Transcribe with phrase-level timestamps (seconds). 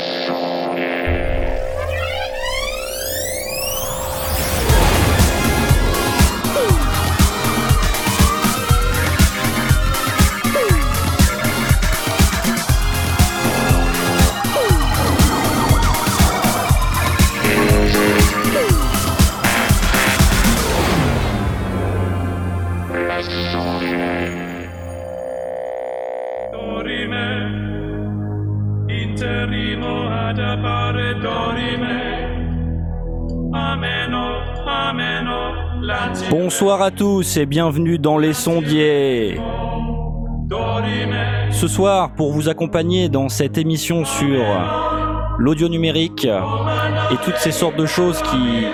[0.00, 0.49] Show.
[36.90, 39.38] À tous et bienvenue dans Les Sondiers.
[41.52, 44.42] Ce soir, pour vous accompagner dans cette émission sur
[45.38, 48.66] l'audio numérique et toutes ces sortes de choses qui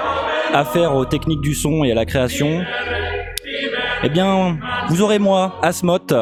[0.54, 2.62] affairent aux techniques du son et à la création,
[4.02, 4.56] eh bien,
[4.88, 6.14] vous aurez moi, Asmoth,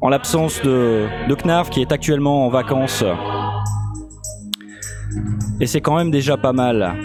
[0.00, 3.04] en l'absence de, de Knarf qui est actuellement en vacances.
[5.60, 6.96] Et c'est quand même déjà pas mal.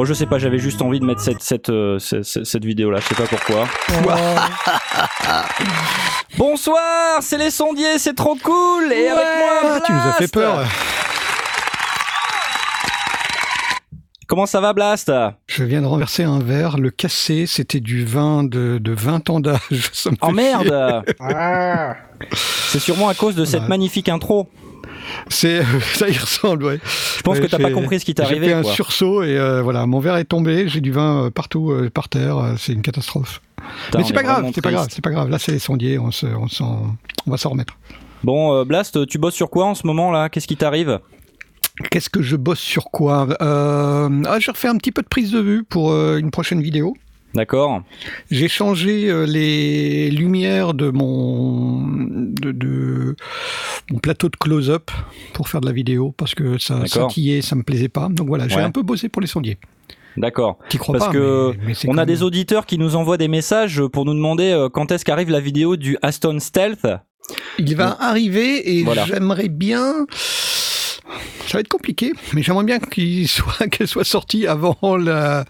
[0.00, 3.08] Bon, je sais pas, j'avais juste envie de mettre cette, cette, euh, cette, vidéo-là, je
[3.08, 3.66] sais pas pourquoi.
[6.38, 10.32] Bonsoir, c'est les sondiers, c'est trop cool Et avec moi, Ah, tu nous as fait
[10.32, 10.64] Blast peur.
[14.26, 15.12] Comment ça va Blast?
[15.46, 19.40] Je viens de renverser un verre, le casser, c'était du vin de, de 20 ans
[19.40, 19.60] d'âge.
[19.92, 21.04] Ça me Oh fait merde
[22.32, 23.68] C'est sûrement à cause de cette Ouais.
[23.68, 24.48] magnifique intro.
[25.28, 25.62] C'est,
[25.94, 26.80] ça y ressemble, ouais.
[27.16, 28.52] Je pense Ouais, que t'as pas compris ce qui t'est J'ai fait arrivé.
[28.52, 28.72] un quoi.
[28.72, 32.08] sursaut et euh, voilà, mon verre est tombé, j'ai du vin euh, partout euh, par
[32.08, 33.40] terre, euh, c'est une catastrophe.
[33.86, 35.28] Putain, Mais c'est pas grave, c'est pas grave, c'est pas grave.
[35.28, 36.48] Là, c'est les sondiers, on, se, on,
[37.30, 37.76] va s'en remettre.
[38.24, 40.28] Bon, euh, Blast, tu bosses sur quoi en ce moment là?
[40.28, 40.98] Qu'est-ce qui t'arrive?
[41.90, 43.26] Qu'est-ce que je bosse sur quoi?
[43.40, 46.60] Euh, ah, Je refais un petit peu de prise de vue pour euh, une prochaine
[46.60, 46.94] vidéo.
[47.34, 47.82] D'accord
[48.30, 53.14] J'ai changé euh, les lumières de mon de, de
[53.90, 54.90] mon plateau de close-up
[55.32, 58.08] pour faire de la vidéo parce que ça scintillait, ça me plaisait pas.
[58.10, 58.62] Donc voilà, j'ai Ouais.
[58.62, 59.58] un peu bossé pour les sondiers.
[60.16, 60.58] D'accord.
[60.88, 64.14] Parce pas que mais- On a des auditeurs qui nous envoient des messages pour nous
[64.14, 66.84] demander euh, quand est-ce qu'arrive la vidéo du Aston Stealth?
[67.58, 69.04] Il va arriver et Voilà.
[69.06, 70.06] j'aimerais bien.
[71.46, 75.44] Ça va être compliqué, mais j'aimerais bien qu'il soit qu'elle soit sortie avant la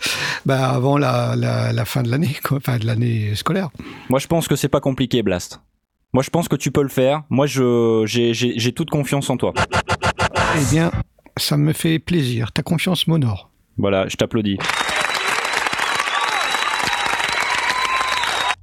[0.46, 3.68] bah, avant la, la, la fin de l'année quoi, enfin de l'année scolaire.
[4.08, 5.60] Moi, je pense que c'est pas compliqué, Blast.
[6.12, 7.22] Moi, je pense que tu peux le faire.
[7.30, 9.52] Moi, je j'ai- j'ai j'ai toute confiance en toi.
[10.56, 10.90] Eh bien,
[11.36, 12.52] ça me fait plaisir.
[12.52, 13.50] Ta confiance m'honore.
[13.78, 14.58] Voilà, je t'applaudis.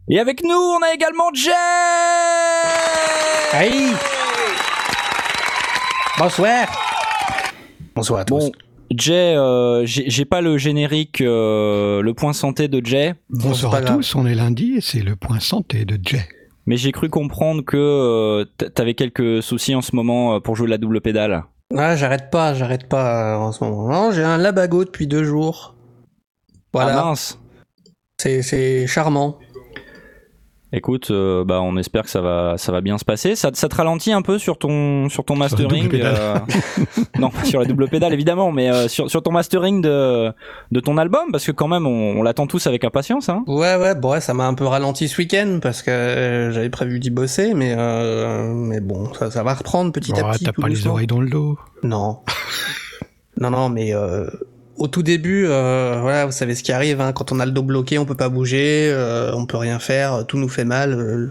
[0.10, 1.52] Et avec nous, on a également Jay
[3.54, 3.92] Hey
[6.18, 6.68] Bonsoir
[7.98, 8.38] Bonsoir à tous.
[8.46, 8.52] Bon,
[8.96, 14.14] Jay, euh, j'ai pas le générique, euh, le point santé de Jay, Bonsoir à tous,
[14.14, 16.22] on est lundi et c'est le point santé de Jay.
[16.68, 20.72] mais j'ai cru comprendre que euh, t'avais quelques soucis en ce moment pour jouer de
[20.72, 21.44] la double pédale.
[21.76, 23.88] Ah, j'arrête pas, j'arrête pas en ce moment.
[23.90, 25.74] Non, j'ai un labago depuis deux jours.
[26.72, 27.40] Voilà, Ah mince.
[28.22, 29.40] c'est c'est charmant.
[30.74, 33.36] Écoute, euh, bah on espère que ça va, ça va bien se passer.
[33.38, 35.90] Ça, ça te ralentit un peu sur ton, sur ton Sur mastering.
[35.94, 36.36] euh,
[37.20, 40.34] non, pas sur la double pédale évidemment, mais euh, sur, sur ton mastering de,
[40.72, 43.30] de ton album, parce que quand même on, on l'attend tous avec impatience.
[43.30, 43.44] Hein.
[43.48, 47.00] Ouais, ouais, bon, ouais, ça m'a un peu ralenti ce week-end parce que j'avais prévu
[47.00, 50.44] d'y bosser, mais euh, mais bon, ça, ça va reprendre petit à petit.
[50.44, 51.58] T'as pas les oreilles dans le dos.
[51.84, 52.20] Non.
[53.40, 54.28] non, non, mais euh,
[54.78, 57.52] au tout début, euh, voilà, vous savez ce qui arrive, hein, quand on a le
[57.52, 60.94] dos bloqué, on peut pas bouger, euh, on peut rien faire, tout nous fait mal.
[60.94, 61.30] euh,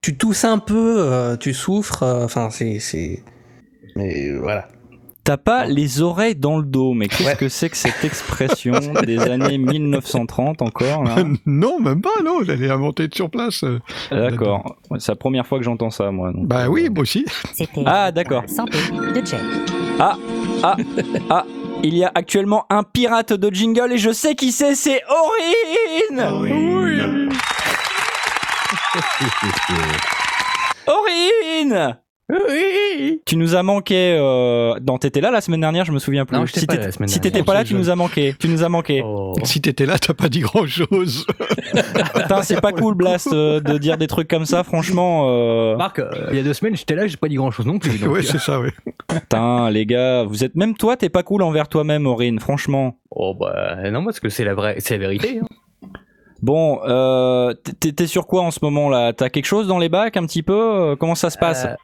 [0.00, 3.22] tu tousses un peu, euh, tu souffres, euh, enfin, c'est, c'est.
[3.96, 4.66] Mais euh, voilà.
[5.24, 7.36] T'as pas les oreilles dans le dos, mais qu'est-ce Ouais.
[7.36, 8.72] que c'est que cette expression
[9.06, 11.14] des années 1930 encore là?
[11.46, 13.64] Non, même pas, non, j'allais inventer sur place.
[14.10, 16.32] D'accord, c'est la première fois que j'entends ça moi.
[16.32, 17.24] donc, Bah oui, moi aussi.
[17.54, 18.42] C'était Ah d'accord.
[18.48, 19.22] Santé de.
[20.00, 20.16] Ah,
[20.64, 20.76] ah,
[21.30, 21.44] ah,
[21.82, 26.20] il y a actuellement un pirate de jingle et je sais qui c'est, c'est Aurine.
[30.86, 32.01] Aurine
[32.32, 34.16] Oui Tu nous as manqué.
[34.18, 34.74] Euh...
[34.86, 36.36] Non, t'étais là la semaine dernière, je me souviens plus.
[36.36, 38.34] Non, si pas là t'étais- la semaine si pas là, tu nous as manqué.
[38.38, 39.02] Tu nous as manqué.
[39.04, 39.34] Oh.
[39.44, 41.26] Si t'étais là, t'as pas dit grand-chose.
[42.14, 45.26] Putain, c'est pas cool, Blast, euh, de dire des trucs comme ça, franchement.
[45.28, 47.66] euh, Marc, euh, il y a deux semaines, j'étais là, j'ai pas dit grand chose
[47.66, 47.98] non plus.
[47.98, 48.68] donc, ouais, c'est ça, oui.
[49.08, 52.96] Putain, les gars, vous êtes même toi, t'es pas cool envers toi-même, Aurine, franchement.
[53.10, 55.40] Oh bah non, parce que c'est la vraie, c'est la vérité.
[55.42, 55.88] hein.
[56.40, 59.12] Bon, euh, t'es sur quoi en ce moment là?
[59.12, 60.96] T'as quelque chose dans les bacs un petit peu?
[60.98, 61.66] Comment ça se passe?
[61.66, 61.74] Euh,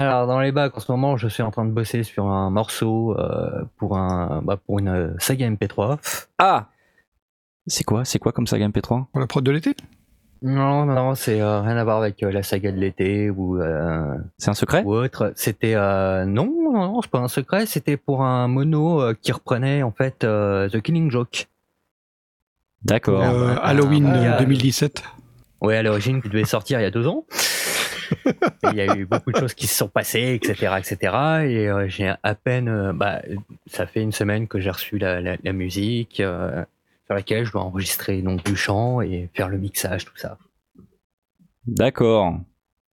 [0.00, 2.50] alors dans les bacs en ce moment, je suis en train de bosser sur un
[2.50, 5.98] morceau euh, pour un, bah, pour une euh, saga MP3.
[6.38, 6.66] Ah
[7.66, 9.74] C'est quoi C'est quoi comme saga MP3 Pour la prod de l'été?
[10.42, 13.60] Non, non, non, c'est euh, rien à voir avec euh, la saga de l'été ou,
[13.60, 14.82] euh, C'est un secret?
[14.84, 15.32] ou autre.
[15.36, 17.66] C'était euh, non, non, non, c'est pas un secret.
[17.66, 21.48] C'était pour un mono euh, qui reprenait en fait euh, The Killing Joke.
[22.82, 23.22] D'accord.
[23.62, 25.02] Halloween bah, euh, bah, 2017.
[25.60, 27.26] Ouais, à l'origine, qui devait sortir il y a deux ans.
[28.62, 30.96] Il y a eu beaucoup de choses qui se sont passées, etc., etc.
[31.46, 33.22] Et euh, j'ai à peine, euh, bah,
[33.66, 36.62] ça fait une semaine que j'ai reçu la, la, la musique euh,
[37.06, 40.36] sur laquelle je dois enregistrer donc du chant et faire le mixage, tout ça.
[41.66, 42.38] D'accord.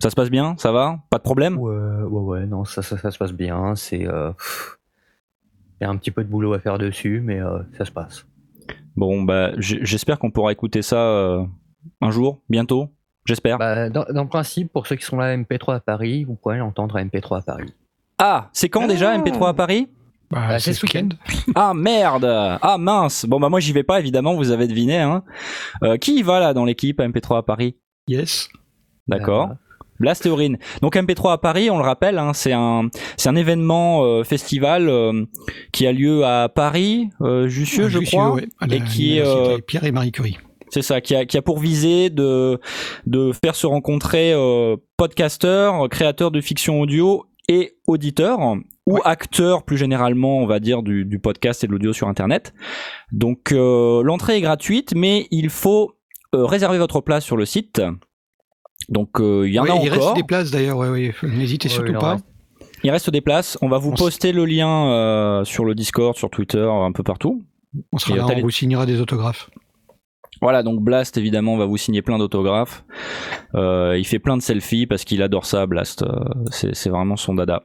[0.01, 0.55] Ça se passe bien?
[0.57, 0.99] Ça va?
[1.09, 1.57] Pas de problème?
[1.57, 3.75] Ouais, ouais, ouais, non, ça, ça, ça se passe bien.
[3.75, 4.77] C'est, euh, pff,
[5.79, 7.91] il y a un petit peu de boulot à faire dessus, mais euh, ça se
[7.91, 8.25] passe.
[8.95, 11.43] Bon, bah, j- j'espère qu'on pourra écouter ça euh,
[12.01, 12.89] un jour, bientôt.
[13.27, 13.57] J'espère.
[13.59, 16.35] Bah, dans, dans le principe, pour ceux qui sont là à MP3 à Paris, vous
[16.35, 17.74] pourrez l'entendre à MP3 à Paris.
[18.18, 19.89] Ah, c'est quand déjà MP3 à Paris?
[20.31, 21.09] Bah, Bah, c'est ce week-end.
[21.56, 24.97] Ah merde Ah mince Bon bah moi j'y vais pas évidemment, vous avez deviné.
[25.00, 25.24] Hein.
[25.83, 27.75] Euh, qui y va là dans l'équipe MP3 à Paris?
[28.07, 28.50] Yes.
[29.07, 29.51] D'accord.
[29.51, 29.53] Euh,
[30.00, 30.57] Blast et Aurine.
[30.81, 34.89] Donc MP3 à Paris, on le rappelle, hein, c'est un c'est un événement euh, festival
[34.89, 35.25] euh,
[35.71, 38.33] qui a lieu à Paris, euh, Jussieu, À je Jussieu, crois.
[38.33, 40.38] ouais, à la et qui est, euh, Pierre et Marie Curie.
[40.69, 42.59] C'est ça, qui a, qui a pour visée de,
[43.05, 48.39] de faire se rencontrer euh, podcasteurs, créateurs de fiction audio et auditeurs,
[48.85, 49.01] ou Ouais.
[49.05, 52.53] acteurs plus généralement, on va dire, du, du podcast et de l'audio sur Internet.
[53.11, 55.93] Donc euh, l'entrée est gratuite, mais il faut
[56.35, 57.81] euh, réserver votre place sur le site.
[58.89, 60.03] Donc euh, il y en Ouais, a il encore.
[60.05, 61.13] reste des places d'ailleurs, ouais, ouais.
[61.23, 62.11] n'hésitez Ouais, surtout il pas.
[62.13, 62.25] reste.
[62.83, 63.57] Il reste des places.
[63.61, 67.03] On va vous On poster le lien euh, sur le Discord, sur Twitter, un peu
[67.03, 67.43] partout.
[67.91, 69.49] On sera Et, là, on vous signera des autographes.
[70.41, 72.83] Voilà, donc Blast, évidemment, va vous signer plein d'autographes.
[73.55, 76.03] Euh, il fait plein de selfies parce qu'il adore ça, Blast.
[76.03, 76.07] Euh,
[76.51, 77.63] c'est c'est vraiment son dada.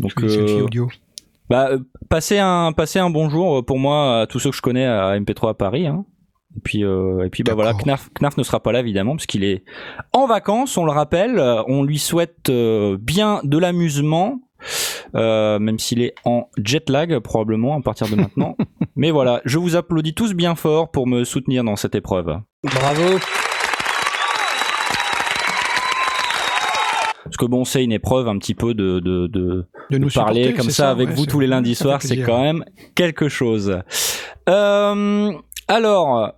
[0.00, 0.88] Donc, euh, audio.
[1.48, 4.62] bah, euh, passez un, passez un bonjour euh, pour moi à tous ceux que je
[4.62, 5.86] connais à MP3 à Paris.
[5.86, 6.04] Hein.
[6.56, 7.72] Et puis, euh, et puis bah voilà.
[7.74, 9.64] Knarf, Knarf ne sera pas là évidemment parce qu'il est
[10.12, 10.76] en vacances.
[10.78, 11.38] On le rappelle.
[11.68, 14.40] On lui souhaite euh, bien de l'amusement,
[15.14, 18.56] euh, même s'il est en jet lag probablement à partir de maintenant.
[18.96, 22.38] Mais voilà, je vous applaudis tous bien fort pour me soutenir dans cette épreuve.
[22.64, 23.18] Bravo.
[27.24, 30.54] Parce que bon, c'est une épreuve un petit peu de, de, de, De nous parler
[30.54, 32.64] comme c'est ça, avec ouais, vous tous les lundis ça soirs, c'est quand même
[32.94, 33.80] quelque chose.
[34.48, 35.32] Euh,
[35.68, 36.32] alors,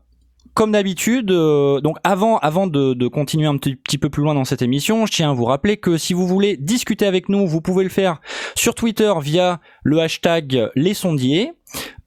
[0.58, 4.44] comme d'habitude, euh, donc avant, avant de, de continuer un petit, peu plus loin dans
[4.44, 7.60] cette émission, je tiens à vous rappeler que si vous voulez discuter avec nous, vous
[7.60, 8.20] pouvez le faire
[8.56, 11.52] sur Twitter via le hashtag les sondiers.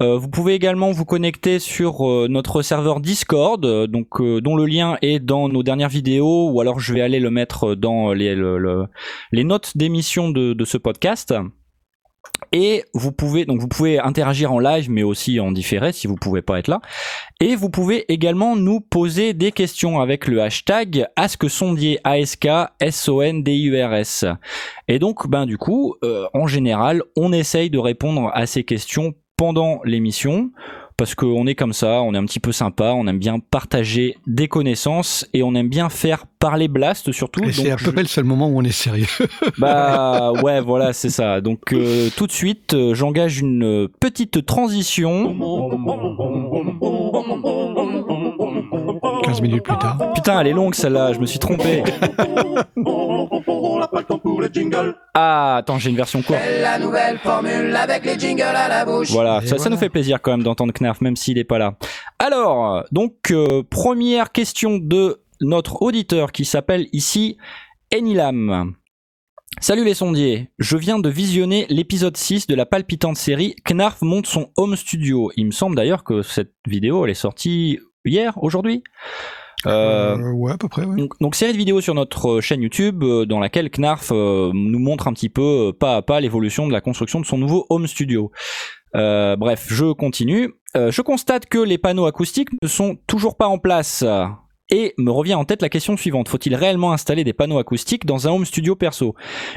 [0.01, 4.57] Euh, vous pouvez également vous connecter sur euh, notre serveur Discord, euh, donc euh, dont
[4.57, 8.11] le lien est dans nos dernières vidéos, ou alors je vais aller le mettre dans
[8.11, 8.87] les, le- le-
[9.31, 11.33] les notes d'émission de, de ce podcast.
[12.51, 16.15] Et vous pouvez donc vous pouvez interagir en live, mais aussi en différé si vous
[16.15, 16.81] pouvez pas être là.
[17.39, 23.21] Et vous pouvez également nous poser des questions avec le hashtag AskSondier A S O
[23.21, 24.25] N D I U R S.
[24.87, 29.13] Et donc ben du coup, euh, en général, on essaye de répondre à ces questions
[29.37, 30.51] pendant l'émission
[31.01, 34.17] parce qu'on est comme ça, on est un petit peu sympa, on aime bien partager
[34.27, 37.43] des connaissances et on aime bien faire parler Blast surtout.
[37.43, 39.07] Et c'est à peu je- près le seul moment où on est sérieux.
[39.57, 41.41] bah ouais, voilà, c'est ça.
[41.41, 45.35] Donc euh, tout de suite, euh, j'engage une petite transition.
[49.23, 49.97] 15 minutes plus tard.
[50.13, 51.83] Putain, elle est longue celle-là, je me suis trompé.
[54.41, 54.95] Le.
[55.13, 56.39] Ah, attends, j'ai une version courte.
[56.61, 59.11] La nouvelle formule avec les jingles à la bouche.
[59.11, 61.75] Voilà, ça, nous fait plaisir quand même d'entendre Knarf, même s'il est pas là.
[62.17, 67.37] Alors, donc euh, première question de notre auditeur qui s'appelle ici
[67.93, 68.73] Enilam.
[69.59, 74.25] Salut les sondiers, je viens de visionner l'épisode 6 de la palpitante série Knarf monte
[74.25, 75.31] son home studio.
[75.35, 78.83] Il me semble d'ailleurs que cette vidéo elle est sortie hier, aujourd'hui.
[79.65, 80.95] Euh, Euh, ouais, à peu près, ouais.
[80.95, 84.79] donc, donc, série de vidéos sur notre euh, chaîne YouTube euh, dans laquelle Knarf nous
[84.79, 87.87] montre un petit peu pas à pas l'évolution de la construction de son nouveau home
[87.87, 88.31] studio.
[88.95, 90.53] Euh, bref, je continue.
[90.75, 94.03] Euh, je constate que les panneaux acoustiques ne sont toujours pas en place.
[94.73, 96.29] Et me revient en tête la question suivante.
[96.29, 99.15] Faut-il réellement installer des panneaux acoustiques dans un home studio perso?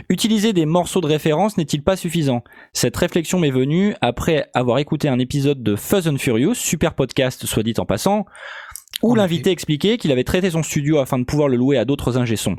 [0.08, 2.42] Utiliser des morceaux de référence n'est-il pas suffisant?
[2.72, 7.46] Cette réflexion m'est venue après avoir écouté un épisode de Fuzz and Furious, super podcast
[7.46, 8.26] soit dit en passant,
[9.04, 12.16] où l'invité expliquait qu'il avait traité son studio afin de pouvoir le louer à d'autres
[12.18, 12.56] ingé sons.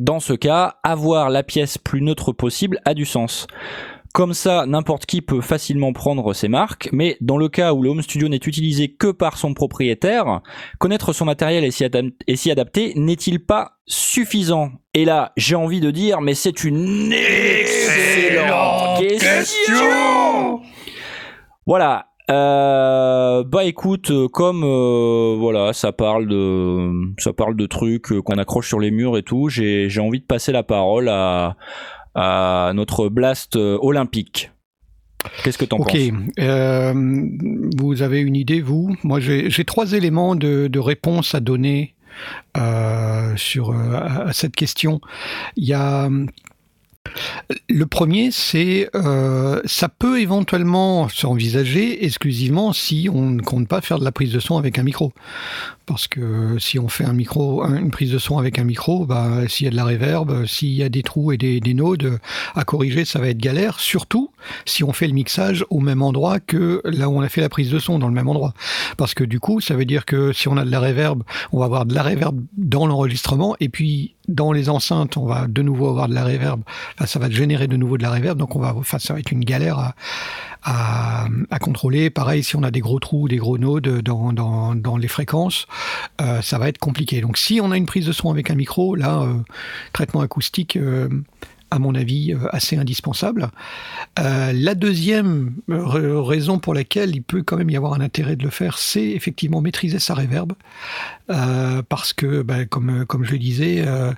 [0.00, 3.46] Dans ce cas, avoir la pièce plus neutre possible a du sens.
[4.12, 7.90] Comme ça, n'importe qui peut facilement prendre ses marques, mais dans le cas où le
[7.90, 10.40] home studio n'est utilisé que par son propriétaire,
[10.78, 14.70] connaître son matériel et s'y adap- et s'y adapter n'est-il pas suffisant?
[14.94, 20.60] Et là, j'ai envie de dire, mais c'est une excellente question
[21.66, 22.06] Voilà.
[22.30, 28.38] Euh, bah écoute, euh, comme euh, voilà, ça parle de ça parle de trucs qu'on
[28.38, 31.56] accroche sur les murs et tout, j'ai j'ai envie de passer la parole à
[32.14, 34.52] à notre blast olympique.
[35.42, 35.92] Qu'est-ce que t'en penses?
[36.38, 36.94] euh,
[37.76, 38.94] vous avez une idée, vous?
[39.04, 41.94] Moi, j'ai trois éléments de, de réponse à donner
[43.36, 45.00] sur à, à cette question.
[45.56, 46.08] Il y a
[47.68, 53.98] le premier, c'est euh, ça peut éventuellement s'envisager exclusivement si on ne compte pas faire
[53.98, 55.12] de la prise de son avec un micro.
[55.86, 59.68] Parce que si on fait une prise de son avec un micro, bah, s'il y
[59.68, 62.18] a de la réverb, s'il y a des trous et des, des nodes
[62.54, 63.80] à corriger, ça va être galère.
[63.80, 64.30] Surtout
[64.64, 67.50] si on fait le mixage au même endroit que là où on a fait la
[67.50, 68.54] prise de son, dans le même endroit.
[68.96, 71.58] Parce que du coup, ça veut dire que si on a de la réverb, on
[71.58, 75.62] va avoir de la réverb dans l'enregistrement et puis dans les enceintes, on va de
[75.62, 76.62] nouveau avoir de la réverb.
[77.06, 79.32] Ça va générer de nouveau de la réverb, donc on va, enfin, ça va être
[79.32, 79.94] une galère
[80.62, 81.26] à,
[81.60, 82.10] contrôler.
[82.10, 85.66] Pareil, si on a des gros trous, des gros nodes dans les fréquences,
[86.20, 87.20] euh, ça va être compliqué.
[87.20, 89.34] Donc si on a une prise de son avec un micro, là, euh,
[89.92, 91.08] traitement acoustique, euh,
[91.70, 93.50] à mon avis, euh, assez indispensable.
[94.18, 98.36] Euh, la deuxième euh, raison pour laquelle il peut quand même y avoir un intérêt
[98.36, 100.52] de le faire, c'est effectivement maîtriser sa réverb.
[101.30, 104.12] Euh, parce que, bah, comme, comme je le disais, euh,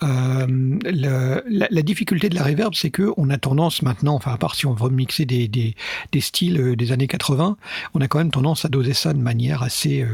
[0.00, 4.36] le- la, la difficulté de la reverb, c'est que on a tendance maintenant, enfin à
[4.38, 5.74] part si on veut mixer des, des,
[6.12, 7.56] des styles des années 80,
[7.94, 10.06] on a quand même tendance à doser ça de manière assez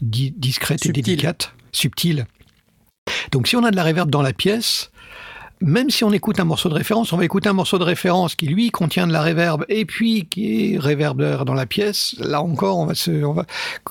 [0.00, 2.26] di- discrète et délicate, subtile.
[3.32, 4.91] Donc si on a de la reverb dans la pièce,
[5.62, 8.34] même si on écoute un morceau de référence, on va écouter un morceau de référence
[8.34, 12.16] qui lui contient de la réverb et puis qui est réverbère dans la pièce.
[12.18, 13.46] Là encore, on va se, on va,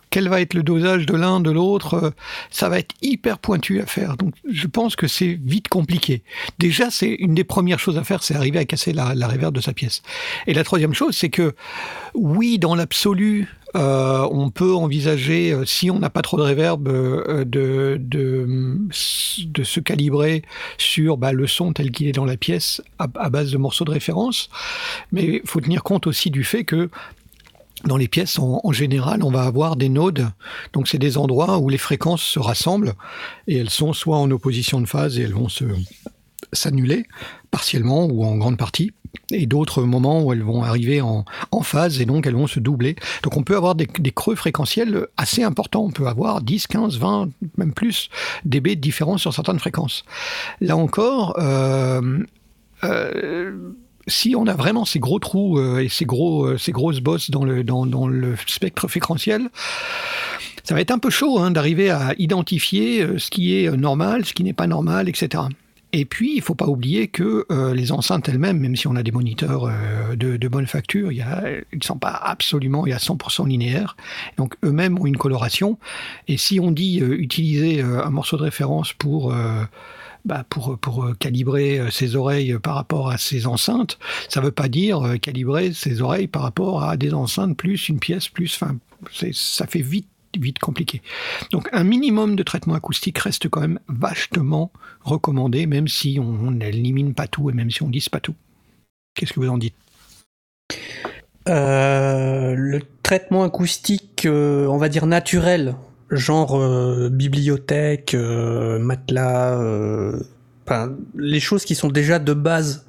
[0.10, 2.12] quel va être le dosage de l'un, de l'autre euh,
[2.50, 4.18] Ça va être hyper pointu à faire.
[4.18, 6.24] Donc, je pense que c'est vite compliqué.
[6.60, 9.56] Déjà, c'est une des premières choses à faire, c'est arriver à casser la, la réverb
[9.56, 10.02] de sa pièce.
[10.48, 11.56] Et la troisième chose, c'est que
[12.14, 16.88] oui, dans l'absolu, euh, on peut envisager, euh, si on n'a pas trop de réverb,
[16.88, 18.00] euh, de,
[18.92, 20.44] se calibrer
[20.78, 23.86] sur bah, le son tel qu'il est dans la pièce à, à base de morceaux
[23.86, 24.50] de référence.
[25.12, 26.90] Mais il faut tenir compte aussi du fait que
[27.86, 30.28] dans les pièces, en, en général, on va avoir des nodes.
[30.74, 32.94] Donc, c'est des endroits où les fréquences se rassemblent
[33.48, 35.66] et elles sont soit en opposition de phase et elles vont se
[36.54, 37.06] s'annuler
[37.50, 38.92] partiellement ou en grande partie,
[39.32, 42.60] et d'autres moments où elles vont arriver en, en phase et donc elles vont se
[42.60, 42.96] doubler.
[43.24, 45.84] Donc on peut avoir des, creux fréquentiels assez importants.
[45.84, 48.10] On peut avoir 10, 15, 20, même plus
[48.46, 50.04] dB de différence sur certaines fréquences.
[50.60, 52.20] Là encore, euh,
[52.84, 53.74] euh,
[54.08, 57.46] si on a vraiment ces gros trous euh, et ces, gros, ces grosses bosses dans
[57.46, 59.50] le, dans, dans le spectre fréquentiel,
[60.64, 64.34] ça va être un peu chaud hein, d'arriver à identifier ce qui est normal, ce
[64.34, 65.44] qui n'est pas normal, etc.
[65.94, 68.96] Et puis, il ne faut pas oublier que euh, les enceintes elles-mêmes, même si on
[68.96, 71.26] a des moniteurs euh, de, bonne facture, ils
[71.74, 73.98] ne sont pas absolument et à 100% linéaires.
[74.38, 75.78] Donc, eux-mêmes ont une coloration.
[76.30, 79.34] Et si on dit euh, utiliser un morceau de référence pour...
[80.26, 83.98] bah, pour, pour calibrer ses oreilles par rapport à ses enceintes,
[84.30, 88.00] ça ne veut pas dire calibrer ses oreilles par rapport à des enceintes plus une
[88.00, 88.56] pièce plus.
[88.62, 88.78] Enfin,
[89.34, 90.08] ça fait vite
[90.38, 91.02] vite compliqué.
[91.52, 94.72] Donc un minimum de traitement acoustique reste quand même vachement
[95.02, 98.36] recommandé, même si on n'élimine pas tout et même si on dise pas tout.
[99.16, 99.76] Qu'est-ce que vous en dites?
[101.50, 105.76] Euh, le traitement acoustique, euh, on va dire naturel,
[106.12, 109.58] genre euh, bibliothèque, matelas,
[110.66, 112.86] enfin, les choses qui sont déjà de base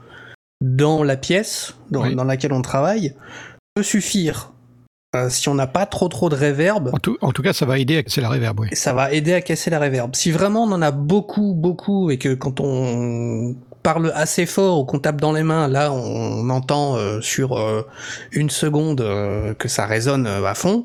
[0.61, 2.14] dans la pièce dans, Oui.
[2.14, 3.14] dans laquelle on travaille,
[3.75, 4.51] peut suffire.
[5.14, 7.66] Euh, si on n'a pas trop trop de réverb, en tout, en tout cas, ça
[7.66, 8.69] va aider à casser la réverb, oui.
[8.73, 10.14] ça va aider à casser la réverb.
[10.16, 14.85] Si vraiment on en a beaucoup, beaucoup, et que quand on parle assez fort ou
[14.87, 17.83] qu'on tape dans les mains, là on entend euh, sur euh,
[18.31, 20.85] une seconde euh, que ça résonne euh, à fond.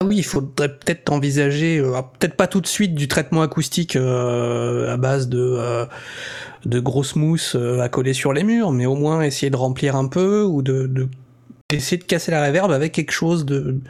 [0.00, 3.42] Ah Oui, il faudrait peut-être envisager, euh, ah, peut-être pas tout de suite du traitement
[3.42, 5.86] acoustique euh, à base de euh,
[6.66, 10.08] de grosses mousses à coller sur les murs, mais au moins essayer de remplir un
[10.08, 11.08] peu ou de, de
[11.76, 13.80] essayer de casser la réverb avec quelque chose de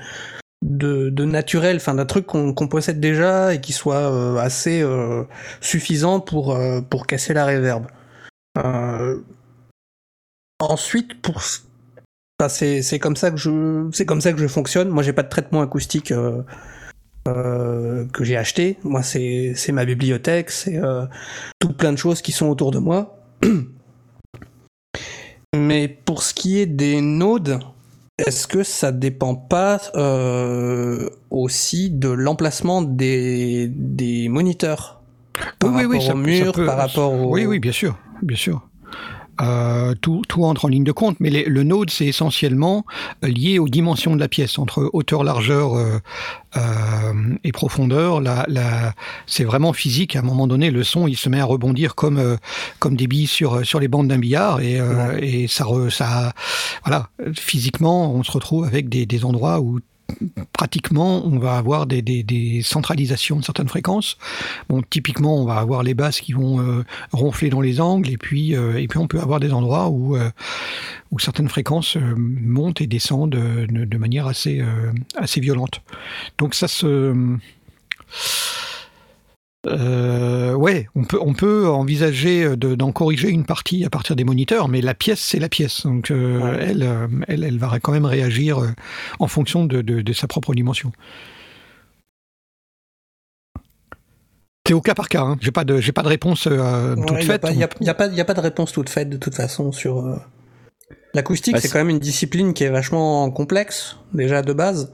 [0.62, 5.24] de, naturel, enfin d'un truc qu'on possède déjà et qui soit euh, assez euh,
[5.60, 7.86] suffisant pour euh, pour casser la réverb.
[8.58, 9.20] Euh,
[10.60, 11.36] ensuite, pour
[12.40, 14.88] enfin, c'est comme ça que je c'est comme ça que je fonctionne.
[14.88, 16.12] Moi, j'ai pas de traitement acoustique
[17.24, 18.78] que j'ai acheté.
[18.84, 20.80] Moi, c'est ma bibliothèque, c'est
[21.58, 23.18] tout plein de choses qui sont autour de moi.
[25.54, 27.60] Mais pour ce qui est des nodes,
[28.26, 35.00] est-ce que ça dépend pas euh, aussi de l'emplacement des, des moniteurs?
[35.58, 37.32] Par Oui, oui, oui, rapport ça- au mur, peut- par rapport au...
[37.32, 38.68] Oui, oui, bien sûr, bien sûr.
[39.42, 42.84] Euh, tout, tout entre en ligne de compte, mais les- le node, c'est essentiellement
[43.22, 45.98] lié aux dimensions de la pièce, entre hauteur, largeur euh,
[46.56, 46.60] euh,
[47.44, 48.20] et profondeur.
[48.20, 48.94] La, la,
[49.26, 50.16] c'est vraiment physique.
[50.16, 52.36] À un moment donné, le son, il se met à rebondir comme, euh,
[52.78, 56.32] comme des billes sur, sur les bandes d'un billard, et, euh, et ça, re- ça,
[56.84, 59.80] voilà, physiquement, on se retrouve avec des, des endroits où
[60.52, 64.16] pratiquement, on va avoir des, centralisations de certaines fréquences.
[64.68, 68.16] Bon, typiquement, on va avoir les basses qui vont euh, ronfler dans les angles, et
[68.16, 70.30] puis, euh, et puis on peut avoir des endroits où, euh,
[71.10, 74.62] où certaines fréquences montent et descendent de, de manière assez,
[75.16, 75.82] assez violente.
[76.38, 77.14] Donc ça se...
[79.66, 84.24] Euh, ouais, on peut, on peut envisager de- d'en corriger une partie à partir des
[84.24, 85.84] moniteurs, mais la pièce, c'est la pièce.
[85.86, 86.58] Donc, euh, Ouais.
[86.70, 88.68] elle, euh, elle, elle va quand même réagir euh,
[89.20, 90.90] en fonction de, de- de sa propre dimension.
[94.66, 95.22] C'est au cas par cas.
[95.22, 95.36] Hein.
[95.40, 97.40] J'ai pas de, j'ai pas de réponse euh, toute Il n'y a, faite.
[97.42, 99.34] pas- y a- y a pas y a pas de réponse toute faite de toute
[99.34, 99.98] façon sur.
[99.98, 100.16] euh,
[101.14, 104.92] L'acoustique, Bah, c'est c'est- quand même une discipline qui est vachement complexe, déjà de base.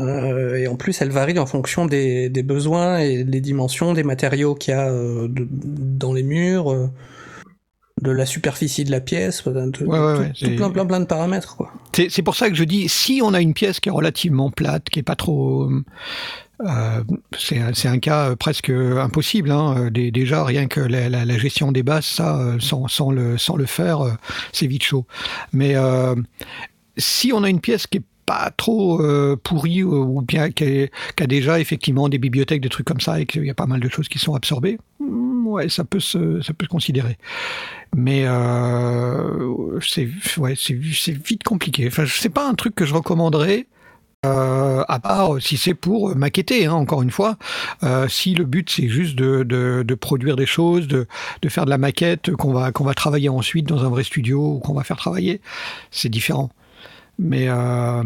[0.00, 4.02] Euh, et en plus, elle varie en fonction des, des besoins et des dimensions des
[4.02, 6.86] matériaux qu'il y a euh, de- dans les murs, euh,
[8.00, 11.00] de la superficie de la pièce, de, de- Ouais, ouais, tout, tout plein, plein, plein
[11.00, 11.56] de paramètres.
[11.56, 11.70] Quoi.
[11.94, 14.50] C'est c'est pour ça que je dis, si on a une pièce qui est relativement
[14.50, 15.68] plate, qui est pas trop,
[16.64, 17.04] euh,
[17.38, 19.50] c'est un- c'est un cas presque impossible.
[19.50, 19.90] Hein.
[19.90, 23.56] Dé- Déjà, rien que la, la- la gestion des basses, ça, sans, sans le, sans
[23.56, 24.00] le faire,
[24.52, 25.06] c'est vite chaud.
[25.52, 26.14] Mais euh,
[26.96, 28.02] si on a une pièce qui est
[28.56, 32.86] trop euh, pourrie ou ou bien qui, qui a déjà effectivement des bibliothèques, des trucs
[32.86, 35.68] comme ça, et qu'il y a pas mal de choses qui sont absorbées, hmm, ouais,
[35.68, 37.18] ça peut se, ça peut considérer.
[37.94, 40.08] Mais euh, c'est
[40.38, 41.86] ouais, vite compliqué.
[41.86, 43.66] Enfin, c'est pas un truc que je recommanderais.
[44.24, 47.36] Euh, à part si c'est pour maqueter, hein, encore une fois.
[47.82, 51.08] Euh, si le but c'est juste de produire des choses, de,
[51.42, 54.54] de faire de la maquette qu'on va qu'on va travailler ensuite dans un vrai studio
[54.54, 55.40] ou qu'on va faire travailler,
[55.90, 56.50] c'est différent.
[57.18, 58.02] Mais euh,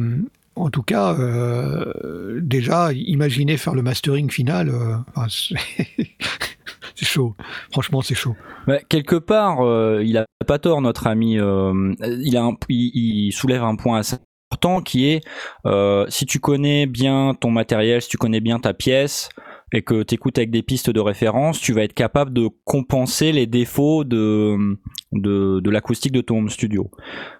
[0.54, 4.68] en tout cas, euh, déjà, imaginez faire le mastering final.
[4.68, 4.96] euh,
[6.94, 7.34] c'est chaud.
[7.72, 8.36] Franchement, c'est chaud.
[8.66, 9.58] Bah, quelque part,
[10.02, 11.34] il a pas tort, notre ami.
[11.34, 14.16] il, il, soulève un point assez
[14.50, 15.20] important qui est
[16.08, 19.28] si tu connais bien ton matériel, si tu connais bien ta pièce
[19.72, 23.32] et que tu écoutes avec des pistes de référence, tu vas être capable de compenser
[23.32, 24.56] les défauts de,
[25.16, 26.90] de, de l'acoustique de ton home studio.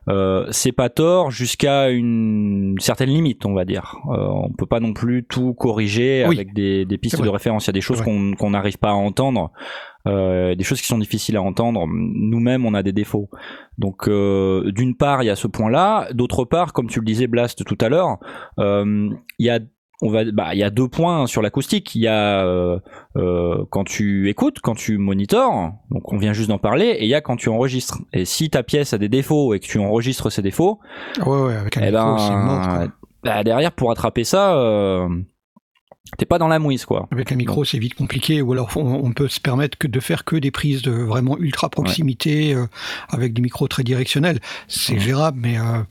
[0.09, 3.97] Euh, c'est pas tort jusqu'à une certaine limite, on va dire.
[4.11, 6.37] Euh, on peut pas non plus tout corriger Oui.
[6.37, 7.65] avec des, des pistes de référence.
[7.65, 9.51] Il y a des choses qu'on n'arrive pas à entendre,
[10.07, 11.87] euh, des choses qui sont difficiles à entendre.
[11.89, 13.29] Nous-mêmes, on a des défauts.
[13.79, 16.09] Donc, euh, d'une part, il y a ce point-là.
[16.13, 18.19] D'autre part, comme tu le disais, Blast, tout à l'heure,
[18.59, 19.59] il y a
[20.03, 21.95] on va, bah, il y a deux points sur l'acoustique.
[21.95, 22.79] Il y a euh,
[23.17, 27.09] euh, quand tu écoutes, quand tu monitores, donc on vient juste d'en parler, et il
[27.09, 27.99] y a quand tu enregistres.
[28.13, 30.81] Et si ta pièce a des défauts et que tu enregistres ces défauts,
[31.25, 32.63] Ouais, ouais, avec un eh micro, ben, mort.
[32.69, 32.87] quoi.
[33.25, 35.09] bah, derrière pour attraper ça, euh,
[36.19, 37.09] t'es pas dans la mouise quoi.
[37.11, 39.99] Avec un micro, c'est vite compliqué, ou alors on, on peut se permettre que de
[40.01, 42.67] faire que des prises de vraiment ultra proximité euh,
[43.09, 44.41] avec des micros très directionnels.
[44.69, 44.99] C'est Ouais.
[45.01, 45.83] gérable, mais euh,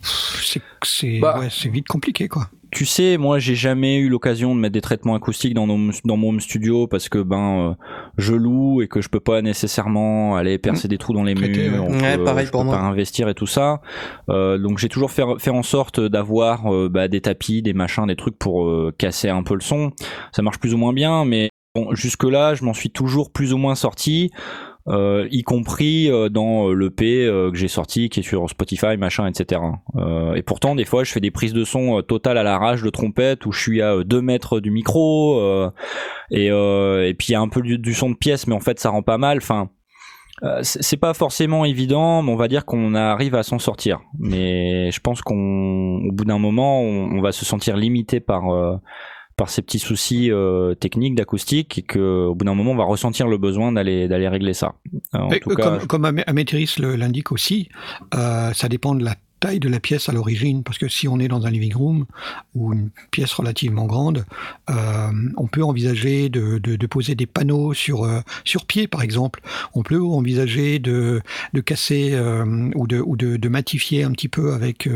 [0.83, 1.39] c'est Bah.
[1.39, 2.47] ouais, c'est vite compliqué, quoi.
[2.75, 6.17] Tu sais, moi j'ai jamais eu l'occasion de mettre des traitements acoustiques dans, nos- dans
[6.17, 7.73] mon home studio parce que ben euh,
[8.17, 11.69] je loue et que je peux pas nécessairement aller percer des trous dans les Traiter,
[11.69, 12.17] murs, ouais.
[12.17, 12.75] pareil je pour peux moi.
[12.75, 13.79] pas investir et tout ça.
[14.27, 18.07] Euh, donc j'ai toujours fait, fait en sorte d'avoir euh, bah, des tapis, des machins,
[18.07, 19.93] des trucs pour euh, casser un peu le son.
[20.33, 23.53] Ça marche plus ou moins bien, mais bon, jusque là je m'en suis toujours plus
[23.53, 24.31] ou moins sorti.
[24.87, 29.25] Euh, y compris euh, dans l'EP euh, que j'ai sorti qui est sur Spotify machin
[29.27, 29.61] etc
[29.95, 32.83] Euh, et pourtant des fois je fais des prises de son euh, totales à l'arrache
[32.83, 35.71] de trompette où je suis à 2 mètres du micro euh,
[36.29, 38.59] et, euh, et puis il y a un peu du, son de pièce mais en
[38.59, 39.69] fait ça rend pas mal enfin
[40.43, 44.01] euh, c'est pas forcément évident, mais on va dire qu'on arrive à s'en sortir.
[44.19, 48.49] Mais je pense qu'on, au bout d'un moment, on, on va se sentir limité par
[48.53, 48.75] euh,
[49.37, 52.85] par ces petits soucis euh, techniques d'acoustique et que au bout d'un moment, on va
[52.85, 54.75] ressentir le besoin d'aller d'aller régler ça.
[55.13, 56.05] Euh, en Et, tout euh, cas, comme,
[56.79, 57.69] le- l'indique aussi,
[58.13, 61.27] ça dépend de la taille de la pièce à l'origine, parce que si on est
[61.27, 62.05] dans un living room
[62.55, 64.25] ou une pièce relativement grande,
[64.69, 69.41] euh, on peut envisager de, de, poser des panneaux sur euh, sur pied, par exemple.
[69.73, 71.21] On peut envisager de,
[71.53, 74.89] de casser euh, ou de ou de, matifier un petit peu avec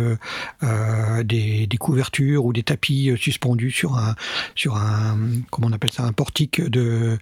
[1.24, 4.16] des, des couvertures ou des tapis suspendus sur un
[4.56, 5.18] sur un
[5.52, 7.18] comment on appelle ça un portique de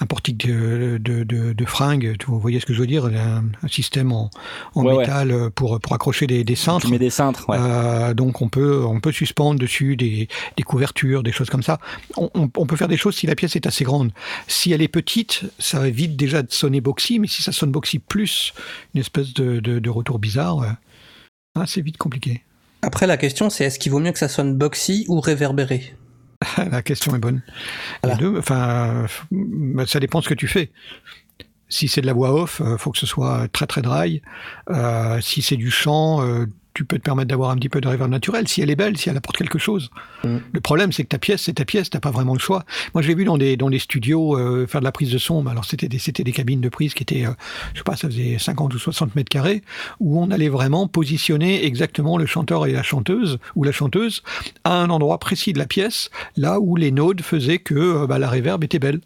[0.00, 3.44] un portique de, de, de, de fringues, vous voyez ce que je veux dire, un,
[3.62, 4.30] un système en,
[4.74, 4.98] en Ouais, ouais.
[5.00, 6.86] métal pour, pour accrocher des, des cintres.
[6.86, 7.56] Tu mets des cintres, ouais.
[7.60, 11.78] Euh, donc on peut on peut suspendre dessus des, des couvertures, des choses comme ça.
[12.16, 14.12] On, on- on peut faire des choses si la pièce est assez grande.
[14.48, 17.98] Si elle est petite, ça évite déjà de sonner boxy, mais si ça sonne boxy
[18.00, 18.52] plus
[18.94, 20.66] une espèce de, de, de retour bizarre, euh,
[21.56, 22.42] ah, c'est vite compliqué.
[22.82, 25.94] Après, la question, c'est est-ce qu'il vaut mieux que ça sonne boxy ou réverbéré?
[26.70, 27.42] la question est bonne.
[28.02, 28.16] Voilà.
[28.16, 30.70] Les deux, enfin, euh, ça dépend de ce que tu fais.
[31.68, 34.22] Si c'est de la voix off, euh, faut que ce soit très très dry.
[34.70, 36.20] Euh, si c'est du chant,
[36.74, 38.48] tu peux te permettre d'avoir un petit peu de reverb naturel.
[38.48, 39.90] Si elle est belle, si elle apporte quelque chose.
[40.24, 40.38] Mm.
[40.52, 42.64] Le problème, c'est que ta pièce, c'est ta pièce, t'as pas vraiment le choix.
[42.94, 45.18] Moi, je l'ai vu dans des dans des studios euh, faire de la prise de
[45.18, 45.46] son.
[45.46, 47.32] Alors c'était des c'était des cabines de prise qui étaient, euh,
[47.72, 49.62] je sais pas, ça faisait 50 ou 60 mètres carrés,
[50.00, 54.22] où on allait vraiment positionner exactement le chanteur et la chanteuse ou la chanteuse
[54.64, 58.18] à un endroit précis de la pièce, là où les nodes faisaient que euh, bah,
[58.18, 59.00] la réverb était belle.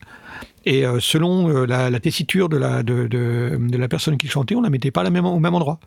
[0.66, 4.28] Et euh, selon euh, la, la tessiture de la, de, de, de la personne qui
[4.28, 5.78] chantait, on la mettait pas la même, au même endroit.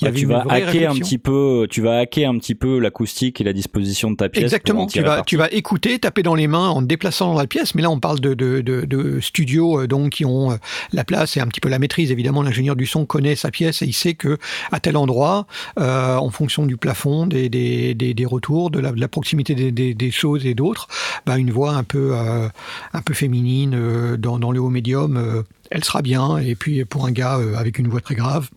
[0.00, 2.54] Il y Ouais, avait tu vas hacker un petit peu, tu vas hacker un petit
[2.54, 4.44] peu l'acoustique et la disposition de ta pièce.
[4.44, 7.38] Exactement, en tu vas, tu vas écouter, taper dans les mains en te déplaçant dans
[7.38, 10.56] la pièce, mais là on parle de, de, de, de studios euh, donc qui ont
[10.92, 12.10] la place et un petit peu la maîtrise.
[12.10, 14.38] Évidemment, l'ingénieur du son connaît sa pièce et il sait que
[14.70, 15.46] à tel endroit,
[15.78, 20.46] euh, en fonction du plafond, des, des, des, des retours, de la, proximité des, choses
[20.46, 20.88] et d'autres,
[21.26, 22.48] bah, une voix un peu, euh,
[22.92, 26.38] un peu féminine euh, dans, le haut médium, euh, elle sera bien.
[26.38, 28.48] Et puis pour un gars euh, avec une voix très grave,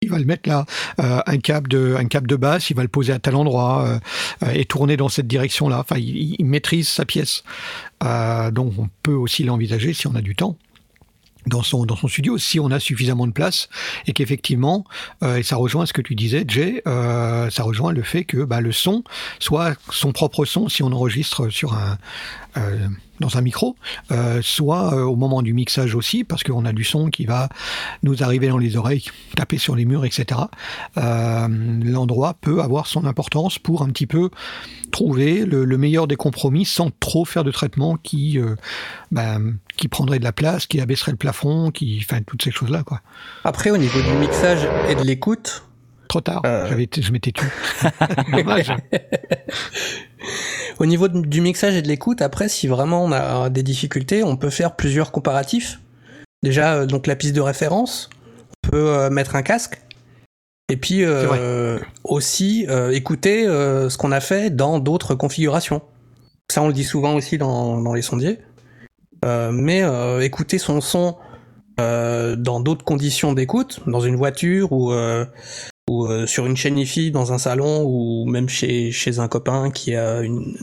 [0.00, 0.64] il va le mettre là,
[0.98, 3.98] un câble de un câble de basse, il va le poser à tel endroit
[4.52, 5.80] et tourner dans cette direction-là.
[5.80, 7.42] Enfin, il, maîtrise sa pièce.
[8.00, 10.56] Donc, on peut aussi l'envisager si on a du temps
[11.48, 13.68] dans son dans son studio, si on a suffisamment de place
[14.06, 14.84] et qu'effectivement,
[15.26, 18.70] et ça rejoint ce que tu disais, Jay, ça rejoint le fait que bah, le
[18.70, 19.02] son
[19.40, 21.98] soit son propre son si on enregistre sur un
[22.58, 22.88] euh,
[23.20, 23.74] dans un micro,
[24.12, 27.48] euh, soit euh, au moment du mixage aussi, parce qu'on a du son qui va
[28.04, 30.40] nous arriver dans les oreilles, taper sur les murs, etc.
[30.96, 34.30] L'endroit peut avoir son importance pour un petit peu
[34.92, 38.38] trouver le, le meilleur des compromis sans trop faire de traitement qui,
[39.10, 42.84] ben, qui prendrait de la place, qui abaisserait le plafond, qui, enfin, toutes ces choses-là,
[42.84, 43.00] quoi.
[43.42, 45.64] Après, au niveau du mixage et de l'écoute,
[46.08, 47.44] Trop tard, je m'étais tu.
[48.32, 48.72] Dommage.
[50.78, 54.36] Au niveau du mixage et de l'écoute, après, si vraiment on a des difficultés, on
[54.36, 55.80] peut faire plusieurs comparatifs.
[56.42, 58.10] Déjà, euh, donc la piste de référence,
[58.64, 59.80] on peut euh, mettre un casque.
[60.70, 65.80] Et puis euh, aussi euh, écouter euh, ce qu'on a fait dans d'autres configurations.
[66.52, 68.38] Ça, on le dit souvent aussi dans, dans les sondiers.
[69.24, 69.82] Mais
[70.22, 71.16] écouter son son
[71.76, 74.92] dans d'autres conditions d'écoute, dans une voiture ou,
[75.88, 79.70] ou euh, sur une chaîne IFI dans un salon ou même chez, chez un copain
[79.70, 80.54] qui a une,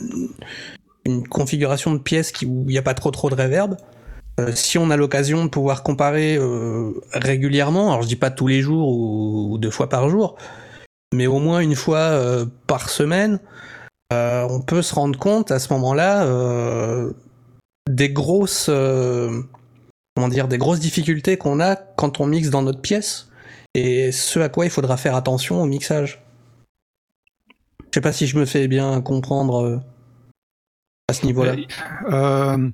[1.05, 3.77] une configuration de pièce où il n'y a pas trop trop de reverb.
[4.39, 8.47] Euh, si on a l'occasion de pouvoir comparer euh, régulièrement, alors je dis pas tous
[8.47, 10.35] les jours ou, ou deux fois par jour,
[11.13, 12.19] mais au moins une fois
[12.67, 13.39] par semaine,
[14.11, 16.27] on peut se rendre compte à ce moment-là
[17.89, 18.69] des grosses
[20.15, 23.27] comment dire des grosses difficultés qu'on a quand on mixe dans notre pièce
[23.75, 26.23] et ce à quoi il faudra faire attention au mixage.
[27.91, 29.79] Je sais pas si je me fais bien comprendre euh,
[31.09, 31.55] à ce niveau-là.
[32.09, 32.69] Euh,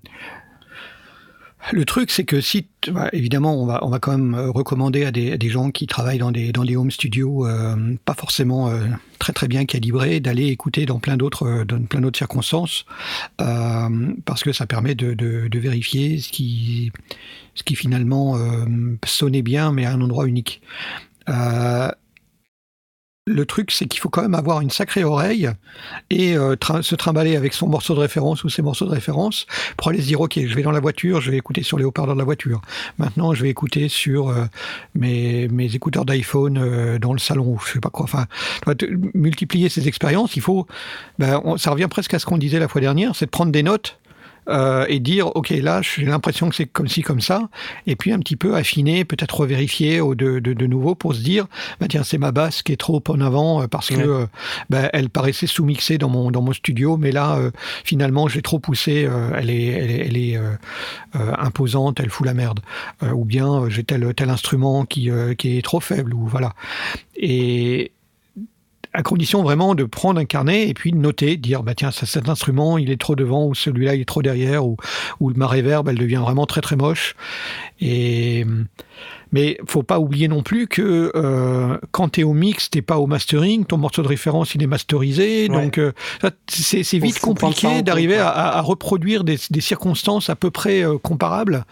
[1.72, 5.06] le truc, c'est que si, bah, évidemment, on va, on va quand même euh, recommander
[5.06, 8.80] à des, gens qui travaillent dans des, dans des home studios, euh, pas forcément euh,
[9.20, 11.66] très très bien calibrés, d'aller écouter dans plein d'autres,
[12.16, 12.86] circonstances,
[13.38, 16.92] parce que ça permet de, vérifier ce qui,
[17.76, 18.38] finalement
[19.06, 20.62] sonnait bien, mais à un endroit unique.
[23.28, 25.48] Le truc, c'est qu'il faut quand même avoir une sacrée oreille
[26.10, 29.46] et euh, se trimballer avec son morceau de référence ou ses morceaux de référence
[29.78, 31.84] pour aller se dire ok je vais dans la voiture je vais écouter sur les
[31.84, 32.62] haut-parleurs de la voiture.
[32.98, 34.46] Maintenant je vais écouter sur euh,
[34.96, 38.06] mes, écouteurs d'iPhone euh, dans le salon ou je sais pas quoi.
[38.06, 38.26] Enfin
[39.14, 40.66] multiplier ces expériences il faut
[41.20, 43.64] ben, ça revient presque à ce qu'on disait la fois dernière c'est de prendre des
[43.64, 44.00] notes
[44.50, 47.50] euh, et dire ok là j'ai l'impression que c'est comme ci comme ça.
[47.88, 51.22] Et puis un petit peu affiner peut-être revérifier au- de, de, de nouveau pour se
[51.22, 51.46] dire
[51.80, 54.04] bah tiens c'est ma basse qui est trop en avant euh, parce que Ouais.
[54.08, 54.26] euh,
[54.70, 57.52] bah, elle paraissait sous-mixée dans mon dans mon studio mais là euh,
[57.84, 60.40] finalement je l'ai trop poussée euh, elle est elle est, elle est
[61.38, 62.60] imposante elle fout la merde.
[63.14, 66.54] Ou bien j'ai tel tel instrument qui qui est trop faible ou voilà.
[67.16, 67.92] Et
[68.94, 72.28] à condition vraiment de prendre un carnet et puis de noter, dire bah tiens cet
[72.28, 74.78] instrument il est trop devant ou celui-là il est trop derrière ou,
[75.20, 77.16] ou ma réverb elle devient vraiment très très moche.
[77.80, 78.46] Et
[79.32, 82.98] Mais faut pas oublier non plus que euh, quand tu es au mix, t'es pas
[82.98, 85.64] au mastering, ton morceau de référence il est masterisé, Ouais.
[85.64, 85.92] donc euh,
[86.48, 91.66] c'est vite compliqué d'arriver à, reproduire des, des circonstances à peu près euh, comparables.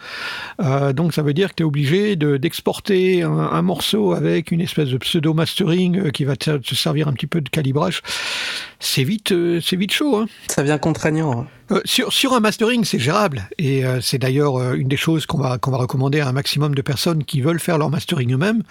[0.62, 4.50] Euh, donc ça veut dire que tu es obligé de- d'exporter un, un morceau avec
[4.50, 7.48] une espèce de pseudo mastering euh, qui va te, te servir un petit peu de
[7.48, 8.02] calibrage.
[8.82, 10.16] C'est vite, euh, c'est vite chaud.
[10.16, 10.26] Hein.
[10.48, 11.40] Ça devient contraignant.
[11.42, 11.46] hein.
[11.70, 13.48] Euh, sur, sur un mastering, c'est gérable.
[13.58, 16.74] Et euh, c'est d'ailleurs une des choses qu'on va, qu'on va recommander à un maximum
[16.74, 18.62] de personnes qui veulent faire leur mastering eux-mêmes.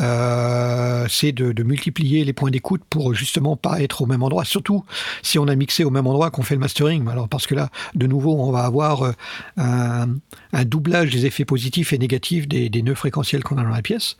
[0.00, 4.44] Euh, c'est de, de multiplier les points d'écoute pour justement pas être au même endroit.
[4.46, 4.84] Surtout
[5.22, 7.06] si on a mixé au même endroit qu'on fait le mastering.
[7.08, 9.12] Alors parce que là, de nouveau, on va avoir
[9.58, 10.06] un,
[10.54, 13.82] un doublage des effets positifs et négatifs des, des nœuds fréquentiels qu'on a dans la
[13.82, 14.16] pièce.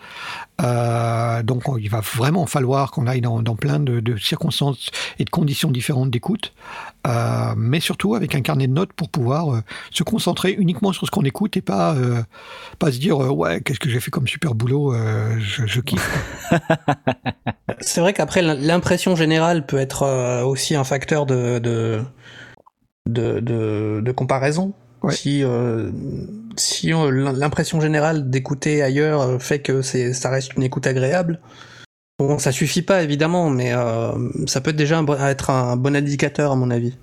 [0.59, 5.25] Donc on- il va vraiment falloir qu'on aille dans, dans plein de, de circonstances et
[5.29, 6.55] de conditions différentes d'écoute.
[7.07, 9.61] Euh, mais surtout avec un carnet de notes pour pouvoir euh,
[9.91, 12.23] se concentrer uniquement sur ce qu'on écoute et pas euh,
[12.79, 15.81] pas se dire euh, ouais qu'est-ce que j'ai fait comme super boulot euh, je, je
[15.81, 16.51] kiffe
[17.81, 22.03] C'est vrai qu'après, l'impression générale peut être euh, aussi un facteur de, de,
[23.09, 24.75] de, de, de comparaison.
[25.03, 25.15] Ouais.
[25.15, 25.91] Si, euh,
[26.57, 31.41] si euh, l'impression générale d'écouter ailleurs fait que c'est, ça reste une écoute agréable,
[32.19, 34.13] bon, ça suffit pas évidemment, mais euh,
[34.47, 36.97] ça peut déjà être un bon indicateur à mon avis.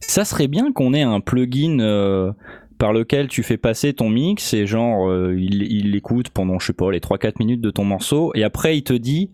[0.00, 2.32] Ça serait bien qu'on ait un plugin euh,
[2.78, 6.72] par lequel tu fais passer ton mix et genre euh, il, l'écoute pendant je sais
[6.72, 9.32] pas les 3-4 minutes de ton morceau et après il te dit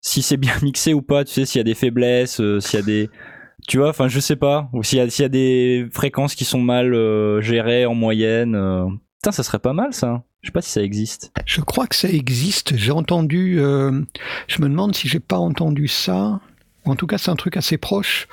[0.00, 2.80] si c'est bien mixé ou pas, tu sais s'il y a des faiblesses, euh, s'il
[2.80, 3.10] y a des
[3.68, 6.60] tu vois, enfin je sais pas, ou s'il y, y a des fréquences qui sont
[6.62, 8.54] mal euh, gérées en moyenne.
[8.54, 8.86] euh.
[9.18, 10.24] Putain, ça serait pas mal ça.
[10.42, 11.32] Je sais pas si ça existe.
[11.44, 14.02] je crois que ça existe j'ai entendu euh,
[14.48, 16.40] je me demande si j'ai pas entendu ça
[16.84, 18.26] en tout cas c'est un truc assez proche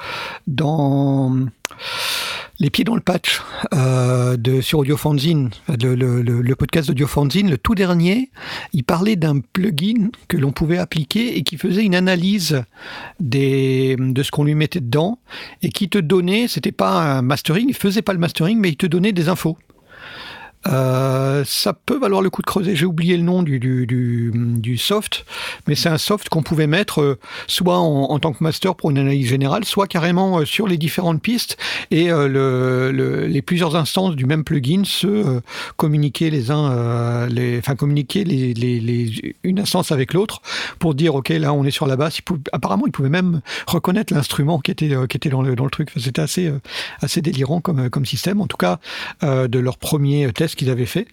[0.48, 1.36] dans
[2.60, 3.42] les pieds dans le patch
[3.74, 8.32] euh, de sur Audiofanzine, le, le, podcast d'Audiofanzine, le tout dernier,
[8.74, 12.64] il parlait d'un plugin que l'on pouvait appliquer et qui faisait une analyse
[13.20, 15.20] de ce qu'on lui mettait dedans
[15.62, 18.78] et qui te donnait, c'était pas un mastering, il faisait pas le mastering, mais il
[18.78, 19.58] te donnait des infos.
[20.68, 22.76] Euh, ça peut valoir le coup de creuser.
[22.76, 25.26] J'ai oublié le nom du, soft,
[25.68, 28.98] mais c'est un soft qu'on pouvait mettre euh, soit en, tant que master pour une
[28.98, 31.58] analyse générale, soit carrément euh, sur les différentes pistes
[31.92, 35.42] et le, le- les plusieurs instances du même plugin se
[35.78, 37.28] communiquer les uns,
[37.60, 38.24] enfin communiquer
[39.44, 40.42] une instance avec l'autre
[40.80, 42.20] pour dire ok là on est sur la basse.
[42.52, 45.92] Apparemment, il pouvait même reconnaître l'instrument qui était dans le truc.
[45.98, 48.42] C'était assez délirant comme comme système.
[48.42, 48.80] En tout cas,
[49.22, 51.08] de leur premier test qu'ils avaient fait.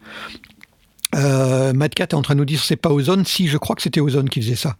[1.14, 3.24] Euh, Mad Cat est en train de nous dire c'est pas Ozone.
[3.24, 4.76] Si, je crois que c'était Ozone qui faisait ça.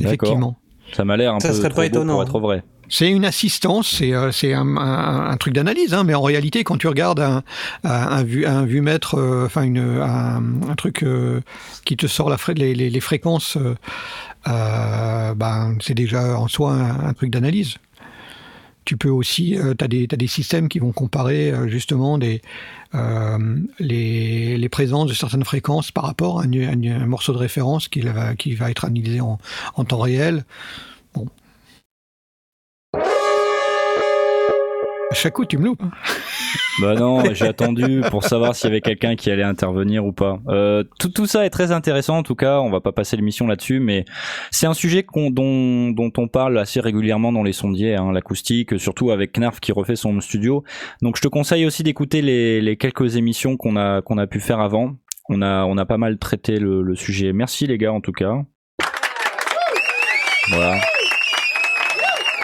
[0.00, 0.56] Effectivement.
[0.92, 2.14] Ça m'a l'air un Ça peu serait trop pas beau étonnant.
[2.14, 2.64] pour être vrai.
[2.88, 6.64] C'est une assistance, c'est euh, c'est un, un- un truc d'analyse, hein, mais en réalité,
[6.64, 7.42] quand tu regardes un,
[7.82, 11.40] un, un vu, un vumètre, euh, enfin une, un, un truc euh,
[11.86, 13.74] qui te sort la les, les, les fréquences, euh,
[14.48, 17.76] euh, ben, c'est déjà en soi un, un truc d'analyse.
[18.84, 22.18] Tu peux aussi, tu as, des systèmes qui vont comparer euh, justement
[22.94, 28.00] euh, les, les présences de certaines fréquences par rapport à, un morceau de référence qui
[28.00, 29.38] va, qui va être analysé en,
[29.74, 30.44] en temps réel.
[31.14, 31.28] Bon.
[35.10, 35.82] À chaque coup, tu me loupes.
[36.80, 40.40] Bah non, j'ai attendu pour savoir s'il y avait quelqu'un qui allait intervenir ou pas.
[40.48, 43.46] Euh, tout, tout ça est très intéressant en tout cas, on va pas passer l'émission
[43.46, 44.04] là-dessus, mais
[44.50, 48.78] c'est un sujet qu'on- dont, dont on parle assez régulièrement dans les sondiers, hein, l'acoustique,
[48.80, 50.64] surtout avec Knarf qui refait son studio.
[51.00, 54.40] Donc je te conseille aussi d'écouter les, les quelques émissions qu'on a, qu'on a pu
[54.40, 54.96] faire avant.
[55.28, 57.32] On a, on a pas mal traité le, le sujet.
[57.32, 58.34] Merci les gars en tout cas.
[60.50, 60.78] Voilà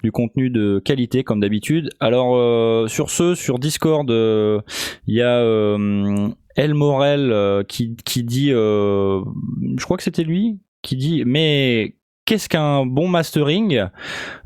[0.03, 1.91] du contenu de qualité comme d'habitude.
[2.01, 4.61] Alors euh, sur ce, sur Discord, euh,
[5.07, 9.23] il y a euh, El Morel euh, qui, qui dit, euh,
[9.77, 13.85] je crois que c'était lui, qui dit, mais qu'est-ce qu'un bon mastering?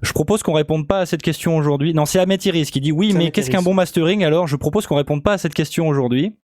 [0.02, 1.94] Je propose qu'on réponde pas à cette question aujourd'hui.
[1.94, 4.24] Non, c'est Ahmet Iris qui dit oui, mais qu'est-ce qu'un bon mastering?
[4.24, 6.36] Alors je propose qu'on réponde pas à cette question aujourd'hui.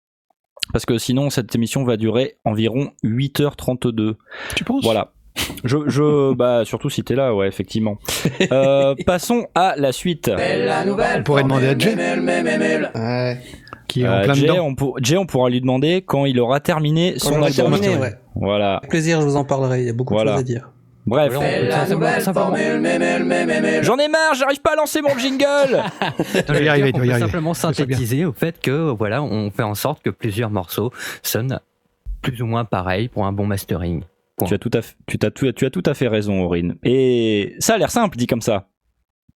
[0.71, 4.15] Parce que sinon, cette émission va durer environ 8h32.
[4.55, 4.83] Tu penses?
[4.83, 5.13] Voilà.
[5.63, 7.97] Je, je, bah, surtout si t'es là, ouais, effectivement.
[8.51, 10.27] Euh, passons à la suite.
[10.27, 11.95] La nouvelle On pourrait demander à Jay.
[11.95, 13.37] Ouais.
[13.87, 14.65] qui est en Euh, plein Jay, dedans.
[14.65, 17.79] on pour- Jay, on pourra lui demander quand il aura terminé Quand son j'aurai album.
[17.79, 18.13] terminé, ouais.
[18.35, 18.75] Voilà.
[18.77, 19.81] Avec plaisir, je vous en parlerai.
[19.81, 20.31] Il y a beaucoup Voilà.
[20.31, 20.69] de choses à dire.
[21.07, 21.33] Bref.
[23.81, 25.81] J'en ai marre, j'arrive pas à lancer mon jingle.
[26.45, 27.19] Tu vas y arriver, tu on vas y peut arriver.
[27.19, 27.59] simplement bien.
[27.59, 30.91] synthétiser au fait que voilà, on fait en sorte que plusieurs morceaux
[31.23, 31.59] sonnent
[32.21, 34.03] plus ou moins pareil pour un bon mastering.
[34.47, 36.75] Tu as tout à fait, tu, t'as tout, tu as tout à fait raison, Aurine.
[36.83, 38.67] Et ça a l'air simple, dit comme ça.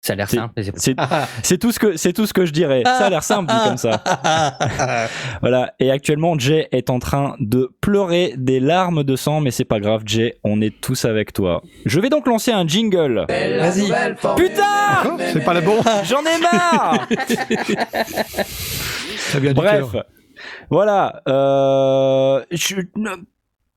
[0.05, 0.53] Ça a l'air simple.
[1.45, 2.83] c'est- tout ce que c'est tout ce que je dirais.
[2.85, 4.03] Ça a l'air simple dit comme ça.
[5.43, 5.75] Voilà.
[5.79, 9.79] Et actuellement, Jay est en train de pleurer des larmes de sang, mais c'est pas
[9.79, 10.35] grave, Jay.
[10.43, 11.63] On est tous avec toi.
[11.87, 13.27] Je vais donc lancer un jingle.
[13.29, 13.93] Vas-y.
[14.37, 14.63] Putain
[15.05, 17.07] D'accord C'est pas la bon J'en ai marre
[19.17, 20.05] Ça vient du Bref, cœur.
[20.71, 21.23] voilà.
[21.29, 22.77] Euh, je-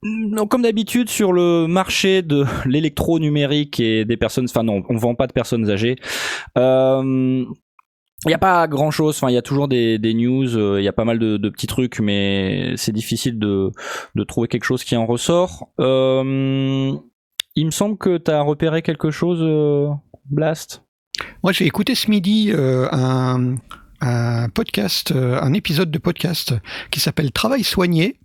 [0.06, 5.16] non, comme d'habitude sur le marché de l'électro-numérique et des personnes, enfin non, on vend
[5.16, 5.96] pas de personnes âgées.
[6.58, 7.44] Euh,
[8.24, 10.84] il n'y a pas grand chose, enfin il y a toujours des, news, euh, il
[10.84, 13.72] y a pas mal de, petits trucs, mais c'est difficile de,
[14.28, 15.70] trouver quelque chose qui en ressort.
[15.80, 16.94] Euh,
[17.58, 19.90] il me semble que tu as repéré quelque chose, euh,
[20.30, 20.84] Blast?
[21.42, 26.54] Moi, j'ai écouté ce midi euh, un, podcast, euh, un épisode de podcast
[26.92, 28.20] qui s'appelle Travail soigné.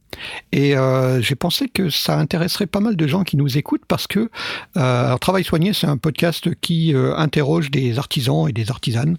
[0.52, 4.06] Et euh, j'ai pensé que ça intéresserait pas mal de gens qui nous écoutent parce
[4.06, 4.30] que
[4.76, 9.16] euh, Travail soigné, c'est un podcast qui euh, interroge des artisans et des artisanes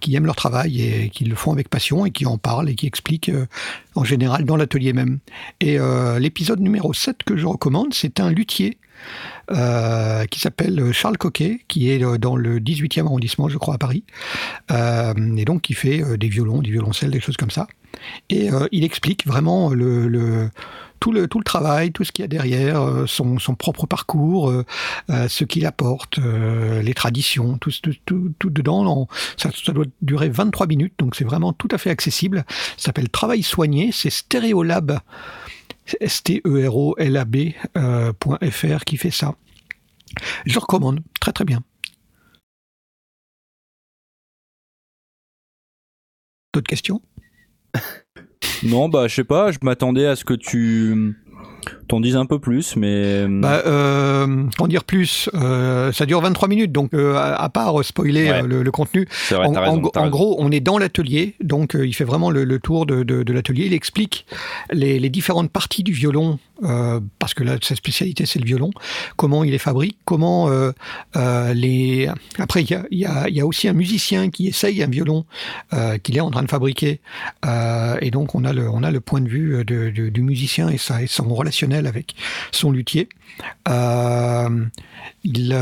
[0.00, 2.74] qui aiment leur travail et qui le font avec passion et qui en parlent et
[2.74, 3.30] qui expliquent
[3.94, 5.18] en général dans l'atelier même.
[5.60, 5.78] Et
[6.18, 8.78] l'épisode numéro 7 que je recommande, c'est un luthier
[9.50, 13.78] euh, qui s'appelle Charles Coquet, qui est euh, dans le 18e arrondissement, je crois, à
[13.78, 14.04] Paris,
[14.70, 17.66] euh, et donc qui fait des violons, des violoncelles, des choses comme ça.
[18.28, 23.86] Et il explique vraiment tout, le, travail, tout ce qu'il y a derrière, son, propre
[23.86, 24.52] parcours,
[25.08, 27.70] ce qu'il apporte, les traditions, tout,
[28.44, 29.08] dedans.
[29.36, 32.44] Ça doit durer 23 minutes, donc c'est vraiment tout à fait accessible.
[32.76, 35.00] Ça s'appelle Travail soigné, c'est Stéréolab.
[36.00, 37.36] S-T-E-R-O-L-A-B
[37.76, 38.12] euh,
[38.84, 39.34] qui fait ça.
[40.46, 41.62] Je recommande, très très bien.
[46.54, 47.02] D'autres questions?
[48.64, 51.14] Non, bah je sais pas, je m'attendais à ce que tu
[51.88, 56.48] t'en dises un peu plus, mais bah, euh, En dire plus, euh, ça dure 23
[56.48, 58.42] minutes, donc euh, à, à part spoiler Ouais.
[58.42, 60.08] euh, le, le contenu, vrai, en, raison.
[60.08, 63.22] gros, on est dans l'atelier, donc euh, il fait vraiment le, le tour de, de-
[63.22, 63.66] de l'atelier.
[63.66, 64.26] Il explique
[64.72, 68.70] les, les différentes parties du violon, euh, parce que là, sa spécialité, c'est le violon,
[69.16, 70.72] comment il les fabrique, comment euh,
[71.16, 72.08] euh, les...
[72.38, 75.24] Après, il y a, aussi un musicien qui essaye un violon
[76.02, 77.00] qu'il est en train de fabriquer.
[78.00, 81.86] Et donc, on a le, point de vue du musicien et, ça, et son relationnel
[81.86, 82.14] avec
[82.52, 83.08] son luthier.
[85.24, 85.54] Il,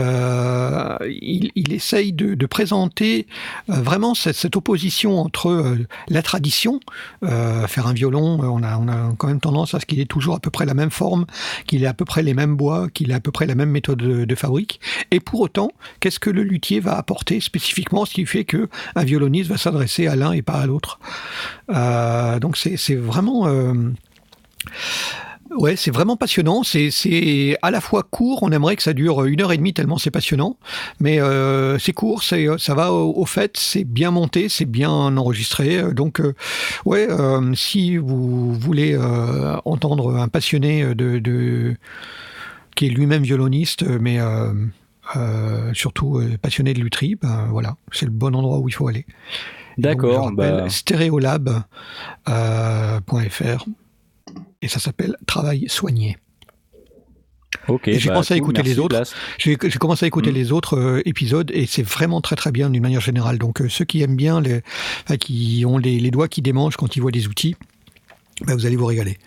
[1.71, 3.27] essaye de, présenter
[3.69, 5.77] vraiment cette, opposition entre
[6.09, 6.81] la tradition,
[7.23, 10.35] faire un violon, on a, on a quand même tendance à ce qu'il ait toujours
[10.37, 11.27] à peu près la même forme,
[11.67, 13.71] qu'il ait à peu près les mêmes bois, qu'il ait à peu près la même
[13.71, 15.71] méthode de, fabrique, et pour autant,
[16.01, 20.07] qu'est-ce que le luthier va apporter spécifiquement, ce qui fait que un violoniste va s'adresser
[20.07, 20.99] à l'un et pas à l'autre?
[21.71, 23.49] Euh, donc c'est c'est vraiment...
[23.49, 23.73] euh,
[25.57, 26.63] Ouais, c'est vraiment passionnant.
[26.63, 28.41] C'est, à la fois court.
[28.43, 30.57] On aimerait que ça dure une heure et demie tellement c'est passionnant.
[31.01, 34.91] Mais euh, c'est court, c'est, ça va au, au fait, c'est bien monté, c'est bien
[34.91, 35.79] enregistré.
[35.79, 36.35] Euh, Donc, euh,
[36.85, 41.77] ouais, euh, si vous voulez euh, entendre un passionné de, de
[42.75, 44.53] qui est lui-même violoniste, mais euh,
[45.17, 48.89] euh, surtout euh, passionné de lutherie, ben voilà, c'est le bon endroit où il faut
[48.89, 49.07] aller.
[49.79, 51.65] D'accord, bah, stéréolab.fr
[54.63, 56.17] et ça s'appelle Travail soigné.
[57.69, 57.89] ok.
[57.89, 59.03] et j'ai bah, pensé à cool, écouter les merci, autres.
[59.39, 60.35] J'ai commencé à écouter Mm.
[60.35, 63.39] les autres euh, épisodes et c'est vraiment très très bien d'une manière générale.
[63.39, 64.63] Donc euh, ceux qui aiment bien, les,
[65.05, 67.57] enfin, qui ont les, les doigts qui démangent quand ils voient des outils,
[68.47, 69.19] ben, vous allez vous régaler.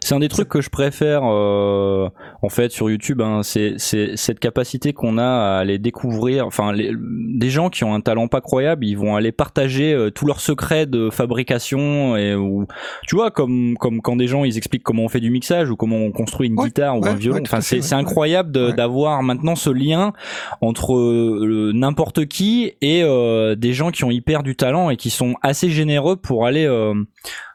[0.00, 2.08] C'est un des trucs que je préfère euh,
[2.42, 3.20] en fait sur YouTube.
[3.22, 6.46] Hein, c'est cette capacité qu'on a à aller découvrir.
[6.46, 10.10] Enfin, les- des gens qui ont un talent pas croyable, ils vont aller partager euh,
[10.10, 12.66] tous leurs secrets de fabrication et ou
[13.06, 15.76] tu vois comme comme quand des gens ils expliquent comment on fait du mixage ou
[15.76, 17.36] comment on construit une Ouais, guitare ou un violon.
[17.38, 20.12] ouais, enfin, c'est incroyable d'avoir maintenant ce lien
[20.60, 25.10] entre euh, n'importe qui et euh, des gens qui ont hyper du talent et qui
[25.10, 26.94] sont assez généreux pour aller euh,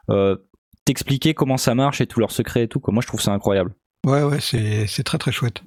[0.10, 0.36] euh,
[0.90, 2.80] t'expliquer comment ça marche et tous leurs secrets et tout.
[2.80, 2.92] quoi.
[2.94, 3.76] Moi, je trouve ça incroyable.
[4.08, 5.62] Ouais, ouais, c'est très très chouette.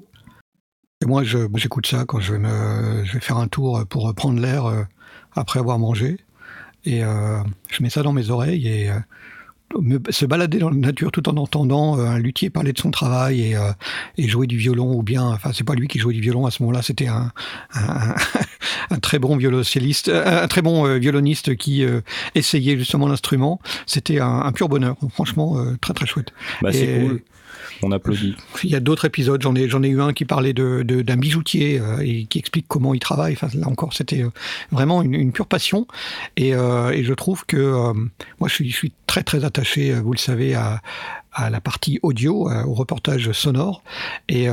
[1.00, 4.12] Et moi, je- j'écoute ça quand je vais, me, je vais faire un tour pour
[4.14, 4.82] prendre l'air euh,
[5.32, 6.18] après avoir mangé.
[6.84, 7.38] Et euh,
[7.70, 8.98] je mets ça dans mes oreilles et euh,
[9.80, 12.90] me- se balader dans la nature tout en entendant euh, un luthier parler de son
[12.90, 13.70] travail et, euh,
[14.18, 16.50] et jouer du violon ou bien, enfin, c'est pas lui qui jouait du violon à
[16.50, 17.32] ce moment-là, c'était un,
[17.74, 18.14] un,
[18.90, 21.84] un très bon violoncelliste, un, très bon euh, violoniste qui
[22.34, 23.60] essayait justement l'instrument.
[23.86, 24.96] C'était un, un pur bonheur.
[25.12, 26.32] Franchement, très très chouette.
[26.60, 27.22] Bah, c'est cool.
[27.82, 28.36] On applaudit.
[28.62, 31.98] il y a d'autres épisodes, j'en ai, eu un qui parlait de, d'un bijoutier euh,
[32.00, 33.36] et qui explique comment il travaille.
[33.54, 34.30] Là encore, c'était euh,
[34.70, 35.86] vraiment une, pure passion.
[36.36, 37.92] Et, euh, je trouve que
[38.40, 40.80] moi, je suis, très très attaché, vous le savez, à,
[41.32, 43.82] à la partie audio, au reportage sonore.
[44.28, 44.48] Et,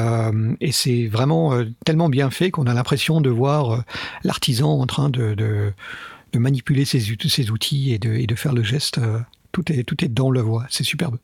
[0.71, 1.53] c'est vraiment
[1.85, 3.83] tellement bien fait qu'on a l'impression de voir
[4.23, 8.99] l'artisan en train de, de, manipuler ses, ses outils et de, de faire le geste.
[9.51, 10.65] Tout est, tout est dans la voix.
[10.69, 11.17] C'est superbe.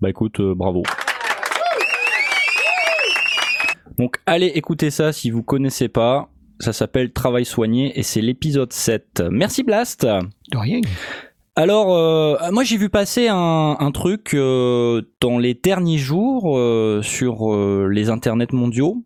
[0.00, 0.82] Bah écoute, euh, bravo.
[3.98, 6.28] Donc allez écouter ça si vous connaissez pas.
[6.60, 9.24] Ça s'appelle Travail soigné et c'est l'épisode 7.
[9.30, 10.04] Merci Blast.
[10.04, 10.80] De rien.
[11.54, 17.00] Alors, euh, moi j'ai vu passer un, un truc euh, dans les derniers jours euh,
[17.02, 17.56] sur
[17.88, 19.02] les internets mondiaux.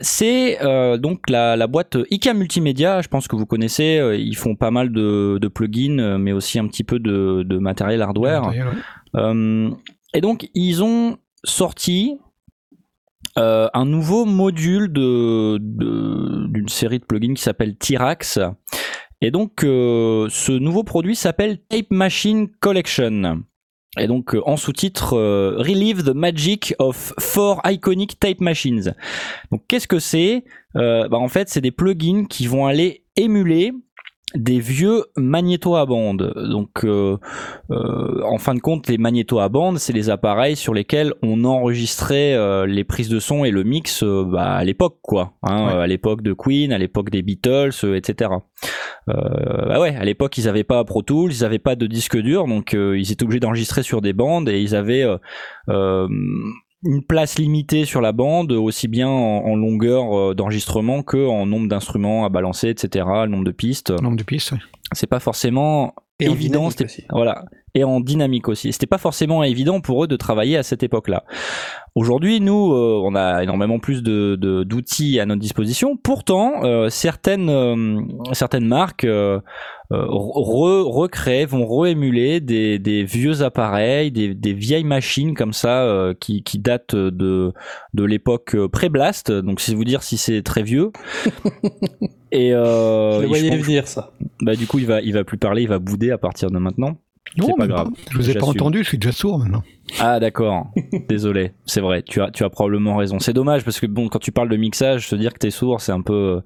[0.00, 0.58] C'est
[0.98, 4.92] donc la, la boîte IKEA Multimédia, je pense que vous connaissez, ils font pas mal
[4.92, 8.48] de, de plugins, mais aussi un petit peu de, de matériel hardware.
[8.48, 8.60] Ouais.
[9.16, 9.70] Euh,
[10.12, 12.18] et donc, ils ont sorti
[13.38, 18.38] euh, un nouveau module de d'une série de plugins qui s'appelle Tirax.
[19.20, 23.42] Et donc, euh, ce nouveau produit s'appelle Tape Machine Collection.
[23.96, 25.16] Et donc, en sous-titre,
[25.56, 28.94] Relive the Magic of Four Iconic Tape Machines.
[29.52, 30.44] Donc, qu'est-ce que c'est?
[30.74, 33.72] Bah, En fait, c'est des plugins qui vont aller émuler
[34.34, 36.32] des vieux magnétos à bande.
[36.50, 37.16] Donc, euh,
[37.70, 41.44] euh, en fin de compte, les magnétos à bande, c'est les appareils sur lesquels on
[41.44, 45.32] enregistrait euh, les prises de son et le mix bah, à l'époque, quoi.
[45.42, 45.82] Hein, Ouais.
[45.82, 48.30] à l'époque de Queen, à l'époque des Beatles, euh, etc.
[49.08, 52.16] Euh, bah ouais, à l'époque, ils avaient pas Pro Tools, ils avaient pas de disque
[52.16, 55.06] dur, donc euh, ils étaient obligés d'enregistrer sur des bandes et ils avaient
[56.84, 61.46] une place limitée sur la bande, aussi bien en, en longueur euh, d'enregistrement que en
[61.46, 63.04] nombre d'instruments à balancer, etc.
[63.24, 63.90] Le nombre de pistes.
[64.02, 64.52] Nombre de pistes.
[64.52, 64.58] ouais.
[64.92, 66.66] C'est pas forcément Et en évident.
[66.66, 66.84] aussi.
[67.10, 67.44] Voilà.
[67.76, 68.72] Et en dynamique aussi.
[68.72, 71.24] C'était pas forcément évident pour eux de travailler à cette époque-là.
[71.96, 75.96] Aujourd'hui, nous, euh, on a énormément plus de de- d'outils à notre disposition.
[75.96, 78.00] Pourtant, euh, certaines euh,
[78.32, 79.06] certaines marques
[79.90, 86.14] re- recréent, vont réémuler des, des vieux appareils, des, des vieilles machines comme ça euh,
[86.18, 87.52] qui, qui datent de
[87.92, 89.30] de l'époque euh, pré-blast.
[89.30, 90.90] Donc, c'est vous dire si c'est très vieux.
[92.32, 94.10] Et euh, Je le voyais venir, ça.
[94.40, 96.58] bah du coup il va il va plus parler, il va bouder à partir de
[96.58, 96.96] maintenant.
[97.36, 97.88] Non, pas grave.
[98.10, 99.62] Je vous ai pas entendu, je suis déjà sourd maintenant.
[100.00, 100.68] Ah d'accord.
[101.08, 103.18] Désolé, c'est vrai, tu as tu as probablement raison.
[103.18, 105.80] C'est dommage parce que bon quand tu parles de mixage, se dire que t'es sourd,
[105.80, 106.42] c'est un peu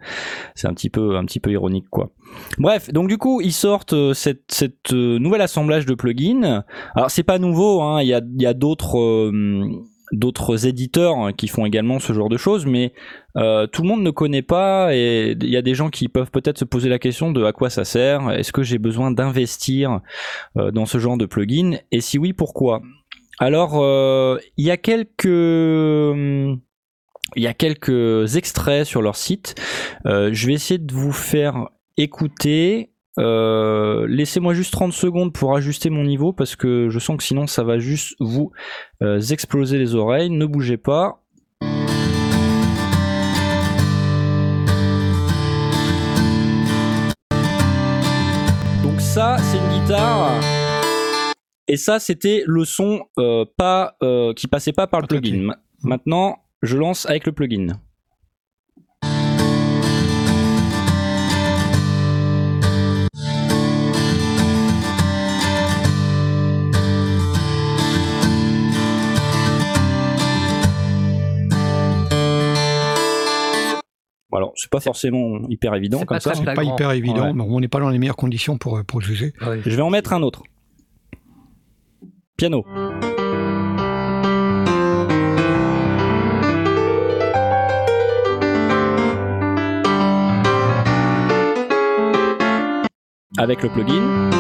[0.55, 2.11] c'est un petit peu un petit peu ironique quoi.
[2.59, 6.65] Bref, donc du coup, ils sortent euh, cette cette euh, nouvel assemblage de plugins.
[6.95, 9.71] Alors c'est pas nouveau hein, il y a il y a d'autres euh,
[10.13, 12.93] d'autres éditeurs hein, qui font également ce genre de choses, mais
[13.37, 16.31] euh, tout le monde ne connaît pas et il y a des gens qui peuvent
[16.31, 20.01] peut-être se poser la question de à quoi ça sert, est-ce que j'ai besoin d'investir
[20.57, 22.83] euh, dans ce genre de plugin et si oui pourquoi?
[23.39, 25.25] Alors euh, il y a quelques
[27.37, 29.55] il y a quelques extraits sur leur site.
[30.05, 32.91] Je vais essayer de vous faire écouter.
[33.19, 37.47] Euh, Laissez-moi juste 30 secondes pour ajuster mon niveau parce que je sens que sinon
[37.47, 38.53] ça va juste vous
[39.03, 40.31] euh, exploser les oreilles.
[40.31, 41.23] Ne bougez pas.
[48.83, 50.41] Donc ça, c'est une guitare.
[51.67, 53.97] Et ça, c'était le son euh, pas
[54.37, 55.43] qui passait pas par le plugin.
[55.43, 57.79] Ma- Maintenant, je lance avec le plugin.
[74.33, 76.35] Alors, c'est pas forcément hyper évident comme pas ça.
[76.35, 77.33] C'est pas hyper évident, Ouais.
[77.33, 79.33] mais on n'est pas dans les meilleures conditions pour, euh, pour juger.
[79.41, 79.61] Ouais.
[79.65, 80.43] Je vais en mettre un autre.
[82.37, 82.65] Piano.
[93.39, 94.31] Avec le plugin.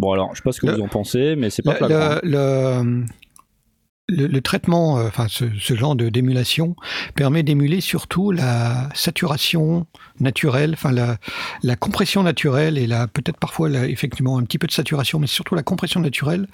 [0.00, 1.76] Bon alors, je sais pas ce que Le- vous en pensez, mais c'est pas Le,
[1.76, 2.16] flagrant.
[2.22, 3.04] le-
[4.08, 6.74] le- traitement, euh, enfin ce, ce genre d'émulation
[7.14, 9.86] permet d'émuler surtout la saturation
[10.18, 11.18] naturelle, enfin la,
[11.62, 15.26] la compression naturelle et la peut-être parfois la- effectivement un petit peu de saturation, mais
[15.28, 16.48] surtout la compression naturelle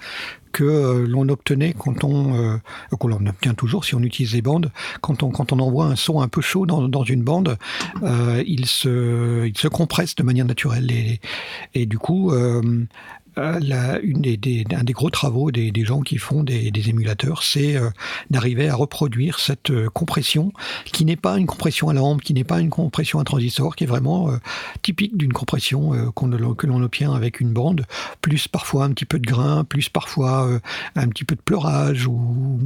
[0.51, 2.57] que euh, l'on obtenait quand on euh,
[2.99, 4.71] que l'on obtient toujours si on utilise les bandes
[5.01, 7.57] quand on quand on envoie un son un peu chaud dans, dans une bande,
[8.03, 11.19] euh, il se il se compresse de manière naturelle et,
[11.73, 12.31] et du coup
[13.61, 17.89] la- une des, un des gros travaux des, gens qui font des, émulateurs, c'est euh,
[18.29, 20.51] d'arriver à reproduire cette euh, compression
[20.85, 23.83] qui n'est pas une compression à lampe, qui n'est pas une compression à transistor, qui
[23.83, 24.37] est vraiment euh,
[24.81, 27.85] typique d'une compression euh, qu'on- que l'on obtient avec une bande,
[28.21, 30.59] plus parfois un petit peu de grain, plus parfois euh,
[30.95, 32.59] un petit peu de pleurage ou,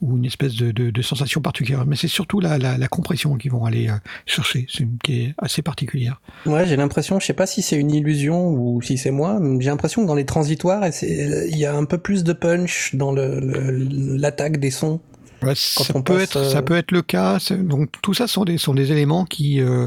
[0.00, 1.84] ou une espèce de, de- sensation particulière.
[1.86, 3.94] Mais c'est surtout la, la- compression qu'ils vont aller euh,
[4.26, 4.66] chercher,
[5.02, 6.20] qui est assez particulière.
[6.46, 9.68] Ouais, j'ai l'impression, je sais pas si c'est une illusion ou si c'est moi, j'ai
[9.70, 14.16] l'impression dans les transitoires, il y a un peu plus de punch dans le- le-
[14.16, 15.00] l'attaque des sons.
[15.42, 17.38] Ouais, ça on peut passe, être, euh, ça peut être le cas.
[17.50, 19.86] Donc tout ça sont des sont des éléments qui euh,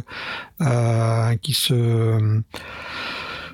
[0.61, 2.41] euh, qui se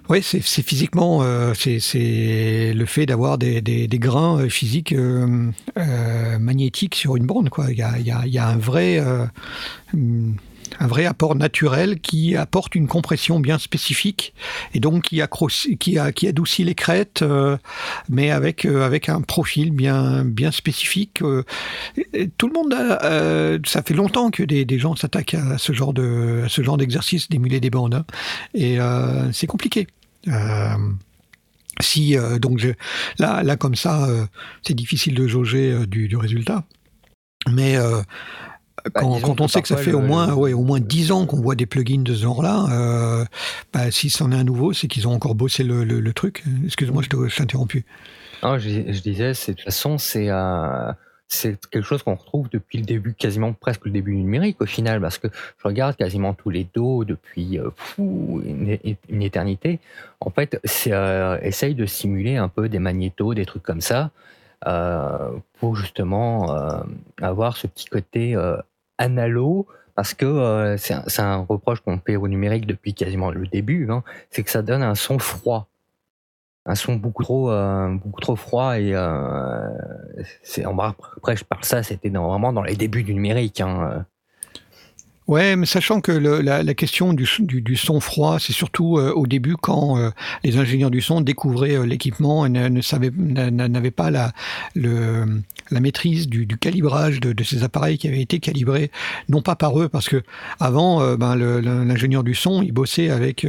[0.09, 6.39] oui, c'est physiquement, euh, c'est le fait d'avoir des, des, des grains physiques euh, euh,
[6.39, 7.49] magnétiques sur une bande.
[7.49, 7.68] Quoi.
[7.72, 9.01] Il, y a, il, y a, il y a un vrai,
[10.80, 14.34] un vrai apport naturel qui apporte une compression bien spécifique
[14.74, 15.21] et donc qui,
[15.80, 17.57] qui, adoucit les crêtes, euh,
[18.09, 21.21] mais avec, euh, avec un profil bien, bien spécifique.
[21.21, 21.43] euh.
[22.38, 22.74] Tout le monde,
[23.65, 27.30] ça fait longtemps que des, gens s'attaquent à ce genre de, à ce genre d'exercice
[27.30, 28.05] d'émuler des bandes, hein.
[28.53, 28.78] et
[29.32, 29.88] c'est compliqué.
[31.80, 32.61] Si donc
[33.19, 34.07] là, là comme ça,
[34.63, 36.63] c'est difficile de jauger du, résultat,
[37.49, 37.78] mais
[38.93, 41.26] quand, disons quand on sait que ça fait au moins, ouais, au moins 10 ans
[41.26, 43.26] qu'on voit des plugins de ce genre-là, euh,
[43.71, 46.43] bah, si c'en est un nouveau, c'est qu'ils ont encore bossé le, le- le truc.
[46.65, 47.86] Excuse-moi, je t'ai interrompu.
[48.41, 50.91] Non, je, je disais, c'est de toute façon, c'est euh,
[51.30, 54.65] c'est quelque chose qu'on retrouve depuis le début, quasiment presque le début du numérique au
[54.65, 58.78] final, parce que je regarde quasiment tous les dos depuis euh, fou, une,
[59.09, 59.80] une éternité.
[60.19, 60.91] En fait, c'est
[61.41, 64.11] essaye de simuler un peu des magnétos, des trucs comme ça,
[65.59, 66.82] pour justement euh,
[67.22, 68.57] avoir ce petit côté euh,
[68.97, 69.68] analo.
[69.95, 74.03] Parce que euh, c'est un, reproche qu'on fait au numérique depuis quasiment le début, hein,
[74.32, 75.68] c'est que ça donne un son froid
[76.66, 79.68] un son beaucoup trop euh, beaucoup trop froid et euh,
[80.78, 84.05] après je parle ça c'était vraiment dans les débuts du numérique hein.
[85.28, 87.26] Ouais, mais sachant que la, question du,
[87.78, 90.09] son froid, c'est surtout euh, au début quand euh,
[90.43, 94.34] les ingénieurs du son découvraient euh, l'équipement et ne, n'avaient pas la,
[95.71, 98.91] maîtrise du, calibrage de, ces appareils qui avaient été calibrés
[99.30, 100.21] non pas par eux, parce que
[100.59, 103.47] avant, ben, l'ingénieur du son, il bossait avec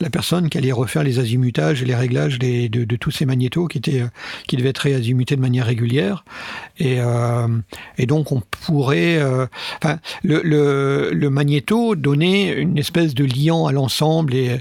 [0.00, 3.78] la personne qui allait refaire les azimutages et les réglages de, tous ces magnétos qui
[3.78, 4.02] étaient
[4.46, 6.24] qui devaient être réazimutés de manière régulière,
[6.78, 6.98] et,
[8.06, 9.20] donc on pourrait,
[9.82, 14.60] enfin le le magnéto donnait une espèce de liant à l'ensemble et,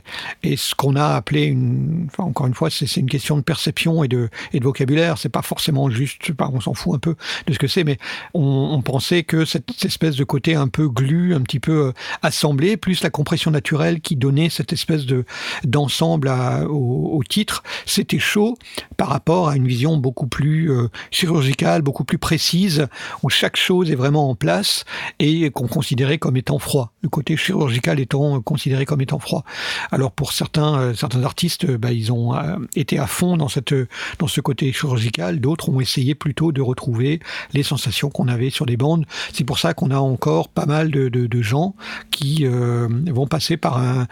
[0.56, 4.30] ce qu'on a appelé une, encore une fois, c'est une question de perception et de,
[4.54, 5.18] et de vocabulaire.
[5.18, 7.16] C'est pas forcément juste, on s'en fout un peu
[7.48, 7.98] de ce que c'est, mais
[8.34, 13.02] on, pensait que cette, espèce de côté un peu glu, un petit peu assemblé, plus
[13.02, 15.26] la compression naturelle qui donnait cette espèce de
[15.64, 16.30] d'ensemble
[16.70, 18.58] au, au, titre, c'était chaud
[18.98, 22.88] par rapport à une vision beaucoup plus euh, chirurgicale, beaucoup plus précise,
[23.24, 24.86] où chaque chose est vraiment en place
[25.20, 29.44] et qu'on considérait comme étant froid, le côté chirurgical étant considéré comme étant froid.
[29.92, 33.76] Alors pour certains euh, certains artistes, bah, ils ont euh, été à fond dans cette
[34.20, 37.20] dans ce côté chirurgical, d'autres ont essayé plutôt de retrouver
[37.54, 39.06] les sensations qu'on avait sur des bandes.
[39.34, 41.76] C'est pour ça qu'on a encore pas mal de, de, gens
[42.12, 44.08] qui euh, vont passer par un,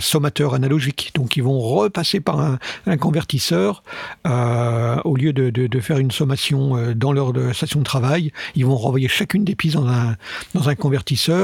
[0.00, 3.82] sommateur analogique, donc ils vont repasser par un, un convertisseur
[4.26, 8.76] euh, au lieu de, de, faire une sommation dans leur station de travail, ils vont
[8.76, 10.16] renvoyer chacune des pistes dans un
[10.54, 11.35] dans un convertisseur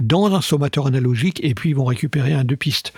[0.00, 2.92] dans un sommateur analogique et puis ils vont récupérer un deux pistes.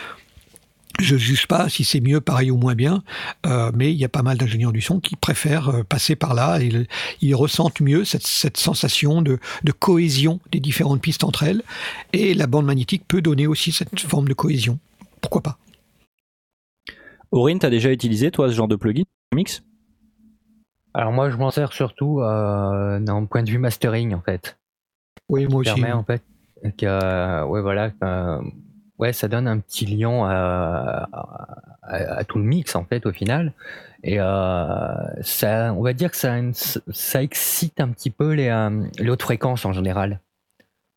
[1.00, 3.02] Je ne juge pas si c'est mieux, pareil ou moins bien,
[3.46, 6.34] euh, mais il y a pas mal d'ingénieurs du son qui préfèrent euh, passer par
[6.34, 6.60] là.
[6.60, 6.86] Et ils,
[7.22, 11.62] ils ressentent mieux cette, cette sensation de, de, cohésion des différentes pistes entre elles.
[12.12, 14.78] Et la bande magnétique peut donner aussi cette forme de cohésion.
[15.22, 15.58] Pourquoi pas?
[17.30, 19.62] Aurine, tu as déjà utilisé, toi, ce genre de plugin mix?
[20.94, 24.58] Alors moi, je m'en sers surtout euh, d'un point de vue mastering, en fait.
[25.28, 25.72] Oui, moi aussi.
[25.72, 26.22] Permet, en fait,
[26.70, 27.90] que, euh, ouais, voilà,
[28.98, 33.12] ouais, ça donne un petit lion à, à, à, tout le mix en fait au
[33.12, 33.52] final.
[34.04, 36.36] Et euh, ça, on va dire que ça,
[36.90, 40.20] ça excite un petit peu les, euh, les hautes fréquences en général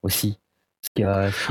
[0.02, 0.38] aussi.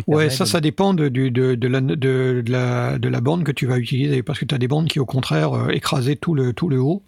[0.06, 0.48] Ouais, ça, de...
[0.48, 3.78] ça dépend de, de, de, de, la, de, la, de la bande que tu vas
[3.78, 6.68] utiliser, parce que tu as des bandes qui, au contraire, euh, écrasaient tout le, tout
[6.68, 7.02] le haut,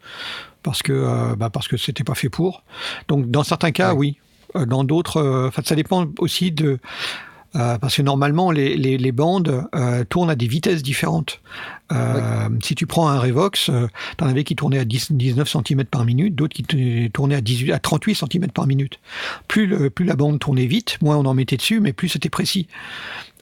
[0.63, 2.63] parce que euh, bah, parce que c'était pas fait pour.
[3.09, 3.99] Donc, dans certains cas, ouais.
[3.99, 4.19] oui.
[4.55, 6.79] Dans d'autres, enfin, ça dépend aussi de
[7.57, 11.41] Euh, parce que normalement, les, les, les bandes euh, tournent à des vitesses différentes.
[11.93, 13.87] Euh, Si tu prends un Revox, euh,
[14.19, 17.73] t'en avais qui tournaient à 10, 19 cm par minute, d'autres qui tournaient à, 18,
[17.73, 18.99] à 38 cm par minute.
[19.49, 22.29] Plus, le, plus la bande tournait vite, moins on en mettait dessus, mais plus c'était
[22.29, 22.67] précis.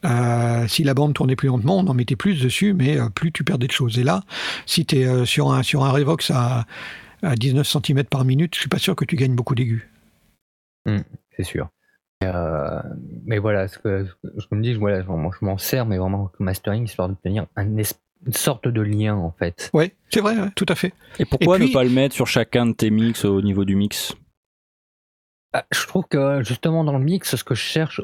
[0.05, 3.33] Euh, si la bande tournait plus lentement, on en mettait plus dessus, mais euh, plus
[3.33, 3.99] tu perdais de choses.
[3.99, 4.23] Et là,
[4.67, 6.67] si tu es sur, un, sur un Revox à,
[7.23, 9.83] à 19 cm par minute, je suis pas sûr que tu gagnes beaucoup d'aigus.
[11.37, 11.69] C'est sûr.
[12.23, 12.81] Euh,
[13.27, 16.31] mais voilà, ce que, ce que je me dis, voilà, je m'en sers, mais vraiment
[16.39, 17.67] mastering, histoire d'obtenir un
[18.27, 19.69] une sorte de lien en fait.
[19.75, 20.95] Ouais, c'est vrai, ouais, tout à fait.
[21.19, 23.67] Et pourquoi Et puis- ne pas le mettre sur chacun de tes mix au niveau
[23.67, 24.15] du mix?
[25.53, 28.01] Ah, Je trouve que justement dans le mix, ce que je cherche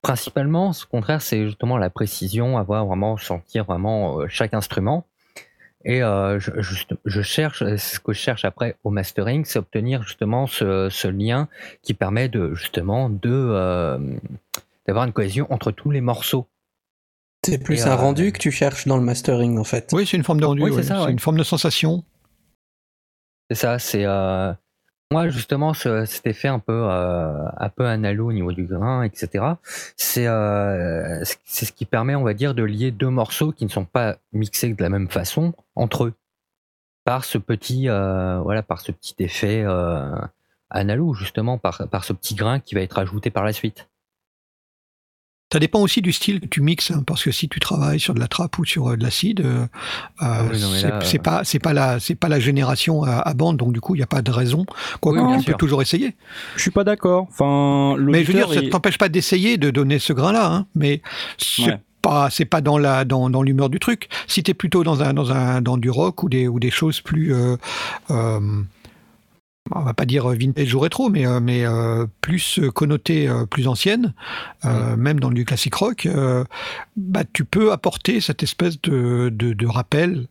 [0.00, 5.07] principalement, au contraire, c'est justement la précision, avoir vraiment sentir vraiment euh, chaque instrument.
[5.90, 10.02] Et euh, je, je- je cherche, ce que je cherche après au mastering, c'est obtenir
[10.02, 11.48] justement ce, ce lien
[11.82, 13.98] qui permet de justement de euh,
[14.86, 16.46] d'avoir une cohésion entre tous les morceaux.
[17.46, 19.88] C'est plus Et, un euh, rendu que tu cherches dans le mastering en fait.
[19.94, 20.82] Oui, c'est une forme de rendu, Oui, c'est ouais.
[20.82, 21.12] ça, c'est ouais.
[21.12, 22.04] une forme de sensation.
[23.50, 24.52] C'est ça, c'est euh,
[25.10, 29.02] moi justement ce- cet effet un peu euh, un peu analo au niveau du grain,
[29.02, 29.44] etc.
[29.96, 33.70] C'est euh, c'est ce qui permet, on va dire, de lier deux morceaux qui ne
[33.70, 36.14] sont pas mixés de la même façon entre eux
[37.04, 40.14] par ce petit euh, voilà par ce petit effet euh,
[40.70, 43.88] analo justement par par ce petit grain qui va être ajouté par la suite.
[45.50, 48.12] Ça dépend aussi du style que tu mixes, hein, parce que si tu travailles sur
[48.12, 49.64] de la trappe ou sur euh, de l'acide, euh,
[50.18, 53.12] Ah oui, non, mais c'est euh, pas c'est pas la c'est pas la génération à,
[53.20, 54.66] à bande, donc du coup il n'y a pas de raison.
[55.00, 55.56] Quoique Oui, bien tu peux sûr.
[55.56, 56.14] toujours essayer.
[56.56, 57.28] Je suis pas d'accord.
[57.30, 60.66] Enfin, Mais je veux dire, ça il- t'empêche pas d'essayer de donner ce grain-là, hein,
[60.74, 61.00] mais
[61.38, 61.78] c'est Ouais.
[62.02, 64.10] pas c'est pas dans la dans, dans l'humeur du truc.
[64.26, 67.00] Si t'es plutôt dans un dans un dans du rock ou des ou des choses
[67.00, 67.56] plus euh,
[68.10, 68.38] euh,
[69.74, 73.68] on va pas dire vintage ou rétro, mais euh, mais euh, plus connotées, euh, plus
[73.68, 74.14] anciennes,
[74.64, 76.44] euh, même dans du classique rock, euh,
[76.96, 80.28] bah tu peux apporter cette espèce de de, de rappel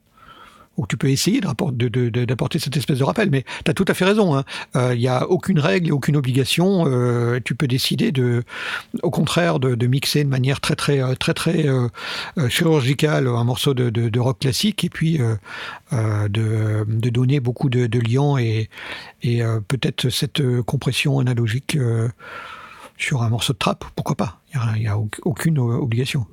[0.77, 3.29] ou tu peux essayer de rapport- de- de- d'apporter cette espèce de rappel.
[3.29, 4.35] Mais tu as tout à fait raison.
[4.37, 4.43] hein.
[4.75, 6.85] Euh, Il n'y a aucune règle aucune obligation.
[6.87, 8.43] Euh, tu peux décider de,
[9.03, 11.87] au contraire, de, mixer de manière très très euh, très très euh,
[12.37, 15.35] euh, chirurgicale un morceau de, rock classique et puis euh,
[15.93, 18.69] euh, de, donner beaucoup de, liants et,
[19.23, 22.09] et euh, peut-être cette euh, compression analogique euh,
[22.97, 23.85] sur un morceau de trap.
[23.95, 24.41] Pourquoi pas?
[24.53, 26.25] Il n'y a, aucune euh, obligation.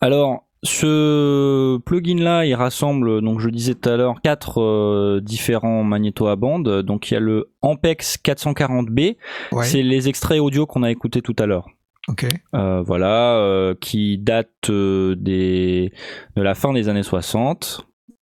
[0.00, 6.28] Alors, ce plugin-là, il rassemble, donc je disais tout à l'heure, quatre euh, différents magnétos
[6.28, 6.82] à bande.
[6.82, 9.16] Donc il y a le Ampex 440B,
[9.52, 9.64] Ouais.
[9.64, 11.66] c'est les extraits audio qu'on a écoutés tout à l'heure.
[12.08, 12.26] Ok.
[12.54, 15.92] Euh, voilà, euh, qui date des,
[16.36, 17.86] de la fin des années 60.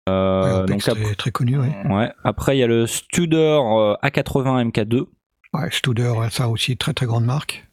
[0.08, 1.58] Euh, Ouais, donc après, très, très connu.
[1.58, 1.72] Ouais.
[1.88, 2.10] ouais.
[2.24, 5.04] après, il y a le Studer euh, A80 MK2.
[5.52, 7.68] Ouais, Studer, ça aussi très très grande marque.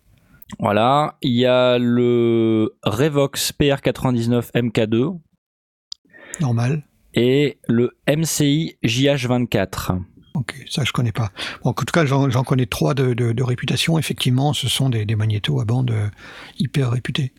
[0.60, 5.20] Voilà, il y a le Revox PR99 MK2
[6.40, 6.84] Normal.
[7.14, 10.00] et le MCI JH24.
[10.36, 11.32] Ok, ça je connais pas.
[11.64, 13.98] Bon, en tout cas, j'en connais trois de, de- de réputation.
[13.98, 16.08] Effectivement, ce sont des, des magnétos à bande euh,
[16.60, 17.34] hyper réputés.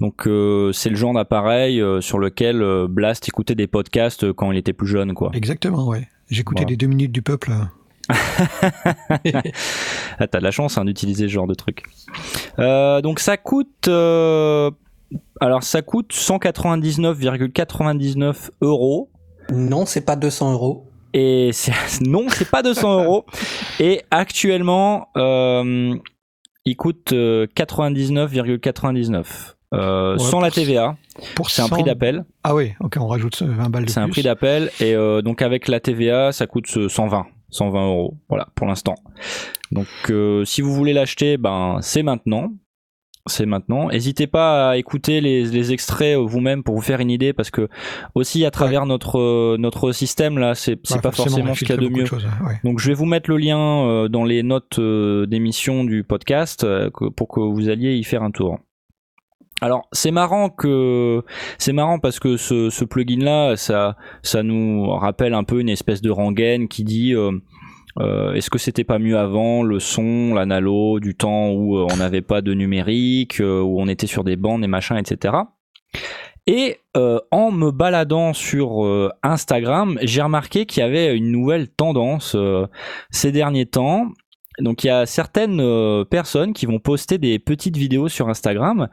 [0.00, 4.52] Donc euh, c'est le genre d'appareil euh, sur lequel euh, Blast écoutait des podcasts quand
[4.52, 5.30] il était plus jeune, quoi.
[5.34, 6.08] Exactement, ouais.
[6.30, 6.70] J'écoutais Voilà.
[6.70, 7.52] les deux minutes du peuple.
[10.18, 11.82] Ah, t'as de la chance hein, d'utiliser ce genre de truc.
[12.58, 14.70] Euh, donc ça coûte, euh,
[15.40, 19.10] alors ça coûte 199,99 euros.
[19.52, 20.90] Non, c'est pas 200 euros.
[21.14, 21.50] Et
[22.02, 23.24] non, c'est pas 200 euros.
[23.80, 25.94] Et actuellement, euh,
[26.64, 29.24] il coûte euh, 99,99.
[29.74, 30.96] Euh, Ouais, sans la TVA,
[31.34, 32.24] Pour c'est un prix 100 d'appel.
[32.42, 34.12] Ah oui, ok, on rajoute ce 20 balles de C'est un plus.
[34.12, 38.14] prix d'appel et euh, donc avec la TVA, ça coûte ce 120, 120 euros.
[38.28, 38.94] Voilà pour l'instant.
[39.72, 42.52] Donc euh, si vous voulez l'acheter, ben c'est maintenant.
[43.26, 43.88] C'est maintenant.
[43.88, 47.50] N'hésitez pas à écouter les, les extraits euh, vous-même pour vous faire une idée parce
[47.50, 47.68] que
[48.14, 51.68] aussi à travers notre euh, notre système là, c'est c'est Ouais, pas forcément ce qu'il
[51.68, 52.06] y a de mieux.
[52.06, 52.54] choses, ouais.
[52.64, 56.88] Donc je vais vous mettre le lien euh, dans les notes d'émission du podcast euh,
[56.90, 58.60] pour que vous alliez y faire un tour.
[59.60, 61.24] Alors c'est marrant que
[61.58, 66.00] c'est marrant parce que ce, ce plugin là ça nous rappelle un peu une espèce
[66.00, 67.32] de rengaine qui dit euh,
[67.98, 71.96] euh, est-ce que c'était pas mieux avant le son l'analo du temps où euh, on
[71.96, 75.34] n'avait pas de numérique où on était sur des bandes et machin etc.
[76.46, 82.34] Et en me baladant sur Instagram, j'ai remarqué qu'il y avait une nouvelle tendance
[83.10, 84.06] ces derniers temps.
[84.60, 88.88] Donc il y a certaines euh, personnes qui vont poster des petites vidéos sur Instagram.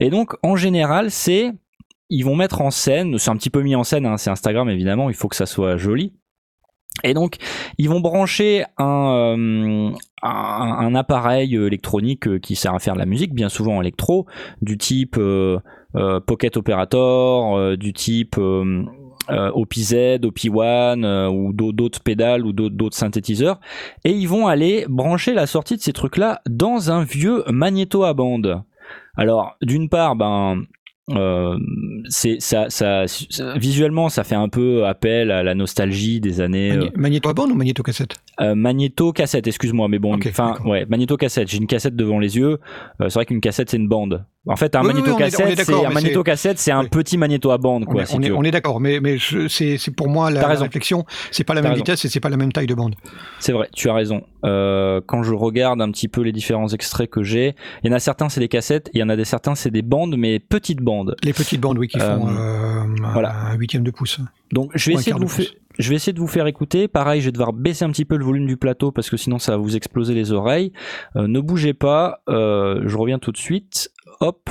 [0.00, 1.52] Et donc en général, c'est
[2.08, 4.68] ils vont mettre en scène, c'est un petit peu mis en scène, hein, c'est Instagram
[4.68, 6.12] évidemment, il faut que ça soit joli.
[7.04, 7.36] Et donc,
[7.78, 9.90] ils vont brancher un, euh,
[10.22, 14.26] un, appareil électronique euh, qui sert à faire de la musique, bien souvent en électro,
[14.60, 15.18] du type
[16.26, 18.38] Pocket Operator, du type
[19.28, 23.60] euh, euh, OPZ, OP1 euh, ou d'au- d'autres pédales ou d'autres synthétiseurs.
[24.04, 28.14] Et ils vont aller brancher la sortie de ces trucs-là dans un vieux magnéto à
[28.14, 28.62] bande.
[29.16, 30.62] Alors, d'une part, ben,
[31.10, 31.56] euh,
[32.08, 36.70] c'est ça, ça, ça- visuellement, ça fait un peu appel à la nostalgie des années.
[36.72, 38.16] euh, Magné- Magnéto à bande ou magnéto cassette?
[38.40, 41.48] Euh, magnéto cassette, excuse-moi, mais bon, enfin, ouais, magnéto cassette.
[41.48, 42.58] J'ai une cassette devant les yeux.
[43.00, 44.24] Euh, c'est vrai qu'une cassette c'est une bande.
[44.46, 45.90] En fait, un Oui, oui, magnéto oui, on est- on est cassette, c'est d'accord, un
[45.90, 46.24] magnéto
[46.56, 46.88] c'est- un oui.
[46.88, 49.18] petit magnéto à bande, On est, si d'accord, mais, mais
[49.48, 51.04] c'est pour moi la, la réflexion.
[51.30, 51.82] C'est pas la même raison.
[51.84, 52.94] vitesse et c'est pas la même taille de bande.
[53.38, 54.22] C'est vrai, tu as raison.
[54.46, 57.96] Euh, quand je regarde un petit peu les différents extraits que j'ai, il y en
[57.96, 60.38] a certains c'est des cassettes, il y en a des certains c'est des bandes, mais
[60.38, 61.16] petites bandes.
[61.22, 63.34] Les petites bandes, oui, qui font Euh, euh, voilà.
[63.52, 64.20] un huitième de pouce.
[64.52, 65.46] Donc je vais essayer de vous faire,
[65.78, 66.88] je vais essayer de vous faire écouter.
[66.88, 69.38] Pareil, je vais devoir baisser un petit peu le volume du plateau parce que sinon
[69.38, 70.72] ça va vous exploser les oreilles.
[71.16, 73.90] Euh, ne bougez pas, euh, je reviens tout de suite.
[74.22, 74.50] Hop.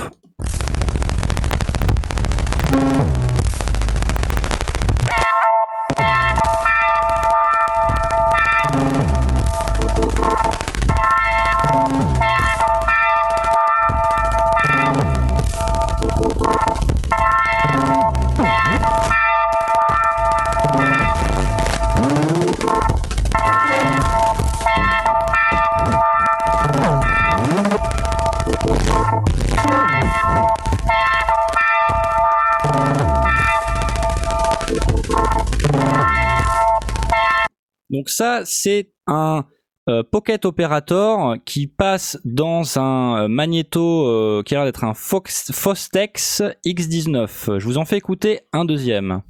[38.00, 39.44] Donc ça, c'est un
[39.90, 44.94] euh, Pocket Operator qui passe dans un euh, magnéto euh, qui a l'air d'être un
[44.94, 47.58] Fostex X19.
[47.58, 49.20] Je vous en fais écouter un deuxième.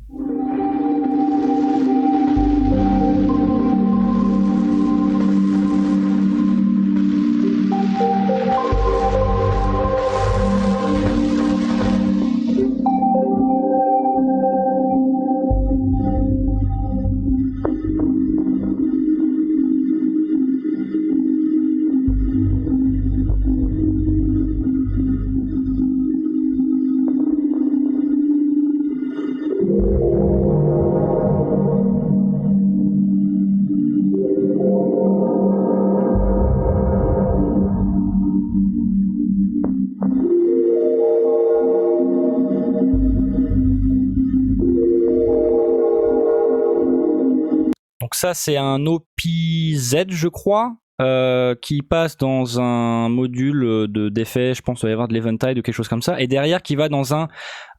[48.21, 54.61] Ça, c'est un OPZ, je crois, euh, qui passe dans un module de d'effet, je
[54.61, 56.77] pense qu'il va y avoir de l'Eventide ou quelque chose comme ça, et derrière qui
[56.77, 57.29] va dans un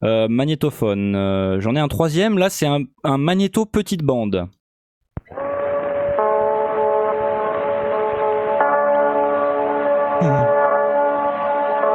[0.04, 1.16] euh, magnétophone.
[1.16, 4.48] Euh, J'en ai un troisième, là c'est un, un magnéto petite bande.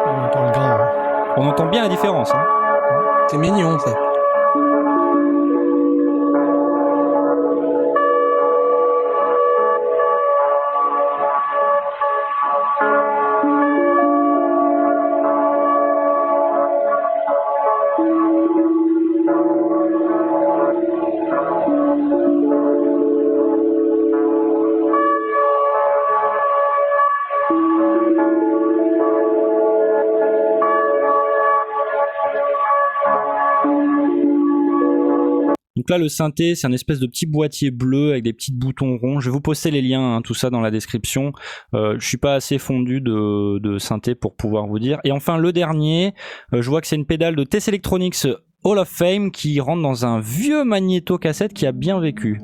[0.06, 0.88] On entend hein.
[1.36, 2.32] On entend bien la différence.
[2.32, 2.44] hein.
[3.28, 4.05] C'est mignon ça.
[35.86, 38.98] Donc là, le synthé, c'est un espèce de petit boîtier bleu avec des petits boutons
[38.98, 39.20] ronds.
[39.20, 41.30] Je vais vous poster les liens, hein, tout ça dans la description.
[41.74, 44.98] Euh, je suis pas assez fondu de, de synthé pour pouvoir vous dire.
[45.04, 46.12] Et enfin, le dernier,
[46.52, 48.26] euh, je vois que c'est une pédale de TS Electronics
[48.64, 52.40] Hall of Fame qui rentre dans un vieux magnéto cassette qui a bien vécu.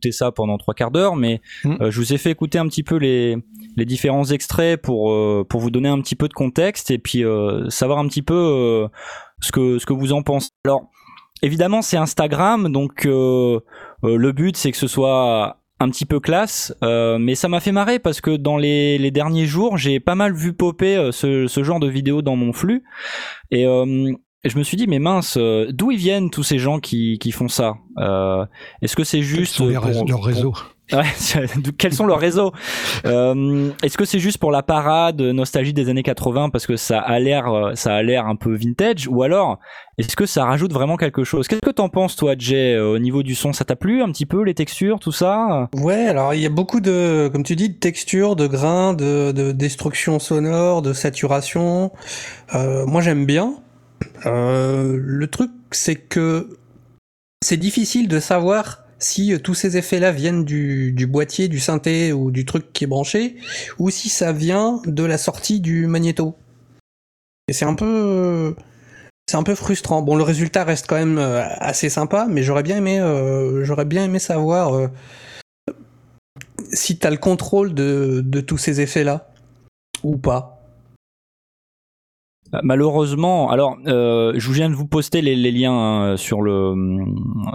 [0.00, 1.76] Écouter ça pendant trois quarts d'heure, mais Mm.
[1.80, 3.36] euh, je vous ai fait écouter un petit peu les,
[3.76, 7.22] les différents extraits pour, euh, pour vous donner un petit peu de contexte et puis
[7.24, 8.88] euh, savoir un petit peu
[9.40, 10.50] ce, que, ce que vous en pensez.
[10.64, 10.90] Alors,
[11.42, 17.16] évidemment, c'est Instagram, donc le but c'est que ce soit un petit peu classe, euh,
[17.18, 20.34] mais ça m'a fait marrer parce que dans les, les derniers jours, j'ai pas mal
[20.34, 22.84] vu popper euh, ce, ce genre de vidéos dans mon flux,
[23.50, 24.12] et euh,
[24.44, 27.32] je me suis dit mais mince, euh, d'où ils viennent tous ces gens qui, qui
[27.32, 28.44] font ça Euh,
[28.82, 30.54] Est-ce que c'est Quels juste sont pour- réseaux- leurs pour- réseaux
[30.92, 31.04] Ouais,
[31.78, 32.50] quels sont leurs réseaux?
[33.06, 36.98] Euh, Est-ce que c'est juste pour la parade nostalgie des années 80 parce que ça
[36.98, 39.06] a l'air euh, ça a l'air un peu vintage?
[39.06, 39.58] Ou alors
[39.98, 41.46] est-ce que ça rajoute vraiment quelque chose?
[41.46, 43.52] Qu'est-ce que t'en penses toi Jay euh, au niveau du son?
[43.52, 45.68] Ça t'a plu un petit peu les textures tout ça?
[45.76, 49.30] Ouais, alors il y a beaucoup de, comme tu dis, de textures, de grains, de,
[49.30, 51.92] de destruction sonore, de saturation.
[52.56, 53.54] Euh, moi j'aime bien.
[54.26, 56.58] Euh, le truc, c'est que
[57.42, 62.30] c'est difficile de savoir si euh, tous ces effets-là viennent du, boîtier, du synthé ou
[62.30, 63.36] du truc qui est branché,
[63.78, 66.36] ou si ça vient de la sortie du magnéto.
[67.48, 68.54] Et c'est un peu,
[69.26, 70.02] c'est un peu frustrant.
[70.02, 74.90] Bon, le résultat reste quand même euh, assez sympa, mais j'aurais bien aimé, savoir
[76.72, 79.32] si t'as le contrôle de tous ces effets-là
[80.02, 80.59] ou pas.
[82.52, 86.74] Bah, Malheureusement, alors euh, je viens de vous poster les, les liens hein, sur le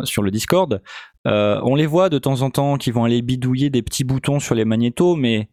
[0.03, 0.81] sur le Discord.
[1.27, 4.39] Euh, on les voit de temps en temps qui vont aller bidouiller des petits boutons
[4.39, 5.49] sur les magnétos, mais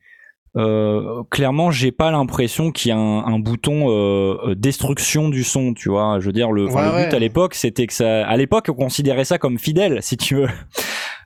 [0.55, 5.45] euh, clairement, j'ai pas l'impression qu'il y a un, un bouton euh, euh, destruction du
[5.45, 5.72] son.
[5.72, 7.14] Tu vois, je veux dire, le, Ouais, le but ouais.
[7.14, 10.49] à l'époque, c'était que ça, à l'époque, on considérait ça comme fidèle, si tu veux.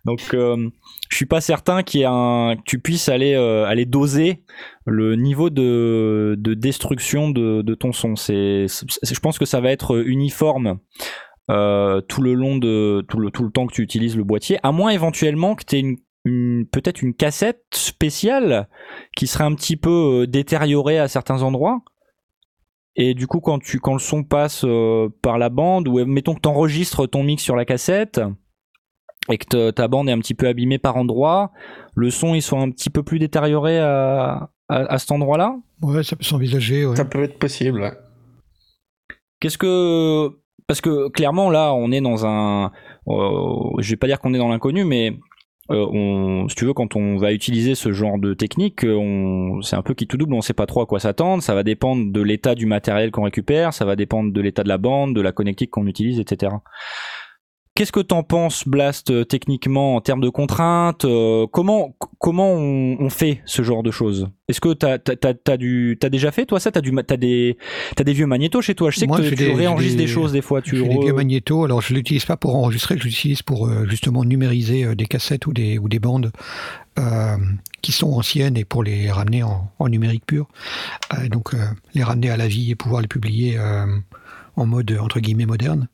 [0.07, 0.71] Donc, euh,
[1.11, 4.45] je suis pas certain qu'il que tu puisses aller euh, aller doser
[4.87, 8.15] le niveau de, de destruction de, de ton son.
[8.15, 10.79] C'est, je pense que ça va être uniforme
[11.51, 14.61] euh, tout le long de tout le, tout le temps que tu utilises le boîtier,
[14.63, 18.69] à moins éventuellement que tu aies une, peut-être une cassette spéciale
[19.17, 21.81] qui serait un petit peu euh, détériorée à certains endroits.
[22.95, 24.65] Et du coup, quand, tu, quand le son passe
[25.21, 28.23] par la bande, ou mettons que tu enregistres ton mix sur la cassette,
[29.31, 31.53] et que ta bande est un petit peu abîmée par endroit,
[31.95, 35.57] le son il soit un petit peu plus détérioré à, à, à cet endroit-là?
[35.83, 36.87] Ouais, ça peut s'envisager.
[36.87, 36.97] ouais.
[36.97, 37.81] Ça peut être possible.
[37.81, 37.93] ouais.
[39.41, 40.31] Qu'est-ce que
[40.66, 42.72] parce que clairement là on est dans un
[43.09, 45.16] euh, je vais pas dire qu'on est dans l'inconnu mais
[45.70, 49.61] euh, on, si tu veux quand on va utiliser ce genre de technique euh, on
[49.62, 51.62] c'est un peu qui tout double on sait pas trop à quoi s'attendre ça va
[51.62, 55.14] dépendre de l'état du matériel qu'on récupère ça va dépendre de l'état de la bande
[55.14, 56.53] de la connectique qu'on utilise etc
[57.77, 62.97] Qu'est-ce que t'en penses, Blast, euh, techniquement, en termes de contraintes euh, Comment comment on,
[62.99, 64.31] on fait ce genre de choses?
[64.49, 66.70] Est-ce que t'as t'as t'as t'as du t'as déjà fait toi ça?
[66.72, 67.59] T'as du ma- t'as des
[67.95, 70.11] t'as des vieux magnétos chez toi Je sais Moi, que tu des- réenregistres des, des-
[70.11, 70.62] choses des fois.
[70.62, 73.66] Tu J'ai des re- vieux magnétos, alors je l'utilise pas pour enregistrer, je l'utilise pour
[73.66, 76.33] euh, justement numériser des cassettes ou des, ou des bandes
[76.99, 77.37] euh,
[77.83, 80.49] qui sont anciennes et pour les ramener en, en numérique pur.
[81.31, 81.55] Donc
[81.95, 83.59] les ramener à la vie et pouvoir les publier
[84.57, 85.89] en mode entre guillemets moderne.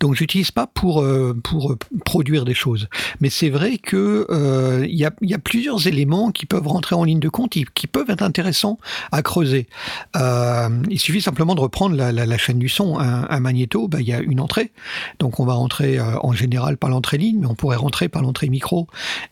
[0.00, 2.88] Donc j'utilise pas pour euh, pour euh, produire des choses,
[3.20, 6.94] mais c'est vrai que euh, il y, a, y a plusieurs éléments qui peuvent rentrer
[6.94, 8.78] en ligne de compte, qui peuvent être intéressants
[9.12, 9.66] à creuser.
[10.14, 12.98] Il suffit simplement de reprendre la, la, chaîne du son.
[12.98, 14.72] Un, magnéto, bah, il y a une entrée,
[15.18, 18.48] donc on va rentrer en général par l'entrée ligne, mais on pourrait rentrer par l'entrée
[18.48, 18.86] micro,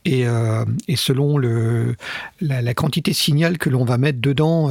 [0.04, 0.24] et,
[0.88, 1.96] et selon le
[2.40, 4.70] la, la quantité de signal que l'on va mettre dedans,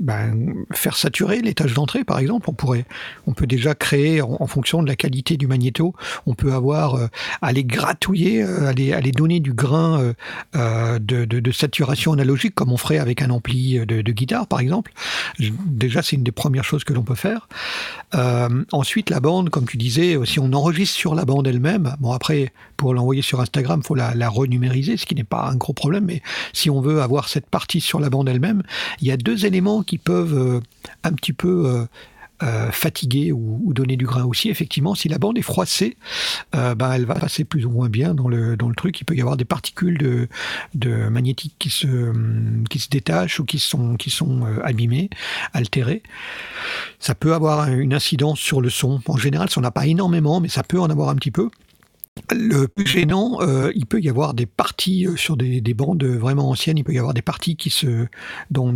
[0.00, 2.48] ben, faire saturer les tâches d'entrée, par exemple.
[2.50, 2.84] On pourrait,
[3.26, 5.94] on peut déjà créer en fonction de la qualité du magnéto,
[6.26, 7.06] on peut avoir euh,
[7.42, 10.12] à les gratouiller, euh, à, les, à les donner du grain euh,
[10.56, 14.92] euh, de, saturation analogique, comme on ferait avec un ampli de, de guitare, par exemple.
[15.38, 17.48] Déjà, c'est une des premières choses que l'on peut faire.
[18.14, 21.94] Euh, ensuite, la bande, comme tu disais, euh, si on enregistre sur la bande elle-même,
[22.00, 25.56] bon après, pour l'envoyer sur Instagram, faut la, la renumériser, ce qui n'est pas un
[25.56, 28.62] gros problème, mais si on veut avoir cette partie sur la bande elle-même,
[29.00, 30.60] il y a deux éléments qui peuvent euh,
[31.04, 31.86] un petit peu
[32.42, 34.48] euh, fatiguer ou, ou donner du grain aussi.
[34.48, 35.96] Effectivement, si la bande est froissée,
[36.54, 39.00] euh, ben, elle va passer plus ou moins bien dans le, dans le truc.
[39.00, 40.28] Il peut y avoir des particules de,
[40.74, 45.10] de magnétiques qui se, hum, qui se détachent ou qui sont, qui sont euh, abîmées,
[45.52, 46.02] altérées.
[46.98, 49.00] Ça peut avoir une incidence sur le son.
[49.06, 51.50] En général, ça n'en a pas énormément, mais ça peut en avoir un petit peu.
[52.32, 56.04] Le plus gênant, euh, il peut y avoir des parties euh, sur des, des bandes
[56.04, 58.06] vraiment anciennes, il peut y avoir des parties qui se,
[58.50, 58.72] dont,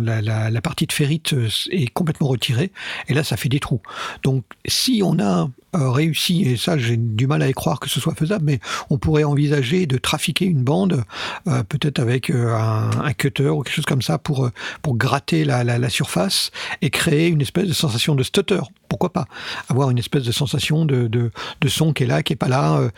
[0.00, 2.70] la, partie de ferrite euh, est complètement retirée,
[3.08, 3.80] et là ça fait des trous.
[4.22, 8.00] Donc si on a réussi, et ça j'ai du mal à y croire que ce
[8.00, 8.60] soit faisable, mais
[8.90, 11.04] on pourrait envisager de trafiquer une bande,
[11.46, 14.52] euh, peut-être avec euh, un, cutter ou quelque chose comme ça pour, euh,
[14.86, 16.50] gratter la, surface
[16.82, 18.60] et créer une espèce de sensation de stutter.
[18.88, 19.26] Pourquoi pas?
[19.68, 21.30] Avoir une espèce de sensation de,
[21.66, 22.78] son qui est là, qui est pas là.
[22.78, 22.90] euh,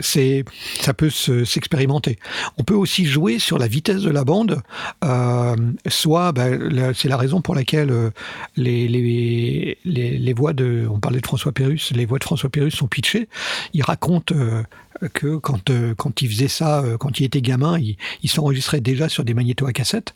[0.00, 0.44] c'est,
[0.80, 2.18] ça peut se- s'expérimenter.
[2.58, 4.62] On peut aussi jouer sur la vitesse de la bande.
[5.04, 5.56] Euh,
[5.88, 8.10] soit, ben, c'est la raison pour laquelle euh,
[8.56, 12.50] les, les, les, les voix de, on parlait de François Pérus, les voix de François
[12.50, 13.28] Pérus sont pitchées.
[13.72, 14.62] Il raconte euh,
[15.14, 18.80] que quand, euh, quand il faisait ça, euh, quand il était gamin, il, il s'enregistrait
[18.80, 20.14] déjà sur des magnétos à cassette.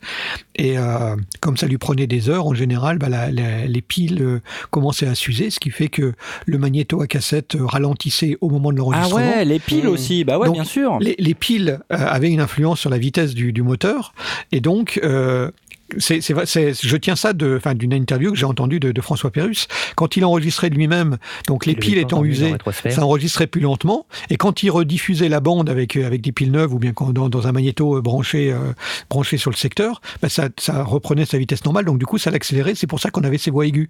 [0.55, 4.41] Et euh, comme ça lui prenait des heures, en général, bah, la- la- les piles
[4.71, 6.13] commençaient à s'user, ce qui fait que
[6.45, 9.15] le magnéto à cassette ralentissait au moment de Ah l'enregistrement.
[9.37, 10.23] ouais, les piles aussi.
[10.23, 10.97] Bah ouais, Donc, bien sûr.
[10.99, 14.13] Les, les piles euh, avaient une influence sur la vitesse du, du moteur,
[14.51, 15.51] et donc euh,
[15.97, 19.67] c'est, je tiens ça de, enfin, d'une interview que j'ai entendue de, de François Pérus
[19.95, 21.17] quand il enregistrait lui-même.
[21.47, 22.55] Donc les piles étant usées,
[22.89, 24.07] ça enregistrait plus lentement.
[24.29, 27.47] Et quand il rediffusait la bande avec avec des piles neuves ou bien dans, dans
[27.47, 28.73] un magnéto euh, branché euh,
[29.09, 31.85] branché sur le secteur, bah, ça, ça reprenait sa vitesse normale.
[31.85, 32.75] Donc du coup, ça l'accélérait.
[32.75, 33.87] C'est pour ça qu'on avait ces voix aiguës.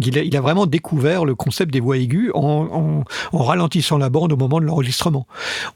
[0.00, 3.98] Il a, il a vraiment découvert le concept des voix aiguës en, en, en ralentissant
[3.98, 5.26] la bande au moment de l'enregistrement.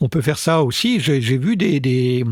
[0.00, 1.00] On peut faire ça aussi.
[1.00, 2.24] J'ai j'ai vu des, des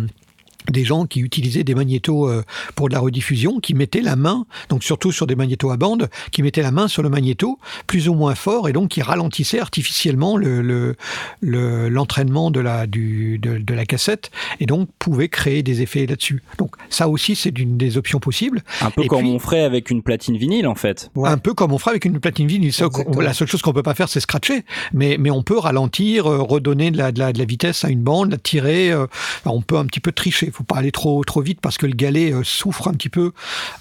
[0.70, 2.42] des gens qui utilisaient des magnétos euh,
[2.74, 6.08] pour de la rediffusion, qui mettaient la main, donc surtout sur des magnétos à bande,
[6.30, 9.60] qui mettaient la main sur le magnéto, plus ou moins fort, et donc qui ralentissaient
[9.60, 10.96] artificiellement le le-
[11.40, 16.06] le- l'entraînement de la du de, de la cassette, et donc pouvaient créer des effets
[16.06, 16.42] là-dessus.
[16.58, 18.62] Donc ça aussi c'est une des options possibles.
[18.80, 21.10] Un peu Et comme puis- on ferait avec une platine vinyle en fait.
[21.14, 21.28] Ouais.
[21.28, 22.72] Un peu comme on fera avec une platine vinyle.
[22.72, 23.16] Ça, Exactement.
[23.18, 24.64] on- La seule chose qu'on peut pas faire, c'est scratcher.
[24.92, 27.88] Mais, mais on peut ralentir, euh, redonner de la, de, la, de la vitesse à
[27.90, 28.90] une bande, la tirer.
[28.90, 29.06] euh,
[29.44, 30.50] on peut un petit peu tricher.
[30.58, 33.30] Faut pas aller trop, trop vite parce que le galet euh, souffre un petit peu.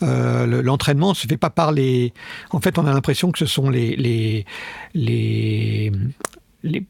[0.03, 2.13] Euh, le- L'entraînement se fait pas par les.
[2.51, 4.45] En fait, on a l'impression que ce sont les, les,
[4.93, 5.91] les,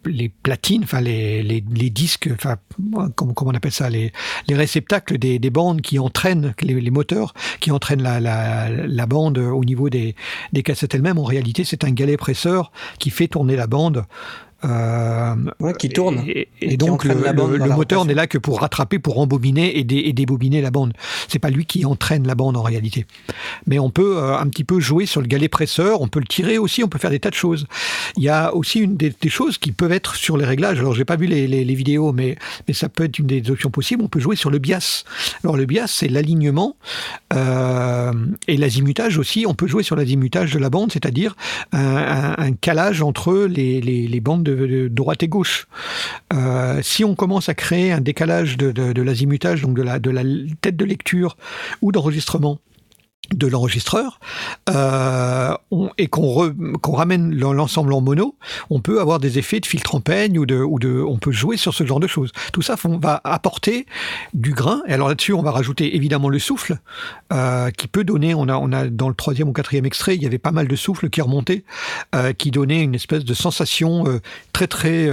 [0.06, 2.58] les, platines, enfin les, les, les disques, enfin
[3.16, 4.12] comment, comment on appelle ça, les,
[4.50, 9.06] les réceptacles des, des bandes qui entraînent les, les moteurs, qui entraînent la, la, la
[9.06, 10.16] bande au niveau des,
[10.52, 11.18] des cassettes elles-mêmes.
[11.18, 14.04] En réalité, c'est un galet presseur qui fait tourner la bande.
[14.66, 16.24] Euh, Ouais, qui tourne.
[16.28, 17.14] et, Et et qui donc le,
[17.76, 20.94] moteur n'est là que pour rattraper, pour embobiner et, dé- et débobiner la bande.
[21.28, 23.06] C'est pas lui qui entraîne la bande en réalité.
[23.68, 26.26] Mais on peut euh, un petit peu jouer sur le galet presseur, on peut le
[26.26, 27.68] tirer aussi, on peut faire des tas de choses.
[28.18, 30.80] Il y a aussi une des, des choses qui peuvent être sur les réglages.
[30.80, 32.36] Alors j'ai pas vu les, les- les vidéos, mais,
[32.68, 34.02] mais ça peut être une des options possibles.
[34.04, 35.04] On peut jouer sur le bias.
[35.44, 36.76] Alors le bias, c'est l'alignement
[37.34, 38.12] euh,
[38.48, 39.46] et l'azimutage aussi.
[39.48, 41.36] On peut jouer sur l'azimutage de la bande, c'est-à-dire
[41.72, 45.68] un, un- un calage entre les bandes de, droite et gauche.
[46.34, 50.00] Euh, si on commence à créer un décalage de, l'azimutage, donc de la
[50.62, 51.38] tête de lecture
[51.82, 52.60] ou d'enregistrement
[53.36, 54.22] de l'enregistreur
[54.70, 56.54] euh, on- et qu'on
[56.94, 58.36] ramène l'en- l'ensemble en mono,
[58.70, 60.56] on peut avoir des effets de filtre en peigne ou de,
[61.04, 62.32] on peut jouer sur ce genre de choses.
[62.54, 63.86] Tout ça font- va apporter
[64.34, 64.82] du grain.
[64.88, 66.78] Et alors là-dessus, on va rajouter évidemment le souffle
[67.34, 68.34] euh, qui peut donner.
[68.34, 70.76] On a, on dans le troisième ou quatrième extrait, il y avait pas mal de
[70.78, 71.66] souffle qui remontait,
[72.16, 74.06] euh, qui donnait une espèce de sensation
[74.54, 75.10] très très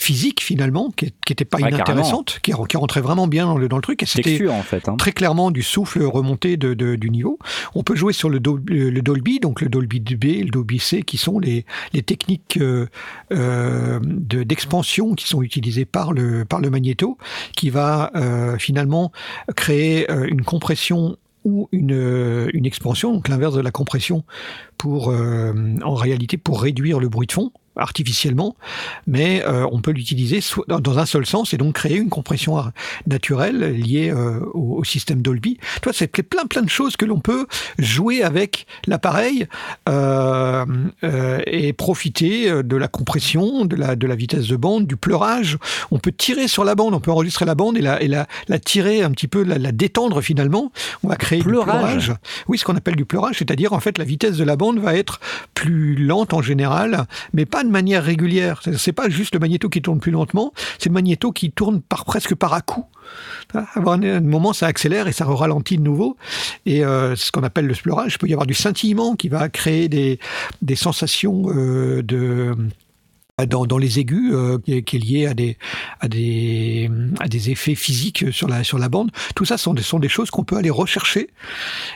[0.00, 3.76] physique finalement, qui n'était pas Ouais, inintéressante, qui, qui rentrait vraiment bien dans le, dans
[3.76, 4.02] le truc.
[4.02, 4.88] Et c'était en fait.
[4.88, 4.96] hein.
[4.96, 7.38] très clairement du souffle remonté de, de- du niveau.
[7.74, 11.18] On peut jouer sur le, le Dolby, donc le Dolby B, le Dolby C, qui
[11.18, 12.86] sont les, les techniques euh,
[13.32, 17.18] euh, de- d'expansion qui sont utilisées par le, par le magnéto,
[17.54, 19.12] qui va euh, finalement
[19.54, 24.24] créer euh, une compression ou une, euh, une expansion, donc l'inverse de la compression,
[24.78, 28.54] pour euh, en réalité pour réduire le bruit de fond artificiellement,
[29.06, 32.62] mais euh, on peut l'utiliser dans- un seul sens et donc créer une compression
[33.06, 35.58] naturelle liée euh, au, au système Dolby.
[35.82, 37.46] Toi, c'est plein plein de choses que l'on peut
[37.78, 39.46] jouer avec l'appareil
[39.88, 40.64] euh,
[41.46, 45.58] et profiter de la compression, de la, de la vitesse de bande, du pleurage.
[45.90, 48.26] On peut tirer sur la bande, on peut enregistrer la bande et la, et la,
[48.48, 50.72] la tirer un petit peu, la, la détendre finalement.
[51.02, 51.66] On va créer Pleurage.
[51.68, 52.12] du pleurage.
[52.48, 54.94] Oui, ce qu'on appelle du pleurage, c'est-à-dire en fait la vitesse de la bande va
[54.96, 55.20] être
[55.54, 58.60] plus lente en général, mais pas manière régulière.
[58.76, 62.04] C'est- pas juste le magnéto qui tourne plus lentement, c'est le magnéto qui tourne par
[62.04, 62.84] presque par à coup.
[63.54, 66.16] À un moment, ça accélère et ça ralentit de nouveau.
[66.66, 69.48] Et euh, ce qu'on appelle le pleurage, il peut y avoir du scintillement qui va
[69.48, 70.18] créer des,
[70.62, 72.54] des sensations euh, de
[73.46, 75.56] dans, dans les aigus euh, qui, est, lié à des,
[76.00, 79.10] à, des, à des effets physiques sur la, sur la bande.
[79.34, 81.28] Tout ça sont des, sont des choses qu'on peut aller rechercher.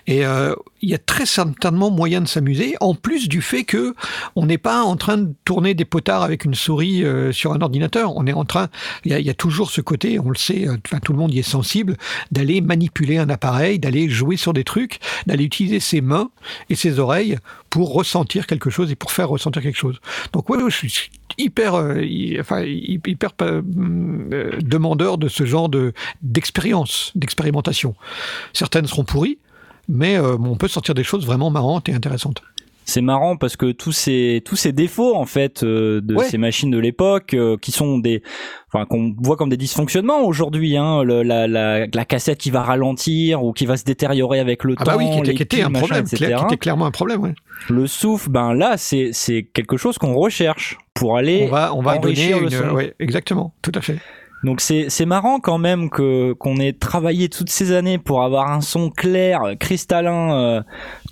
[0.06, 3.94] Et euh, il y a très certainement moyen de s'amuser, en plus du fait que
[4.36, 7.60] on n'est pas en train de tourner des potards avec une souris euh, sur un
[7.60, 8.16] ordinateur.
[8.16, 8.68] On est en train,
[9.04, 11.42] il y a, toujours ce côté, on le sait, euh, tout le monde y est
[11.42, 11.96] sensible,
[12.30, 16.30] d'aller manipuler un appareil, d'aller jouer sur des trucs, d'aller utiliser ses mains
[16.68, 17.38] et ses oreilles
[17.74, 19.98] pour ressentir quelque chose et pour faire ressentir quelque chose.
[20.32, 22.00] Donc ouais, je suis hyper, euh,
[22.38, 23.62] enfin, hy- hyper euh,
[24.32, 27.96] euh, demandeur de ce genre de d'expérience, d'expérimentation.
[28.52, 29.38] Certaines seront pourries,
[29.88, 32.42] mais on peut sortir des choses vraiment marrantes et intéressantes.
[32.86, 36.24] C'est marrant parce que tous ces tous ces défauts en fait euh, de Ouais.
[36.26, 38.22] ces machines de l'époque euh, qui sont des
[38.72, 42.62] enfin qu'on voit comme des dysfonctionnements aujourd'hui hein le- la, la la cassette qui va
[42.62, 45.42] ralentir ou qui va se détériorer avec le Ah temps bah oui, qui était, qui
[45.42, 47.20] était un problème, clair- qui était clairement un problème.
[47.22, 47.34] ouais.
[47.70, 51.80] le souffle ben là c'est c'est quelque chose qu'on recherche pour aller On va, on
[51.82, 52.70] va donner le son.
[52.70, 53.96] ouais, exactement, tout à fait.
[54.44, 58.50] Donc c'est c'est marrant quand même que qu'on ait travaillé toutes ces années pour avoir
[58.52, 60.62] un son clair, cristallin, euh,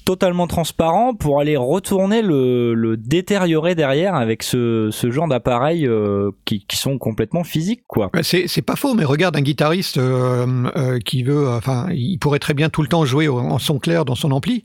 [0.04, 6.30] totalement transparent, pour aller retourner le, le détériorer derrière avec ce, ce genre d'appareils euh,
[6.44, 8.10] qui, qui sont complètement physiques quoi.
[8.14, 10.46] Ouais, C'est c'est pas faux, mais regarde un guitariste euh,
[10.76, 14.04] euh, qui veut, enfin, il pourrait très bien tout le temps jouer en son clair
[14.04, 14.64] dans son ampli,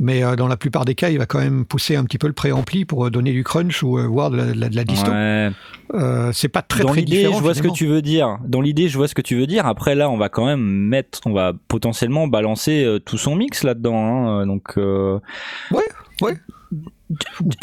[0.00, 2.26] mais euh, dans la plupart des cas, il va quand même pousser un petit peu
[2.26, 4.76] le préampli pour euh, donner du crunch ou euh, voir de la, de la- de
[4.76, 5.10] la disto.
[5.10, 5.50] Ouais.
[5.94, 7.36] Euh, c'est pas très Dans très différent.
[7.36, 8.38] je vois ce que tu veux dire.
[8.46, 9.66] Dans l'idée, je vois ce que tu veux dire.
[9.66, 13.96] Après là, on va quand même mettre, on va potentiellement balancer tout son mix là-dedans.
[14.40, 14.46] hein.
[14.46, 15.82] Donc Ouais,
[16.22, 16.36] ouais.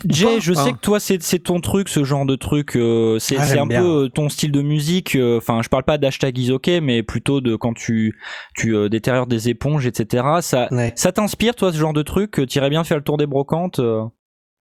[0.08, 0.56] Jay, je hein.
[0.66, 2.76] sais que toi, c'est ton truc, ce genre de truc.
[2.76, 5.16] euh, c'est Ah, un peu euh, ton style de musique.
[5.16, 8.18] euh, Enfin, je parle pas d'hashtag isoké, mais plutôt de quand tu
[8.56, 10.24] tu détériores des éponges, etc.
[10.42, 10.94] Ça Ouais.
[10.96, 13.80] ça t'inspire, toi, ce genre de truc T'irais bien faire le tour des brocantes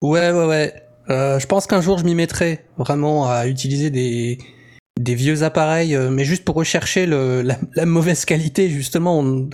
[0.02, 0.74] Ouais, ouais, ouais.
[1.10, 4.38] Euh, je pense qu'un jour je m'y mettrai vraiment à utiliser des
[5.00, 9.50] des vieux appareils, euh, mais juste pour rechercher le, la, la mauvaise qualité justement, on-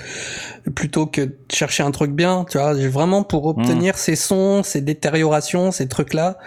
[0.75, 2.45] plutôt que de chercher un truc bien.
[2.49, 6.37] Tu vois, j'ai vraiment pour obtenir ces sons, ces détériorations, ces trucs-là.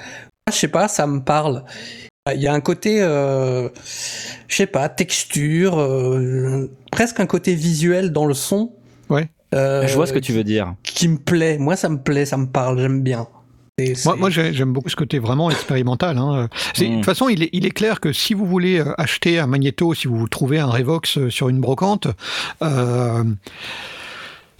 [0.52, 1.64] Je sais pas, ça me parle.
[2.34, 3.68] Il y a un côté, euh,
[4.48, 8.72] je sais pas, texture, euh, presque un côté visuel dans le son.
[9.08, 9.30] Ouais.
[9.54, 10.74] Euh, Je vois ce que tu veux dire.
[10.82, 11.56] Qui me plaît.
[11.56, 13.28] Moi, ça me plaît, ça me parle, j'aime bien.
[13.78, 16.18] Et Moi, j'aime beaucoup ce côté vraiment expérimental.
[16.18, 16.48] Hein.
[16.74, 16.96] C'est- De Mm.
[16.96, 19.94] toute façon, il est, il est clair que si vous voulez euh, acheter un magnéto,
[19.94, 22.08] si vous trouvez un Revox euh, sur une brocante,
[22.62, 23.22] euh,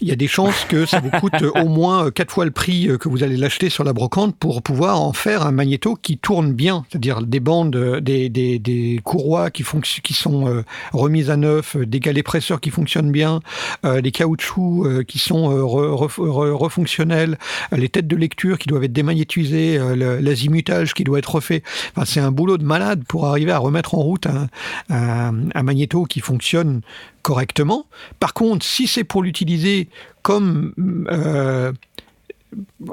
[0.01, 2.51] il y a des chances que ça vous coûte au moins euh, quatre fois le
[2.51, 5.97] prix euh, que vous allez l'acheter sur la brocante pour pouvoir en faire un magnéto
[6.01, 9.65] qui tourne bien, c'est-à-dire des bandes, euh, des, des, des courroies qui,
[10.03, 13.41] qui sont euh, remises à neuf, des galets presseurs qui fonctionnent bien,
[13.85, 17.39] euh, des caoutchoucs euh, qui sont re- re- re- refonctionnels,
[17.73, 19.79] les têtes de lecture qui doivent être démagnétisées,
[20.21, 21.63] l'azimutage qui doit être refait.
[21.95, 24.49] Enfin, c'est un boulot de malade pour arriver à remettre en route un,
[24.91, 26.81] un, un magnéto qui fonctionne
[27.29, 27.85] correctement.
[28.21, 29.89] Par contre, si c'est pour l'utiliser
[30.23, 30.73] comme,
[31.11, 31.73] euh,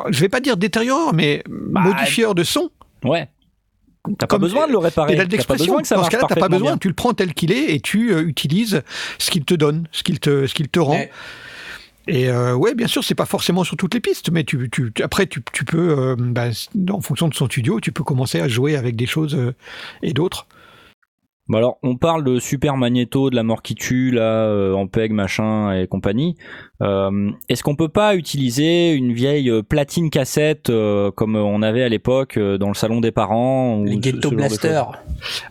[0.10, 2.70] je vais pas dire détérioreur, mais modifieur de son,
[3.04, 3.30] Ouais.
[4.20, 5.16] T'as pas besoin de le réparer.
[5.16, 5.66] T'as pas d'expression.
[5.66, 6.72] besoin que ça Dans ce cas-là, t'as pas besoin.
[6.72, 6.78] bien.
[6.78, 8.84] Tu le prends tel qu'il est et tu euh, utilises
[9.18, 11.00] ce qu'il te donne, ce qu'il te, ce qu'il te rend.
[12.08, 14.92] Et euh, ouais, bien sûr, c'est pas forcément sur toutes les pistes, mais tu, tu,
[14.94, 16.50] tu- après, tu, tu peux, euh, bah,
[16.92, 19.56] en fonction de son studio, tu peux commencer à jouer avec des choses euh,
[20.04, 20.46] et d'autres.
[21.48, 24.88] Bon alors, on parle de Super Magneto, de la mort qui tue, là, euh, en
[24.88, 26.36] PEG, machin et compagnie.
[26.82, 31.84] Euh, Est-ce qu'on peut pas utiliser une vieille euh, platine cassette euh, comme on avait
[31.84, 34.82] à l'époque dans le salon des parents ou Les Ghetto Blaster.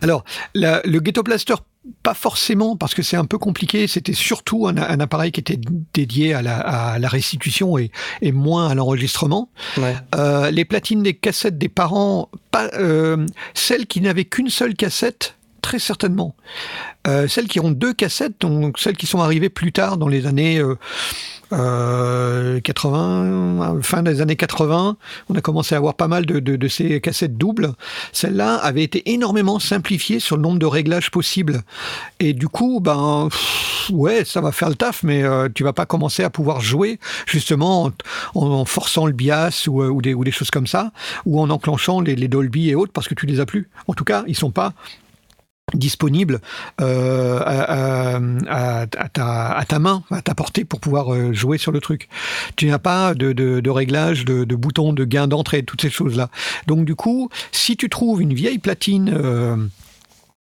[0.01, 1.55] Alors, la- le Ghetto Blaster,
[2.03, 3.87] pas forcément, parce que c'est un peu compliqué.
[3.87, 5.59] C'était surtout un, un appareil qui était
[5.93, 7.89] dédié à la, à la restitution et,
[8.21, 9.49] et moins à l'enregistrement.
[9.77, 9.95] Ouais.
[10.15, 15.37] Euh, les platines des cassettes des parents, pas, euh, celles qui n'avaient qu'une seule cassette,
[15.65, 16.35] très certainement.
[17.07, 20.27] Euh, celles qui ont deux cassettes, donc celles qui sont arrivées plus tard dans les
[20.27, 20.75] années euh,
[21.53, 24.97] euh, 80, fin des années 80,
[25.29, 27.73] on a commencé à avoir pas mal de, ces cassettes doubles.
[28.11, 31.61] Celles-là avaient été énormément simplifiées sur le nombre de réglages possibles.
[32.19, 33.29] Et du coup, ben,
[33.91, 36.99] ouais, ça va faire le taf, mais euh, tu vas pas commencer à pouvoir jouer
[37.27, 37.91] justement
[38.33, 40.91] en, forçant le bias ou, euh, des, choses comme ça,
[41.25, 43.69] ou en enclenchant les, les Dolby et autres parce que tu les as plus.
[43.87, 44.73] En tout cas, ils sont pas
[45.73, 46.41] disponibles
[46.79, 48.87] euh, à,
[49.67, 52.07] ta, main, à ta portée pour pouvoir euh, jouer sur le truc.
[52.55, 55.89] Tu n'as pas de, de, de réglage, de, de boutons, de gain d'entrée, toutes ces
[55.89, 56.29] choses-là.
[56.67, 59.57] Donc du coup, si tu trouves une vieille platine euh,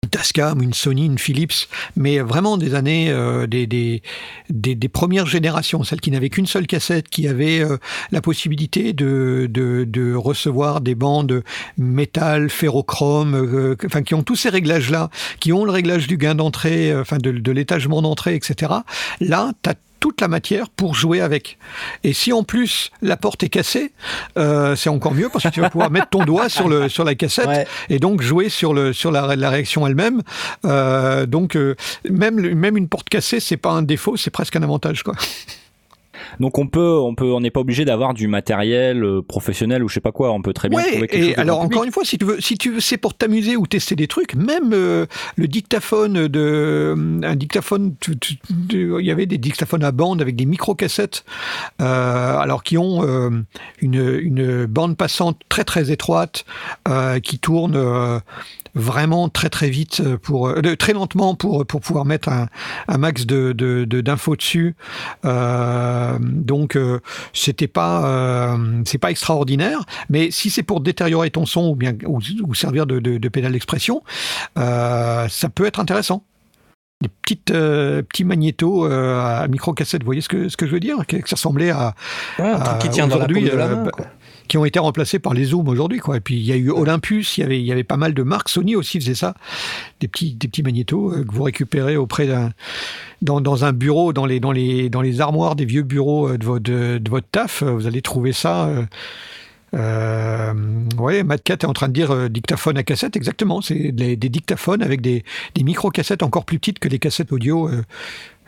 [0.09, 4.02] Tascam, une Sony, une Philips, mais vraiment des années, euh, des, des,
[4.50, 7.78] des, premières générations, celles qui n'avaient qu'une seule cassette, qui avaient euh,
[8.12, 11.42] la possibilité de, de, de recevoir des bandes
[11.78, 16.34] métal, ferrochrome, euh, enfin qui ont tous ces réglages-là, qui ont le réglage du gain
[16.34, 18.72] d'entrée, enfin de, de l'étagement d'entrée, etc.
[19.20, 19.74] Là, tu as
[20.05, 21.57] toute la matière pour jouer avec.
[22.02, 23.92] Et si en plus la porte est cassée,
[24.36, 27.05] euh, c'est encore mieux parce que tu vas pouvoir mettre ton doigt sur, le, sur
[27.05, 27.66] la cassette Ouais.
[27.88, 30.20] et donc jouer sur, le, sur la, la réaction elle-même.
[30.66, 31.74] Euh, donc euh,
[32.11, 35.05] même, même une porte cassée, c'est pas un défaut, c'est presque un avantage.
[35.05, 35.14] Quoi.
[36.41, 39.89] Donc on peut, on peut, on n'est pas obligé d'avoir du matériel euh, professionnel ou
[39.89, 40.32] je sais pas quoi.
[40.32, 41.39] On peut très bien Ouais, trouver quelque et chose.
[41.39, 41.87] alors encore public.
[41.87, 44.35] une fois, si tu veux, si tu veux, c'est pour t'amuser ou tester des trucs.
[44.35, 45.07] Même euh,
[45.37, 47.95] le dictaphone de, un dictaphone,
[48.70, 51.24] il y avait des dictaphones à bande avec des micro-cassettes,
[51.80, 53.30] euh, alors qui ont euh,
[53.80, 56.45] une, une bande passante très très étroite
[56.89, 57.76] euh, qui tourne.
[58.76, 62.48] Euh, vraiment très très vite pour euh, de- très lentement pour pour pouvoir mettre un,
[62.88, 64.74] un max de de- de- d'infos dessus
[65.24, 67.00] Euh, donc euh,
[67.32, 71.92] c'était pas euh, c'est pas extraordinaire mais si c'est pour détériorer ton son ou bien
[72.06, 74.02] ou, ou servir de, de, de pédale d'expression
[74.58, 76.24] euh, ça peut être intéressant
[77.02, 80.66] des petites euh, petits magnétos euh, à micro cassette vous voyez ce que ce que
[80.66, 80.98] je veux dire?
[81.06, 81.94] Que, ça ressemblait à
[82.38, 83.84] Ouais, un truc qui tient dans la paume aujourd'hui, de la euh, main.
[83.84, 84.05] bah.
[84.48, 86.16] Qui ont été remplacés par les zooms aujourd'hui quoi.
[86.16, 88.22] Et puis il y a eu Olympus, il y avait y avait pas mal de
[88.22, 89.34] marques, Sony aussi faisait ça,
[90.00, 92.50] des petits des petits magnétos euh, que vous récupérez auprès d'un
[93.22, 96.38] dans, dans un bureau dans les dans les dans les armoires des vieux bureaux euh,
[96.38, 98.68] de votre de, votre taf, euh, vous allez trouver ça.
[99.74, 100.54] Euh,
[100.98, 103.60] ouais, est en train de dire dictaphone à cassette, exactement.
[103.60, 105.24] C'est des, dictaphones avec des,
[105.56, 107.68] des micro-cassettes encore plus petites que les cassettes audio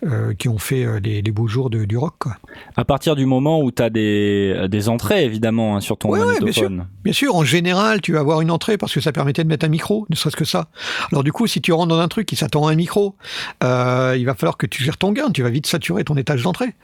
[0.05, 2.14] euh, qui ont fait euh, les, les beaux jours de- du rock.
[2.18, 2.36] Quoi.
[2.77, 6.18] À partir du moment où tu as des, des entrées, évidemment, hein, sur ton Ouais,
[6.20, 6.86] ouais, bien magnétophone.
[7.05, 9.64] Bien sûr, en général, tu vas avoir une entrée parce que ça permettait de mettre
[9.64, 10.68] un micro, ne serait-ce que ça.
[11.12, 13.16] Alors du coup, si tu rentres dans un truc qui s'attend à un micro,
[13.64, 16.43] euh, il va falloir que tu gères ton gain, tu vas vite saturer ton étage
[16.43, 16.74] d'entrée.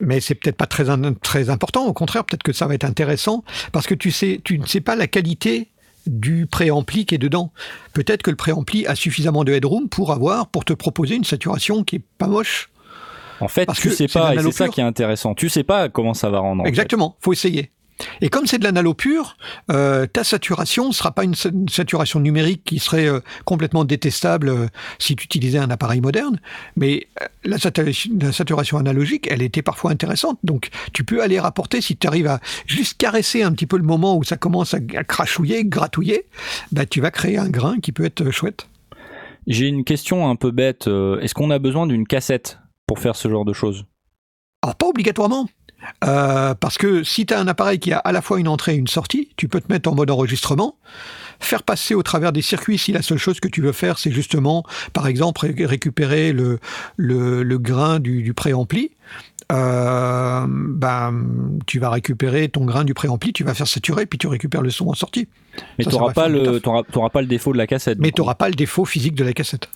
[0.00, 0.90] Mais c'est peut-être pas très
[1.50, 3.42] important, au contraire, peut-être que ça va être intéressant
[3.72, 5.68] parce que tu sais, tu ne sais pas la qualité
[6.08, 7.52] du préampli qui est dedans.
[7.92, 11.84] Peut-être que le préampli a suffisamment de headroom pour avoir, pour te proposer une saturation
[11.84, 12.70] qui est pas moche.
[13.40, 15.34] En fait, Parce tu que sais pas, et c'est ça qui est intéressant.
[15.34, 16.64] Tu sais pas comment ça va rendre.
[16.64, 16.68] fait.
[16.68, 17.70] Exactement, faut essayer.
[18.20, 19.36] Et comme c'est de l'analo pur,
[19.70, 23.84] euh, ta saturation ne sera pas une, sa- une saturation numérique qui serait euh, complètement
[23.84, 24.66] détestable euh,
[24.98, 26.40] si tu utilisais un appareil moderne,
[26.76, 27.08] mais
[27.44, 30.38] la, saturation, la saturation analogique, elle était parfois intéressante.
[30.44, 33.82] Donc tu peux aller rapporter, si tu arrives à juste caresser un petit peu le
[33.82, 36.26] moment où ça commence à, à crachouiller, gratouiller,
[36.72, 38.68] bah, tu vas créer un grain qui peut être chouette.
[39.46, 40.86] J'ai une question un peu bête.
[40.86, 43.86] Est-ce qu'on a besoin d'une cassette pour faire ce genre de choses?
[44.62, 45.48] Alors pas obligatoirement.
[46.04, 48.74] Euh, parce que si tu as un appareil qui a à la fois une entrée
[48.74, 50.76] et une sortie, tu peux te mettre en mode enregistrement,
[51.40, 54.10] faire passer au travers des circuits si la seule chose que tu veux faire, c'est
[54.10, 56.58] justement, par exemple, ré- récupérer le
[57.58, 58.90] grain du, du préampli.
[59.50, 61.14] Euh, ben,
[61.66, 64.68] tu vas récupérer ton grain du préampli, tu vas faire saturer, puis tu récupères le
[64.68, 65.26] son en sortie.
[65.78, 67.98] Mais tu n'auras pas, le pas le défaut de la cassette.
[67.98, 69.68] Mais tu n'auras pas le défaut physique de la cassette.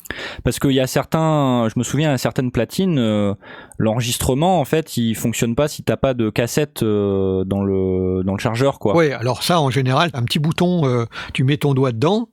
[0.44, 3.32] Parce qu'il y a certains, je me souviens à certaines platines, euh,
[3.78, 8.34] l'enregistrement en fait, il fonctionne pas si t'as pas de cassette euh, dans le dans
[8.34, 8.94] le chargeur quoi.
[8.94, 12.28] Ouais, alors ça, en général, un petit bouton, euh, tu mets ton doigt dedans.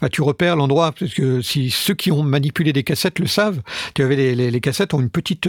[0.00, 3.60] bah, tu repères l'endroit, parce que si ceux qui ont manipulé des cassettes le savent,
[3.94, 5.46] tu avais les, les- les cassettes ont une petite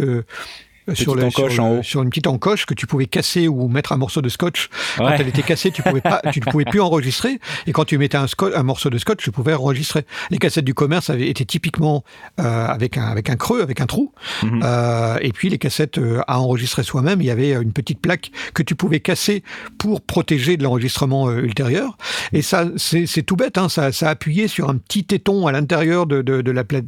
[0.94, 1.84] sur, le, encoche sur, en le- haut.
[1.84, 4.70] sur une petite encoche que tu pouvais casser ou mettre un morceau de scotch.
[4.98, 7.40] Quand elle était cassée, tu pouvais pas, tu ne pouvais plus enregistrer.
[7.68, 10.06] Et quand tu mettais un, morceau de scotch, tu pouvais enregistrer.
[10.30, 12.04] Les cassettes du commerce avaient été typiquement
[12.40, 14.14] euh, avec un avec un creux, avec un trou.
[14.44, 14.62] Mhm.
[14.64, 18.00] Euh, et puis les cassettes euh, à enregistrer soi-même, il y avait euh, une petite
[18.00, 19.44] plaque que tu pouvais casser
[19.78, 21.98] pour protéger de l'enregistrement euh, ultérieur.
[22.34, 26.06] Et ça, c'est tout bête, hein, ça, ça appuyait sur un petit téton à l'intérieur
[26.06, 26.86] de, de, de la plaque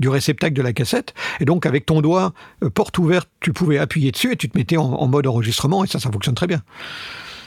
[0.00, 1.14] du réceptacle de la cassette.
[1.40, 2.32] Et donc avec ton doigt,
[2.64, 5.84] euh, porte ouverte, tu pouvais appuyer dessus et tu te mettais en, mode enregistrement.
[5.84, 6.62] Et ça, ça fonctionne très bien.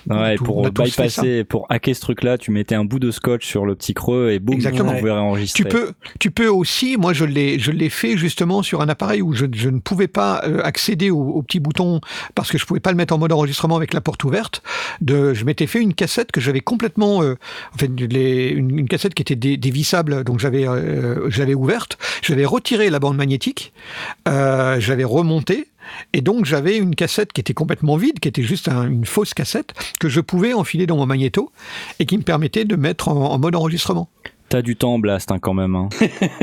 [0.09, 3.45] Ouais, Tout- pour on bypasser, pour hacker ce truc-là, tu mettais un bout de scotch
[3.45, 4.91] sur le petit creux et boum, Exactement.
[4.93, 5.63] tu pouvais enregistrer.
[5.63, 9.21] Tu peux, tu peux aussi, moi je l'ai, je l'ai fait justement sur un appareil
[9.21, 12.01] où je, je ne pouvais pas euh, accéder au, au petit bouton
[12.35, 14.61] parce que je pouvais pas le mettre en mode enregistrement avec la porte ouverte.
[15.01, 17.35] De, je m'étais fait une cassette que j'avais complètement, euh,
[17.73, 21.97] en fait, les- une, une cassette qui était dé- dévissable, donc j'avais, euh, j'avais ouverte,
[22.21, 23.73] j'avais retiré la bande magnétique,
[24.27, 25.67] euh, j'avais remonté.
[26.13, 29.33] Et donc j'avais une cassette qui était complètement vide, qui était juste un- une fausse
[29.33, 31.51] cassette que je pouvais enfiler dans mon magnéto
[31.99, 34.09] et qui me permettait de mettre en mode enregistrement.
[34.53, 35.73] T'as du temps, Blast, hein, quand même.
[35.75, 35.89] Hein.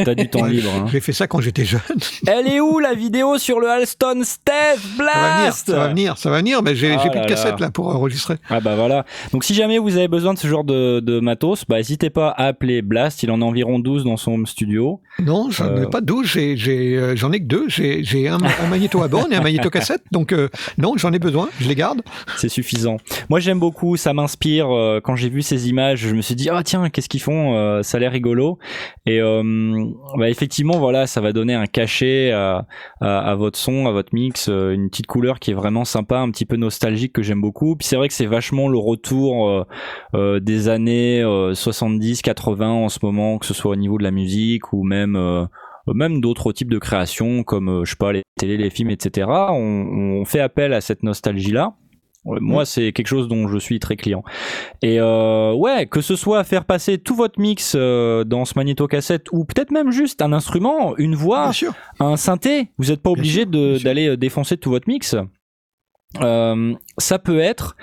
[0.04, 0.68] T'as du temps libre.
[0.76, 0.86] hein.
[0.90, 1.80] J'ai fait ça quand j'étais jeune.
[2.26, 5.86] Elle est où la vidéo sur le Alston Steph Ça va venir, Blast ça va
[5.88, 7.70] venir, ça va venir, mais j'ai Ah plus de cassette là.
[7.70, 8.34] pour enregistrer.
[8.48, 9.04] Ah bah voilà.
[9.32, 12.30] Donc si jamais vous avez besoin de ce genre de, de matos, bah n'hésitez pas
[12.30, 13.22] à appeler Blast.
[13.22, 15.00] Il en a environ 12 dans son home studio.
[15.20, 15.86] Non, j'en ai Euh.
[15.86, 17.66] pas 12, j'ai- j'ai, euh, j'en ai que deux.
[17.68, 21.20] J'ai un, un magnéto à borne et un magnéto cassette, donc euh, non, j'en ai
[21.20, 22.02] besoin, je les garde.
[22.38, 22.96] C'est suffisant.
[23.28, 24.66] Moi j'aime beaucoup, ça m'inspire.
[24.74, 27.80] euh, quand j'ai vu ces images, je me suis dit ah tiens qu'est-ce qu'ils font
[27.84, 28.59] Ça rigolo.
[29.06, 29.43] Et euh,
[30.18, 32.66] bah, effectivement voilà, ça va donner un cachet à,
[33.36, 36.47] votre son, à votre mix, euh, une petite couleur qui est vraiment sympa, un petit
[36.47, 37.77] peu nostalgique que j'aime beaucoup.
[37.77, 39.66] Puis c'est vrai que c'est vachement le retour
[40.14, 41.22] euh, des années
[41.55, 45.48] 70, 80 en ce moment, que ce soit au niveau de la musique ou même
[45.86, 49.28] même d'autres types de créations comme je sais pas les télé, les films, etc.
[49.28, 51.74] On fait appel à cette nostalgie là.
[52.24, 54.22] Moi, c'est quelque chose dont je suis très client.
[54.82, 59.26] Et euh, ouais, que ce soit faire passer tout votre mix euh, dans ce magnéto-cassette
[59.32, 61.51] ou peut-être même juste un instrument, une voix,
[61.98, 65.16] un synthé, vous n'êtes pas obligé d'aller euh, défoncer tout votre mix.
[66.20, 67.76] Euh, ça peut être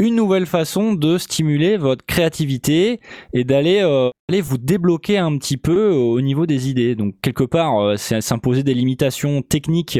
[0.00, 3.00] une nouvelle façon de stimuler votre créativité
[3.34, 6.94] et d'aller euh, aller vous débloquer un petit peu au niveau des idées.
[6.94, 9.98] Donc quelque part, euh, c'est s'imposer des limitations techniques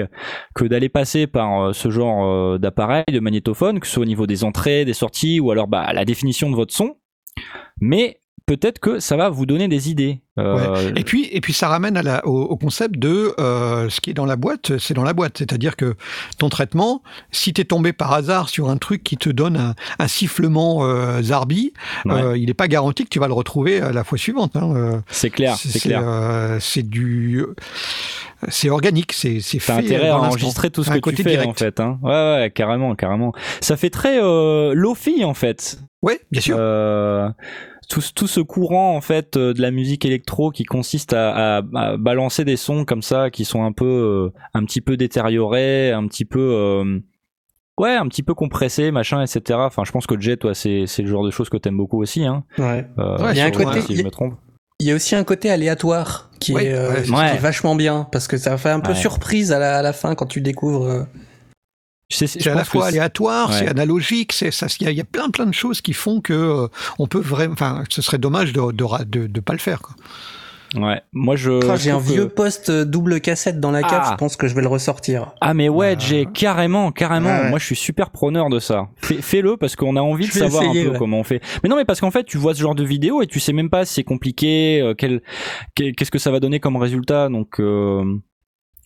[0.55, 4.07] que d'aller passer par euh, ce genre euh, d'appareil, de magnétophone, que ce soit au
[4.07, 6.97] niveau des entrées, des sorties ou alors bah, la définition de votre son.
[7.81, 10.21] Mais peut-être que ça va vous donner des idées.
[10.39, 14.01] Euh, Et puis, et puis ça ramène à la, au, au concept de euh, ce
[14.01, 15.39] qui est dans la boîte, c'est dans la boîte.
[15.39, 15.95] C'est-à-dire que
[16.39, 19.75] ton traitement, si tu es tombé par hasard sur un truc qui te donne un,
[19.99, 21.73] un sifflement euh, zarbi,
[22.07, 22.15] Ouais.
[22.23, 24.57] euh, il n'est pas garanti que tu vas le retrouver à la fois suivante.
[24.57, 25.03] hein.
[25.09, 26.03] C'est clair, c'est clair.
[26.61, 27.45] c'est du,
[28.49, 29.73] c'est organique, c'est c'est fait.
[29.73, 31.51] Intérêt à enregistrer tout ce que tu fais direct.
[31.51, 31.81] en fait.
[31.81, 31.99] Hein.
[32.03, 33.33] Ouais, ouais, carrément, carrément.
[33.61, 34.19] Ça fait très
[34.75, 35.79] lofi en fait.
[36.03, 36.57] Ouais, bien sûr.
[37.91, 41.63] Tout, tout ce courant en fait euh, de la musique électro qui consiste à, à-
[41.75, 43.85] à balancer des sons comme ça qui sont un peu
[44.33, 47.01] euh, un petit peu détériorés un petit peu euh,
[47.79, 51.03] ouais un petit peu compressés machin etc enfin je pense que Jet toi c'est c'est
[51.03, 52.87] le genre de choses que t'aimes beaucoup aussi hein Ouais.
[52.99, 54.35] Euh, Ouais, il y a un côté- si je me trompe
[54.79, 57.75] Il y a aussi un côté aléatoire qui, Ouais, est, euh, ouais, qui est vachement
[57.75, 58.95] bien parce que ça fait un peu Ouais.
[58.95, 60.87] surprise à la, à la fin quand tu découvres.
[60.87, 61.19] euh, Je sais-
[61.97, 63.57] je C'est à la fois aléatoire, Ouais.
[63.61, 64.67] c'est analogique, c'est ça.
[64.81, 66.67] Il y, a- il y a plein plein de choses qui font que euh,
[66.99, 67.53] on peut vraiment.
[67.53, 69.81] Enfin, ce serait dommage de de, de, de pas le faire.
[69.81, 69.95] Quoi.
[70.77, 73.83] ouais moi je Oh, je J'ai un que- vieux poste euh, double cassette dans la
[73.83, 74.09] cave, Ah.
[74.13, 75.33] je pense que je vais le ressortir.
[75.41, 77.29] Ah mais ouais, Euh, j'ai carrément, carrément.
[77.31, 77.51] ouais, ouais.
[77.51, 78.89] Moi, je suis super preneur de ça.
[78.99, 80.99] Fais- Fais-le parce qu'on a envie de Je savoir essayer, un peu ouais.
[80.99, 81.41] comment on fait.
[81.63, 83.53] Mais non, mais parce qu'en fait, tu vois ce genre de vidéo et tu sais
[83.53, 85.23] même pas si c'est compliqué, euh, quel,
[85.75, 87.29] quel- qu'est-ce que ça va donner comme résultat.
[87.29, 88.05] Donc, euh,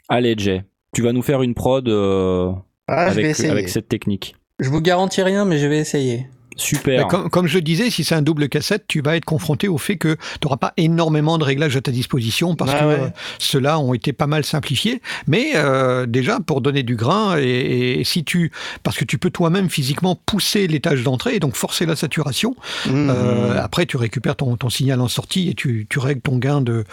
[0.09, 0.65] allez, Jay,
[0.95, 2.51] tu vas nous faire une prod euh,
[2.89, 4.37] Ah, je vais avec, cette technique.
[4.61, 6.27] Je vous garantis rien, mais je vais essayer.
[6.57, 7.09] Super.
[7.09, 9.79] Comme, comme je le disais, si c'est un double cassette, tu vas être confronté au
[9.79, 13.01] fait que tu n'auras pas énormément de réglages à ta disposition parce Ah que ouais.
[13.01, 13.09] euh,
[13.39, 15.03] ceux-là ont été pas mal simplifiés.
[15.27, 18.53] Mais euh, déjà pour donner du grain et, et si tu
[18.85, 22.55] parce que tu peux toi-même physiquement pousser l'étage d'entrée et donc forcer la saturation.
[22.87, 23.11] Mmh.
[23.11, 26.61] Euh, après, tu récupères ton, ton signal en sortie et tu, tu règles ton gain
[26.61, 26.85] de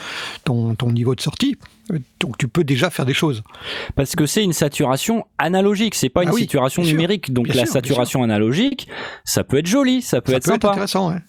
[0.43, 1.57] ton, ton niveau de sortie.
[2.19, 3.43] Donc tu peux déjà faire des choses.
[3.95, 7.33] Parce que c'est une saturation analogique, c'est pas Ah une oui, saturation sûr, numérique.
[7.33, 8.87] Donc la sûr, saturation analogique,
[9.25, 10.71] ça peut être joli, ça peut Ça être peut être sympa.
[10.71, 11.09] intéressant.
[11.11, 11.19] ouais.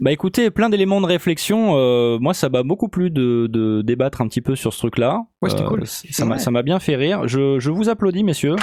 [0.00, 1.76] Bah écoutez, plein d'éléments de réflexion.
[1.76, 5.20] euh, moi, ça m'a beaucoup plu de, de débattre un petit peu sur ce truc-là.
[5.42, 5.86] Ouais, c'était Euh, cool.
[5.86, 6.38] Ça m'a Ouais.
[6.40, 7.28] ça m'a bien fait rire.
[7.28, 8.56] Je, je vous applaudis, messieurs.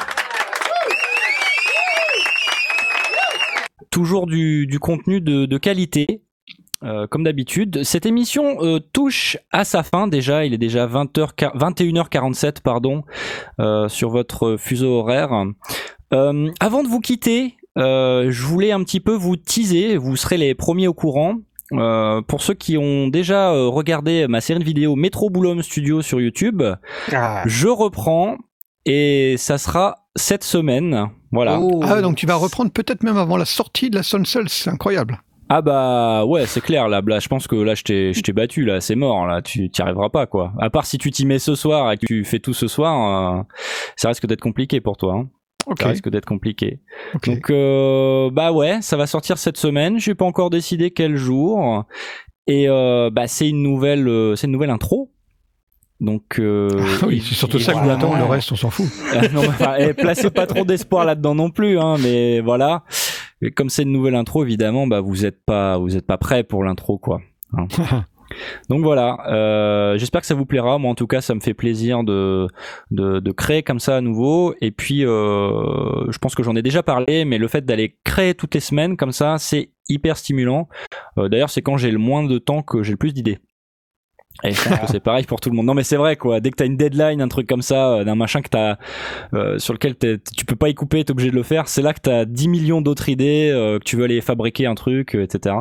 [3.92, 6.22] Toujours du, du contenu de, de qualité.
[6.84, 10.46] Euh, comme d'habitude, cette émission euh, touche à sa fin déjà.
[10.46, 13.04] Il est déjà 20h, 21h47 pardon,
[13.60, 15.32] euh, sur votre fuseau horaire.
[16.14, 19.98] Euh, avant de vous quitter, euh, je voulais un petit peu vous teaser.
[19.98, 21.36] Vous serez les premiers au courant.
[21.74, 26.02] Euh, pour ceux qui ont déjà euh, regardé ma série de vidéos Metro Boulom Studio
[26.02, 26.64] sur YouTube,
[27.12, 27.44] Ah.
[27.46, 28.38] je reprends
[28.86, 31.10] et ça sera cette semaine.
[31.34, 31.60] Voilà.
[31.60, 31.82] Oh.
[31.84, 35.20] Ah, donc tu vas reprendre peut-être même avant la sortie de la Sunsoul, c'est incroyable.
[35.50, 38.34] Ah bah ouais, c'est clair là, là je pense que là je t'ai je t'ai
[38.34, 40.52] battu là, c'est mort là, tu t'y arriveras pas quoi.
[40.60, 43.40] À part si tu t'y mets ce soir et que tu fais tout ce soir,
[43.40, 43.44] euh,
[43.96, 45.16] ça risque d'être compliqué pour toi.
[45.16, 45.30] Hein.
[45.68, 45.82] Ok.
[45.82, 46.80] Ça risque d'être compliqué.
[47.16, 47.30] ok.
[47.30, 50.00] Donc euh, bah ouais, ça va sortir cette semaine.
[50.00, 51.84] J'ai pas encore décidé quel jour.
[52.48, 55.12] Et euh, bah c'est une nouvelle, euh, c'est une nouvelle intro.
[56.00, 56.70] Donc euh,
[57.02, 58.86] Ah oui, c'est surtout ça que évidemment- j'attends, le reste on s'en fout.
[59.34, 62.84] Non, enfin, eh, placez pas trop d'espoir là-dedans non plus, hein, mais voilà.
[63.42, 66.44] Et comme c'est une nouvelle intro, évidemment, bah vous êtes pas, vous êtes pas prêt
[66.44, 67.22] pour l'intro, quoi.
[67.58, 67.68] hein.
[68.70, 69.18] Donc voilà.
[69.32, 70.78] euh, J'espère que ça vous plaira.
[70.78, 72.48] Moi, en tout cas, ça me fait plaisir de
[72.92, 74.54] de, de créer comme ça à nouveau.
[74.60, 78.34] Et puis, euh, je pense que j'en ai déjà parlé, mais le fait d'aller créer
[78.36, 80.68] toutes les semaines comme ça, c'est hyper stimulant.
[81.18, 83.38] Euh, D'ailleurs, c'est quand j'ai le moins de temps que j'ai le plus d'idées.
[84.44, 85.66] Et je pense que c'est pareil pour tout le monde.
[85.66, 86.40] Non mais c'est vrai quoi.
[86.40, 88.78] Dès que t'as une deadline, un truc comme ça, euh, d'un machin que t'as,
[89.34, 91.68] euh, sur lequel t'es- tu peux pas y couper, t'es obligé de le faire.
[91.68, 94.76] C'est là que t'as 10 millions d'autres idées, euh, que tu veux aller fabriquer un
[94.76, 95.56] truc, euh, etc.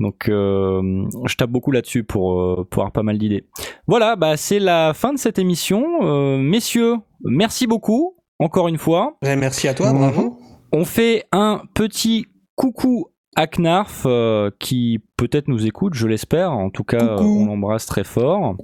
[0.00, 3.46] Donc euh, je tape beaucoup là-dessus pour euh, pour avoir pas mal d'idées.
[3.86, 6.96] Voilà, bah c'est la fin de cette émission, Euh, messieurs.
[7.22, 9.16] Merci beaucoup encore une fois.
[9.22, 10.38] Merci à toi, bravo.
[10.72, 12.26] On fait un petit
[12.56, 13.06] coucou
[13.38, 16.52] à Knarf euh, qui peut-être nous écoute, je l'espère.
[16.52, 18.56] En tout cas, euh, on l'embrasse très fort.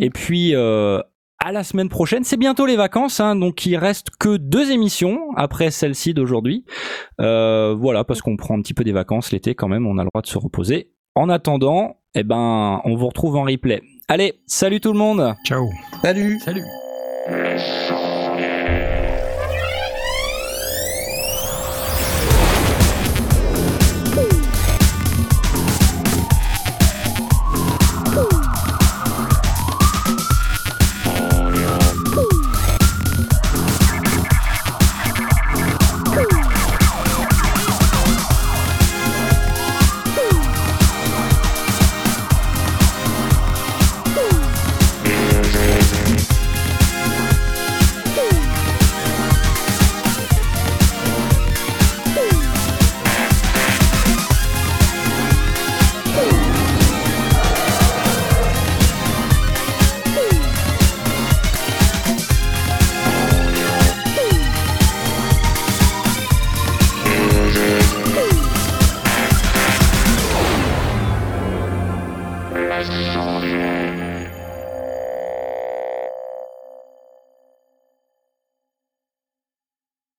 [0.00, 0.98] Et puis euh,
[1.38, 2.24] à la semaine prochaine.
[2.24, 6.64] C'est bientôt les vacances, hein, donc il reste que deux émissions après celle-ci d'aujourd'hui.
[7.20, 9.86] Euh, voilà, parce qu'on prend un petit peu des vacances l'été quand même.
[9.86, 10.90] On a le droit de se reposer.
[11.14, 15.68] En attendant, eh ben, on vous retrouve en replay Allez, salut tout le monde Ciao.
[16.02, 16.64] Salut Salut.